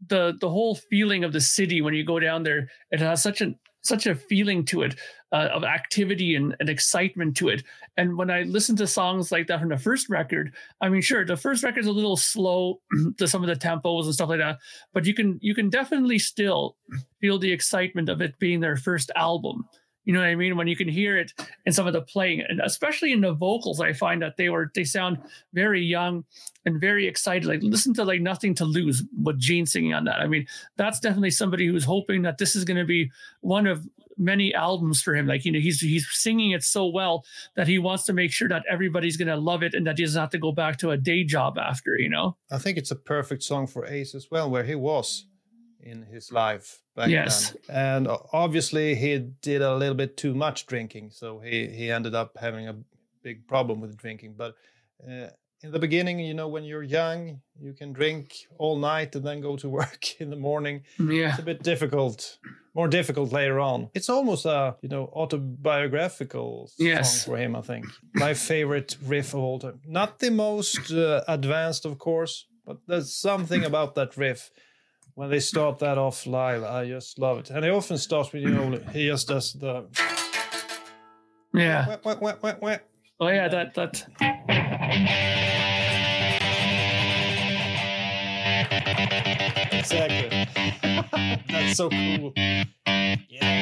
the 0.07 0.33
the 0.39 0.49
whole 0.49 0.75
feeling 0.75 1.23
of 1.25 1.33
the 1.33 1.41
city 1.41 1.81
when 1.81 1.93
you 1.93 2.05
go 2.05 2.19
down 2.19 2.43
there, 2.43 2.69
it 2.91 2.99
has 2.99 3.21
such 3.21 3.41
a 3.41 3.53
such 3.83 4.07
a 4.07 4.15
feeling 4.15 4.65
to 4.65 4.81
it 4.81 4.95
uh, 5.31 5.49
of 5.51 5.63
activity 5.63 6.35
and, 6.35 6.55
and 6.59 6.69
excitement 6.69 7.35
to 7.37 7.49
it. 7.49 7.63
And 7.97 8.17
when 8.17 8.29
I 8.29 8.43
listen 8.43 8.75
to 8.77 8.87
songs 8.87 9.31
like 9.31 9.47
that 9.47 9.59
from 9.59 9.69
the 9.69 9.77
first 9.77 10.09
record, 10.09 10.53
I 10.81 10.89
mean, 10.89 11.01
sure, 11.01 11.25
the 11.25 11.37
first 11.37 11.63
record's 11.63 11.87
a 11.87 11.91
little 11.91 12.17
slow 12.17 12.79
to 13.17 13.27
some 13.27 13.43
of 13.43 13.47
the 13.47 13.55
tempos 13.55 14.05
and 14.05 14.13
stuff 14.13 14.29
like 14.29 14.39
that, 14.39 14.59
but 14.93 15.05
you 15.05 15.13
can 15.13 15.39
you 15.41 15.53
can 15.53 15.69
definitely 15.69 16.19
still 16.19 16.77
feel 17.19 17.37
the 17.37 17.51
excitement 17.51 18.09
of 18.09 18.21
it 18.21 18.37
being 18.39 18.59
their 18.59 18.77
first 18.77 19.11
album. 19.15 19.67
You 20.05 20.13
know 20.13 20.19
what 20.19 20.27
I 20.27 20.35
mean? 20.35 20.57
When 20.57 20.67
you 20.67 20.75
can 20.75 20.87
hear 20.87 21.17
it 21.17 21.31
in 21.65 21.73
some 21.73 21.87
of 21.87 21.93
the 21.93 22.01
playing, 22.01 22.43
and 22.47 22.59
especially 22.63 23.11
in 23.11 23.21
the 23.21 23.33
vocals, 23.33 23.79
I 23.79 23.93
find 23.93 24.21
that 24.21 24.37
they 24.37 24.49
were 24.49 24.71
they 24.75 24.83
sound 24.83 25.17
very 25.53 25.81
young 25.81 26.25
and 26.65 26.79
very 26.79 27.07
excited. 27.07 27.45
Like 27.45 27.61
listen 27.63 27.93
to 27.95 28.03
like 28.03 28.21
Nothing 28.21 28.53
to 28.55 28.65
Lose 28.65 29.03
with 29.21 29.39
Gene 29.39 29.65
singing 29.65 29.93
on 29.93 30.05
that. 30.05 30.19
I 30.19 30.27
mean, 30.27 30.45
that's 30.77 30.99
definitely 30.99 31.31
somebody 31.31 31.67
who's 31.67 31.85
hoping 31.85 32.23
that 32.23 32.37
this 32.37 32.55
is 32.55 32.65
going 32.65 32.77
to 32.77 32.85
be 32.85 33.11
one 33.41 33.65
of 33.67 33.87
many 34.17 34.53
albums 34.53 35.01
for 35.01 35.15
him. 35.15 35.27
Like 35.27 35.45
you 35.45 35.51
know, 35.51 35.59
he's 35.59 35.79
he's 35.79 36.07
singing 36.11 36.51
it 36.51 36.63
so 36.63 36.87
well 36.87 37.23
that 37.55 37.67
he 37.67 37.79
wants 37.79 38.03
to 38.05 38.13
make 38.13 38.31
sure 38.31 38.49
that 38.49 38.63
everybody's 38.69 39.17
going 39.17 39.29
to 39.29 39.37
love 39.37 39.63
it 39.63 39.73
and 39.73 39.87
that 39.87 39.97
he 39.97 40.03
doesn't 40.03 40.19
have 40.19 40.29
to 40.31 40.37
go 40.37 40.51
back 40.51 40.77
to 40.79 40.91
a 40.91 40.97
day 40.97 41.23
job 41.23 41.57
after. 41.57 41.97
You 41.97 42.09
know? 42.09 42.37
I 42.51 42.57
think 42.57 42.77
it's 42.77 42.91
a 42.91 42.95
perfect 42.95 43.43
song 43.43 43.67
for 43.67 43.85
Ace 43.85 44.15
as 44.15 44.29
well, 44.29 44.49
where 44.49 44.63
he 44.63 44.75
was 44.75 45.27
in 45.83 46.01
his 46.03 46.31
life 46.31 46.81
back 46.95 47.09
Yes. 47.09 47.55
then. 47.67 47.75
And 47.75 48.07
obviously, 48.31 48.95
he 48.95 49.17
did 49.41 49.61
a 49.61 49.75
little 49.75 49.95
bit 49.95 50.17
too 50.17 50.33
much 50.33 50.65
drinking, 50.65 51.11
so 51.11 51.39
he 51.39 51.67
he 51.67 51.91
ended 51.91 52.15
up 52.15 52.31
having 52.39 52.67
a 52.67 52.75
big 53.23 53.47
problem 53.47 53.81
with 53.81 53.97
drinking. 53.97 54.35
But 54.37 54.55
uh, 55.07 55.27
in 55.63 55.71
the 55.71 55.79
beginning, 55.79 56.19
you 56.19 56.33
know, 56.33 56.49
when 56.49 56.63
you're 56.65 56.83
young, 57.01 57.41
you 57.59 57.73
can 57.73 57.93
drink 57.93 58.33
all 58.57 58.77
night 58.77 59.15
and 59.15 59.25
then 59.25 59.41
go 59.41 59.55
to 59.57 59.69
work 59.81 60.19
in 60.21 60.29
the 60.29 60.35
morning. 60.49 60.83
Yeah. 60.99 61.29
It's 61.29 61.39
a 61.39 61.43
bit 61.43 61.63
difficult, 61.63 62.37
more 62.73 62.89
difficult 62.89 63.31
later 63.31 63.59
on. 63.59 63.89
It's 63.93 64.09
almost 64.09 64.45
a 64.45 64.75
you 64.81 64.89
know 64.89 65.05
autobiographical 65.15 66.69
Yes. 66.77 67.23
song 67.23 67.33
for 67.33 67.37
him. 67.37 67.55
I 67.55 67.61
think 67.61 67.85
my 68.13 68.33
favorite 68.33 68.97
riff 69.05 69.33
of 69.33 69.39
all 69.39 69.59
time. 69.59 69.79
Not 69.87 70.19
the 70.19 70.31
most 70.31 70.91
uh, 70.91 71.23
advanced, 71.27 71.85
of 71.85 71.97
course, 71.97 72.45
but 72.65 72.77
there's 72.87 73.13
something 73.15 73.63
about 73.65 73.95
that 73.95 74.17
riff. 74.17 74.51
When 75.15 75.29
they 75.29 75.39
start 75.39 75.77
that 75.79 75.99
off 75.99 76.25
live, 76.25 76.63
I 76.63 76.87
just 76.87 77.19
love 77.19 77.37
it. 77.37 77.51
And 77.51 77.63
he 77.63 77.69
often 77.69 77.99
starts 77.99 78.33
with, 78.33 78.41
you 78.41 78.49
know, 78.49 78.71
he 78.91 79.05
just 79.05 79.27
does 79.27 79.53
the. 79.53 79.85
Yeah. 81.53 81.97
Wah, 82.03 82.15
wah, 82.15 82.15
wah, 82.19 82.33
wah, 82.41 82.55
wah. 82.59 82.77
Oh 83.19 83.27
yeah. 83.27 83.47
That 83.47 83.75
that. 83.75 84.07
Exactly. 89.71 90.29
That's 91.51 91.77
so 91.77 91.89
cool. 91.89 92.33
Yeah. 93.29 93.53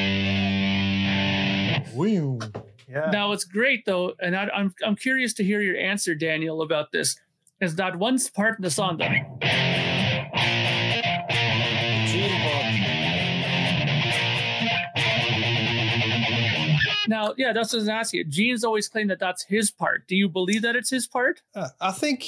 Woo. 1.94 2.40
Yeah. 2.88 3.10
Now 3.12 3.34
it's 3.34 3.44
great 3.44 3.86
though, 3.86 4.14
and 4.22 4.38
I, 4.38 4.48
I'm 4.56 4.74
I'm 4.86 4.96
curious 4.96 5.34
to 5.34 5.44
hear 5.44 5.60
your 5.62 5.76
answer, 5.76 6.16
Daniel, 6.16 6.62
about 6.62 6.94
this. 6.94 7.20
Is 7.60 7.76
that 7.76 7.98
one 7.98 8.18
part 8.34 8.58
in 8.58 8.64
the 8.64 8.72
song 8.72 8.98
that 8.98 9.12
now, 17.12 17.34
yeah, 17.38 17.54
that's 17.54 17.72
what 17.74 17.80
I 17.80 17.82
was 17.82 17.90
asking. 17.90 18.24
Gene's 18.30 18.64
always 18.64 18.88
claimed 18.90 19.10
that 19.12 19.20
that's 19.20 19.44
his 19.44 19.70
part. 19.70 20.08
Do 20.08 20.16
you 20.16 20.28
believe 20.28 20.64
that 20.64 20.76
it's 20.76 20.90
his 20.90 21.06
part? 21.08 21.42
Uh, 21.54 21.68
I 21.80 21.92
think 21.92 22.26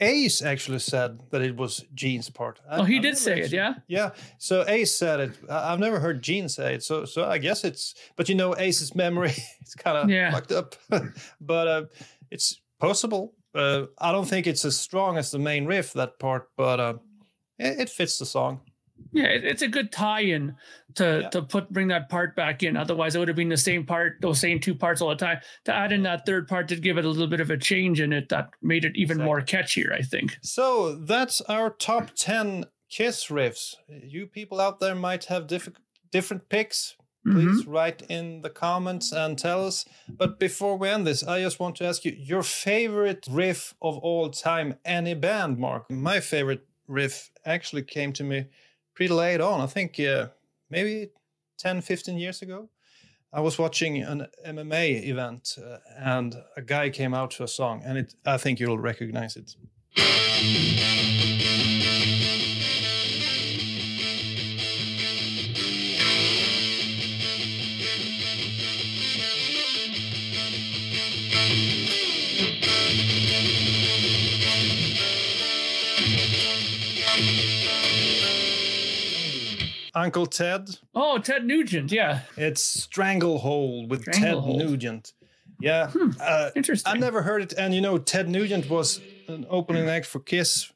Ace 0.00 0.42
actually 0.42 0.78
said 0.78 1.20
that 1.30 1.40
it 1.42 1.56
was 1.56 1.84
Gene's 1.94 2.30
part. 2.30 2.60
I- 2.70 2.78
Oh, 2.80 2.84
he 2.84 2.96
I've 2.96 3.02
did 3.02 3.16
say 3.18 3.40
it, 3.40 3.52
yeah. 3.52 3.74
Yeah. 3.88 4.10
So 4.38 4.64
Ace 4.68 4.94
said 4.94 5.20
it. 5.20 5.32
I- 5.48 5.72
I've 5.72 5.80
never 5.80 5.98
heard 5.98 6.22
Gene 6.22 6.48
say 6.48 6.74
it. 6.74 6.82
So 6.84 7.04
so 7.06 7.24
I 7.24 7.38
guess 7.38 7.64
it's. 7.64 7.94
But 8.16 8.28
you 8.28 8.34
know, 8.34 8.54
Ace's 8.56 8.94
memory 8.94 9.32
is 9.66 9.74
kind 9.74 9.96
of 9.96 10.10
Yeah. 10.10 10.30
fucked 10.30 10.52
up. 10.52 10.76
but 11.40 11.66
uh, 11.68 11.84
it's 12.30 12.60
possible. 12.78 13.32
Uh, 13.54 13.86
I 13.98 14.12
don't 14.12 14.28
think 14.28 14.46
it's 14.46 14.64
as 14.66 14.76
strong 14.78 15.16
as 15.16 15.30
the 15.30 15.38
main 15.38 15.64
riff 15.64 15.94
that 15.94 16.18
part, 16.18 16.50
but 16.58 16.78
uh, 16.78 16.94
it, 17.58 17.80
it 17.80 17.88
fits 17.90 18.18
the 18.18 18.26
song. 18.26 18.60
Yeah, 19.12 19.28
it's 19.28 19.62
a 19.62 19.68
good 19.68 19.92
tie-in 19.92 20.56
to 20.96 21.20
Yeah. 21.22 21.28
to 21.30 21.42
put 21.42 21.70
bring 21.70 21.88
that 21.88 22.08
part 22.08 22.36
back 22.36 22.62
in. 22.62 22.76
Otherwise, 22.76 23.14
it 23.14 23.18
would 23.18 23.28
have 23.28 23.36
been 23.36 23.48
the 23.48 23.56
same 23.56 23.86
part, 23.86 24.18
those 24.20 24.40
same 24.40 24.60
two 24.60 24.74
parts 24.74 25.00
all 25.00 25.08
the 25.08 25.16
time. 25.16 25.40
To 25.64 25.74
add 25.74 25.92
in 25.92 26.02
that 26.02 26.26
third 26.26 26.48
part 26.48 26.68
to 26.68 26.76
give 26.76 26.98
it 26.98 27.04
a 27.04 27.08
little 27.08 27.26
bit 27.26 27.40
of 27.40 27.50
a 27.50 27.56
change 27.56 28.00
in 28.00 28.12
it 28.12 28.28
that 28.28 28.50
made 28.60 28.84
it 28.84 28.96
even 28.96 29.18
more 29.18 29.40
catchier. 29.40 29.92
I 29.92 30.02
think. 30.02 30.38
So 30.42 30.96
that's 30.96 31.40
our 31.42 31.70
top 31.70 32.10
10 32.14 32.66
Kiss 32.88 33.26
riffs. 33.26 33.74
You 33.88 34.26
people 34.26 34.60
out 34.60 34.80
there 34.80 34.94
might 34.94 35.24
have 35.24 35.46
diff- 35.46 35.68
different 36.10 36.48
picks. 36.48 36.96
Please 37.24 37.62
mm-hmm. 37.62 37.70
write 37.72 38.02
in 38.08 38.42
the 38.42 38.50
comments 38.50 39.10
and 39.10 39.36
tell 39.36 39.66
us. 39.66 39.84
But 40.08 40.38
before 40.38 40.76
we 40.76 40.88
end 40.88 41.08
this, 41.08 41.24
I 41.24 41.40
just 41.40 41.58
want 41.58 41.74
to 41.76 41.84
ask 41.84 42.04
you 42.04 42.12
your 42.16 42.44
favorite 42.44 43.26
riff 43.28 43.74
of 43.82 43.98
all 43.98 44.30
time, 44.30 44.76
any 44.84 45.14
band, 45.14 45.58
Mark. 45.58 45.90
My 45.90 46.20
favorite 46.20 46.64
riff 46.86 47.32
actually 47.44 47.82
came 47.82 48.12
to 48.12 48.22
me 48.22 48.46
pretty 48.96 49.12
late 49.12 49.40
on. 49.40 49.60
I 49.60 49.66
think 49.66 50.00
uh, 50.00 50.28
maybe 50.70 51.10
10, 51.58 51.82
15 51.82 52.18
years 52.18 52.42
ago. 52.42 52.70
I 53.32 53.40
was 53.40 53.58
watching 53.58 54.02
an 54.02 54.26
MMA 54.46 55.04
event 55.04 55.58
uh, 55.62 55.78
and 55.98 56.34
a 56.56 56.62
guy 56.62 56.88
came 56.90 57.12
out 57.12 57.32
to 57.32 57.44
a 57.44 57.48
song, 57.48 57.82
and 57.84 57.98
it, 57.98 58.14
I 58.24 58.38
think 58.38 58.58
you'll 58.58 58.78
recognize 58.78 59.36
it. 59.36 59.54
Uncle 79.96 80.26
Ted. 80.26 80.78
Oh, 80.94 81.18
Ted 81.18 81.46
Nugent. 81.46 81.90
Yeah, 81.90 82.20
It's 82.36 82.62
Stranglehold 82.62 83.90
with 83.90 84.02
Stranglehold. 84.02 84.60
Ted 84.60 84.68
Nugent. 84.68 85.12
Yeah, 85.58 85.90
uh, 86.20 86.50
interesting. 86.54 86.92
I 86.92 86.98
never 86.98 87.22
heard 87.22 87.40
it, 87.42 87.54
and 87.54 87.74
you 87.74 87.80
know 87.80 87.96
Ted 87.96 88.28
Nugent 88.28 88.68
was 88.68 89.00
an 89.26 89.46
opening 89.48 89.88
act 89.88 90.04
for 90.04 90.20
Kiss 90.20 90.70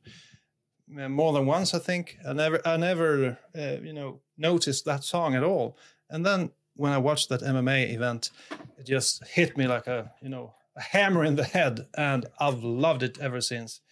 uh, 0.99 1.09
more 1.11 1.35
than 1.35 1.45
once. 1.45 1.75
I 1.75 1.79
think 1.79 2.17
I 2.27 2.33
never, 2.33 2.61
I 2.67 2.79
never, 2.79 3.39
uh, 3.57 3.77
you 3.83 3.93
know, 3.93 4.21
noticed 4.39 4.87
that 4.87 5.05
song 5.05 5.35
at 5.35 5.45
all. 5.45 5.77
And 6.09 6.25
then 6.25 6.51
when 6.77 6.93
I 6.93 6.99
watched 6.99 7.29
that 7.29 7.43
MMA 7.43 7.93
event, 7.93 8.31
it 8.79 8.87
just 8.87 9.23
hit 9.29 9.59
me 9.59 9.67
like 9.67 9.87
a, 9.87 10.13
you 10.23 10.31
know, 10.31 10.55
a 10.75 10.81
hammer 10.81 11.25
in 11.25 11.37
the 11.37 11.45
head, 11.45 11.87
and 11.95 12.25
I've 12.39 12.65
loved 12.65 13.03
it 13.03 13.19
ever 13.21 13.43
since. 13.43 13.83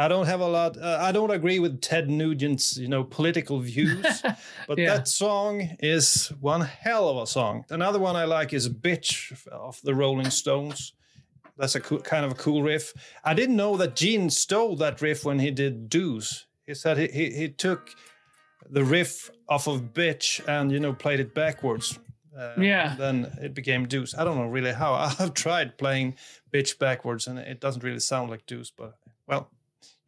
I 0.00 0.06
don't 0.06 0.26
have 0.26 0.40
a 0.40 0.46
lot. 0.48 0.76
Uh, 0.76 0.98
I 1.00 1.10
don't 1.10 1.32
agree 1.32 1.58
with 1.58 1.80
Ted 1.80 2.08
Nugent's, 2.08 2.76
you 2.76 2.86
know, 2.86 3.02
political 3.02 3.58
views, 3.58 4.22
but 4.68 4.78
Yeah. 4.78 4.94
that 4.94 5.08
song 5.08 5.76
is 5.80 6.28
one 6.40 6.60
hell 6.60 7.08
of 7.08 7.16
a 7.16 7.26
song. 7.26 7.64
Another 7.68 7.98
one 7.98 8.14
I 8.14 8.24
like 8.24 8.52
is 8.52 8.68
"Bitch" 8.68 9.32
of 9.48 9.80
the 9.82 9.94
Rolling 9.94 10.30
Stones. 10.30 10.92
That's 11.56 11.74
a 11.74 11.80
cool, 11.80 11.98
kind 11.98 12.24
of 12.24 12.30
a 12.30 12.36
cool 12.36 12.62
riff. 12.62 12.94
I 13.24 13.34
didn't 13.34 13.56
know 13.56 13.76
that 13.78 13.96
Gene 13.96 14.30
stole 14.30 14.76
that 14.76 15.02
riff 15.02 15.24
when 15.24 15.40
he 15.40 15.50
did 15.50 15.88
"Deuce." 15.88 16.46
He 16.64 16.74
said 16.74 16.96
he, 16.98 17.08
he, 17.08 17.30
he 17.32 17.48
took 17.48 17.90
the 18.70 18.84
riff 18.84 19.30
off 19.48 19.66
of 19.66 19.92
"Bitch" 19.94 20.40
and 20.46 20.70
you 20.70 20.78
know 20.78 20.92
played 20.92 21.18
it 21.18 21.34
backwards. 21.34 21.98
Uh, 22.38 22.54
Yeah. 22.60 22.94
Then 22.96 23.32
it 23.42 23.52
became 23.52 23.88
"Deuce." 23.88 24.14
I 24.16 24.22
don't 24.24 24.36
know 24.38 24.46
really 24.46 24.72
how. 24.72 24.94
I've 25.18 25.34
tried 25.34 25.76
playing 25.76 26.14
"Bitch" 26.52 26.78
backwards 26.78 27.26
and 27.26 27.36
it 27.40 27.60
doesn't 27.60 27.82
really 27.82 27.98
sound 28.00 28.30
like 28.30 28.46
"Deuce," 28.46 28.70
but 28.70 28.94
well, 29.26 29.50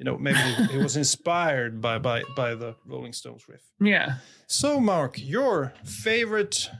you 0.01 0.05
know 0.05 0.17
maybe 0.19 0.39
it, 0.39 0.71
it 0.77 0.83
was 0.83 0.97
inspired 0.97 1.81
by 1.81 1.99
by 1.99 2.25
by 2.35 2.55
the 2.55 2.75
Rolling 2.87 3.13
Stones 3.13 3.47
riff. 3.49 3.63
yeah. 3.81 4.15
So, 4.47 4.81
Mark, 4.81 5.17
your 5.17 5.75
favorite 5.85 6.71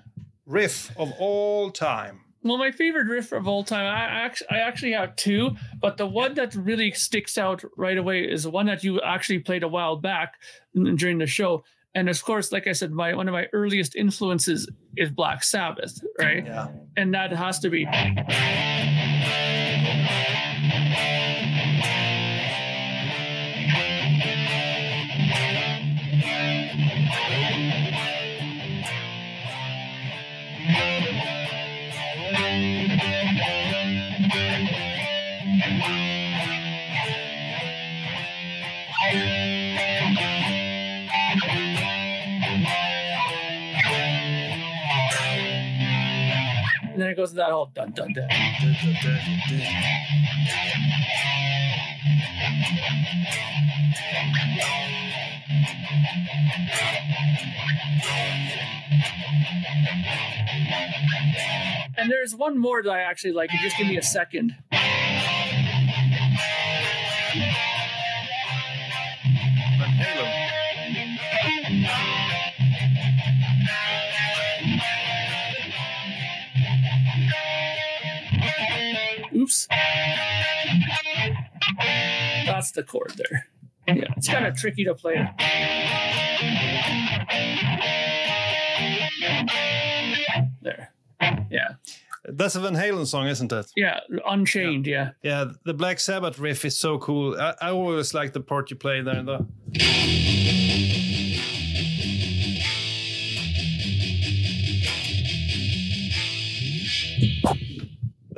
riff 0.47 0.91
of 0.97 1.13
all 1.19 1.71
time? 1.71 2.23
Well, 2.43 2.57
my 2.57 2.71
favorite 2.73 3.07
riff 3.07 3.33
of 3.33 3.47
all 3.47 3.63
time, 3.63 3.87
I 3.87 4.01
actually, 4.25 4.49
I 4.51 4.59
actually 4.61 4.93
have 4.93 5.15
two, 5.15 5.51
but 5.79 5.99
the 5.99 6.07
one 6.07 6.33
that 6.35 6.55
really 6.55 6.91
sticks 6.93 7.37
out 7.37 7.63
right 7.77 7.99
away 7.99 8.23
is 8.25 8.45
the 8.45 8.51
one 8.51 8.65
that 8.67 8.83
you 8.83 9.01
actually 9.03 9.41
played 9.41 9.63
a 9.63 9.69
while 9.69 9.97
back 9.97 10.35
during 10.75 11.19
the 11.19 11.27
show. 11.27 11.63
And 11.95 12.09
of 12.09 12.25
course, 12.25 12.51
like 12.51 12.67
I 12.67 12.73
said, 12.73 12.93
my 12.93 13.15
one 13.15 13.29
of 13.29 13.33
my 13.35 13.47
earliest 13.53 13.95
influences 13.95 14.67
is 14.97 15.11
Black 15.11 15.45
Sabbath, 15.45 16.01
right? 16.19 16.47
Yeah. 16.47 16.69
And 16.97 17.13
that 17.15 17.31
has 17.33 17.59
to 17.61 17.69
be. 17.69 17.85
It 47.11 47.17
goes 47.17 47.31
to 47.31 47.37
that 47.37 47.51
whole 47.51 47.67
dun 47.75 47.93
dun 47.93 48.13
dun. 48.13 48.29
And 61.97 62.11
there's 62.11 62.35
one 62.35 62.57
more 62.59 62.83
that 62.83 62.91
I 62.91 63.01
actually 63.01 63.33
like. 63.33 63.51
Just 63.63 63.77
give 63.77 63.87
me 63.87 63.99
a 63.99 64.03
second. 64.03 64.57
Van 64.71 64.81
Halen. 69.79 70.30
That's 82.71 82.87
the 82.87 82.93
chord 82.93 83.13
there. 83.17 83.49
Yeah, 83.89 84.05
it's 84.17 84.29
kind 84.29 84.47
of 84.47 84.57
tricky 84.57 84.85
to 84.85 84.95
play. 84.95 85.15
There. 90.63 90.93
Yeah. 91.51 91.69
That's 92.27 92.55
a 92.55 92.61
Van 92.61 92.75
Halen 92.75 93.07
song, 93.07 93.27
isn't 93.27 93.51
it? 93.51 93.73
Yeah. 93.75 93.99
Unchained. 94.25 94.87
Yeah. 94.87 95.11
Yeah, 95.23 95.47
the 95.65 95.75
Black 95.75 95.99
Sabbath 95.99 96.39
riff 96.39 96.65
is 96.65 96.79
so 96.79 96.99
cool. 96.99 97.37
I, 97.41 97.55
I 97.61 97.71
always 97.71 98.15
like 98.15 98.35
the 98.35 98.41
part 98.41 98.71
you 98.71 98.77
play 98.77 99.01
there. 99.01 99.25
The 99.25 99.45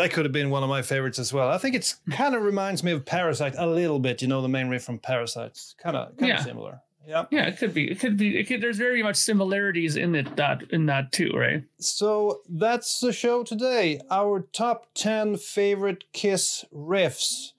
that 0.03 0.13
could 0.13 0.25
have 0.25 0.33
been 0.33 0.51
one 0.51 0.63
of 0.63 0.69
my 0.69 0.83
favorites 0.83 1.19
as 1.19 1.33
well. 1.33 1.49
I 1.49 1.59
think 1.59 1.75
it's 1.75 2.01
hmm. 2.05 2.13
kind 2.13 2.35
of 2.35 2.43
reminds 2.43 2.83
me 2.83 2.93
of 2.93 3.05
Parasite 3.05 3.55
a 3.57 3.67
little 3.67 3.99
bit. 3.99 4.23
You 4.23 4.29
know, 4.29 4.43
the 4.43 4.49
main 4.49 4.69
riff 4.69 4.85
from 4.85 4.99
Parasite, 4.99 5.59
kind 5.79 5.97
of 5.97 6.17
kind 6.17 6.33
of 6.33 6.41
similar. 6.41 6.81
Yeah. 7.07 7.27
Yeah. 7.31 7.47
It 7.47 7.59
could 7.59 7.75
be. 7.75 7.91
It 7.91 7.99
could 7.99 8.17
be. 8.17 8.39
It 8.39 8.45
could, 8.45 8.61
there's 8.61 8.79
very 8.79 9.03
much 9.03 9.17
similarities 9.17 9.97
in 9.97 10.15
it 10.15 10.37
that 10.37 10.63
in 10.71 10.87
that 10.87 11.13
too, 11.13 11.33
right? 11.35 11.65
So 11.79 12.43
that's 12.49 13.01
the 13.01 13.13
show 13.13 13.43
today. 13.43 14.01
Our 14.11 14.47
top 14.53 14.87
10 14.95 15.37
favorite 15.37 16.05
Kiss 16.13 16.65
riffs. 16.73 17.53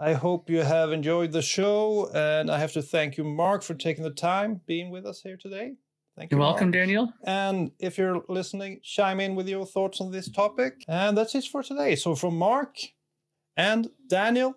I 0.00 0.12
hope 0.12 0.48
you 0.48 0.62
have 0.62 0.92
enjoyed 0.92 1.32
the 1.32 1.42
show. 1.42 2.10
And 2.14 2.50
I 2.50 2.58
have 2.58 2.72
to 2.72 2.82
thank 2.82 3.16
you, 3.16 3.24
Mark, 3.24 3.62
for 3.62 3.74
taking 3.74 4.04
the 4.04 4.10
time 4.10 4.60
being 4.66 4.90
with 4.90 5.06
us 5.06 5.22
here 5.22 5.36
today. 5.36 5.74
Thank 6.18 6.32
you. 6.32 6.36
You're 6.36 6.46
welcome, 6.46 6.66
Mark. 6.68 6.72
Daniel. 6.72 7.12
And 7.22 7.70
if 7.78 7.96
you're 7.96 8.24
listening, 8.28 8.80
chime 8.82 9.20
in 9.20 9.36
with 9.36 9.48
your 9.48 9.64
thoughts 9.64 10.00
on 10.00 10.10
this 10.10 10.28
topic. 10.28 10.84
And 10.88 11.16
that's 11.16 11.32
it 11.36 11.44
for 11.44 11.62
today. 11.62 11.94
So 11.94 12.16
from 12.16 12.36
Mark 12.36 12.76
and 13.56 13.88
Daniel, 14.08 14.56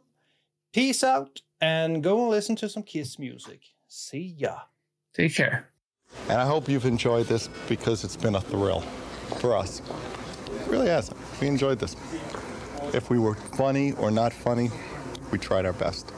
peace 0.73 1.03
out 1.03 1.41
and 1.61 2.01
go 2.01 2.19
and 2.19 2.29
listen 2.31 2.55
to 2.57 2.69
some 2.69 2.81
Kiss 2.81 3.19
music. 3.19 3.61
See 3.87 4.33
ya. 4.37 4.55
Take 5.13 5.35
care. 5.35 5.69
And 6.29 6.41
I 6.41 6.47
hope 6.47 6.67
you've 6.67 6.85
enjoyed 6.85 7.27
this 7.27 7.47
because 7.69 8.03
it's 8.03 8.17
been 8.17 8.35
a 8.35 8.41
thrill 8.41 8.81
for 9.39 9.55
us. 9.55 9.83
It 10.47 10.67
really 10.67 10.87
has. 10.87 11.11
We 11.39 11.47
enjoyed 11.47 11.77
this. 11.77 11.95
If 12.91 13.11
we 13.11 13.19
were 13.19 13.35
funny 13.35 13.91
or 13.93 14.09
not 14.09 14.33
funny, 14.33 14.71
we 15.29 15.37
tried 15.37 15.67
our 15.67 15.73
best. 15.73 16.11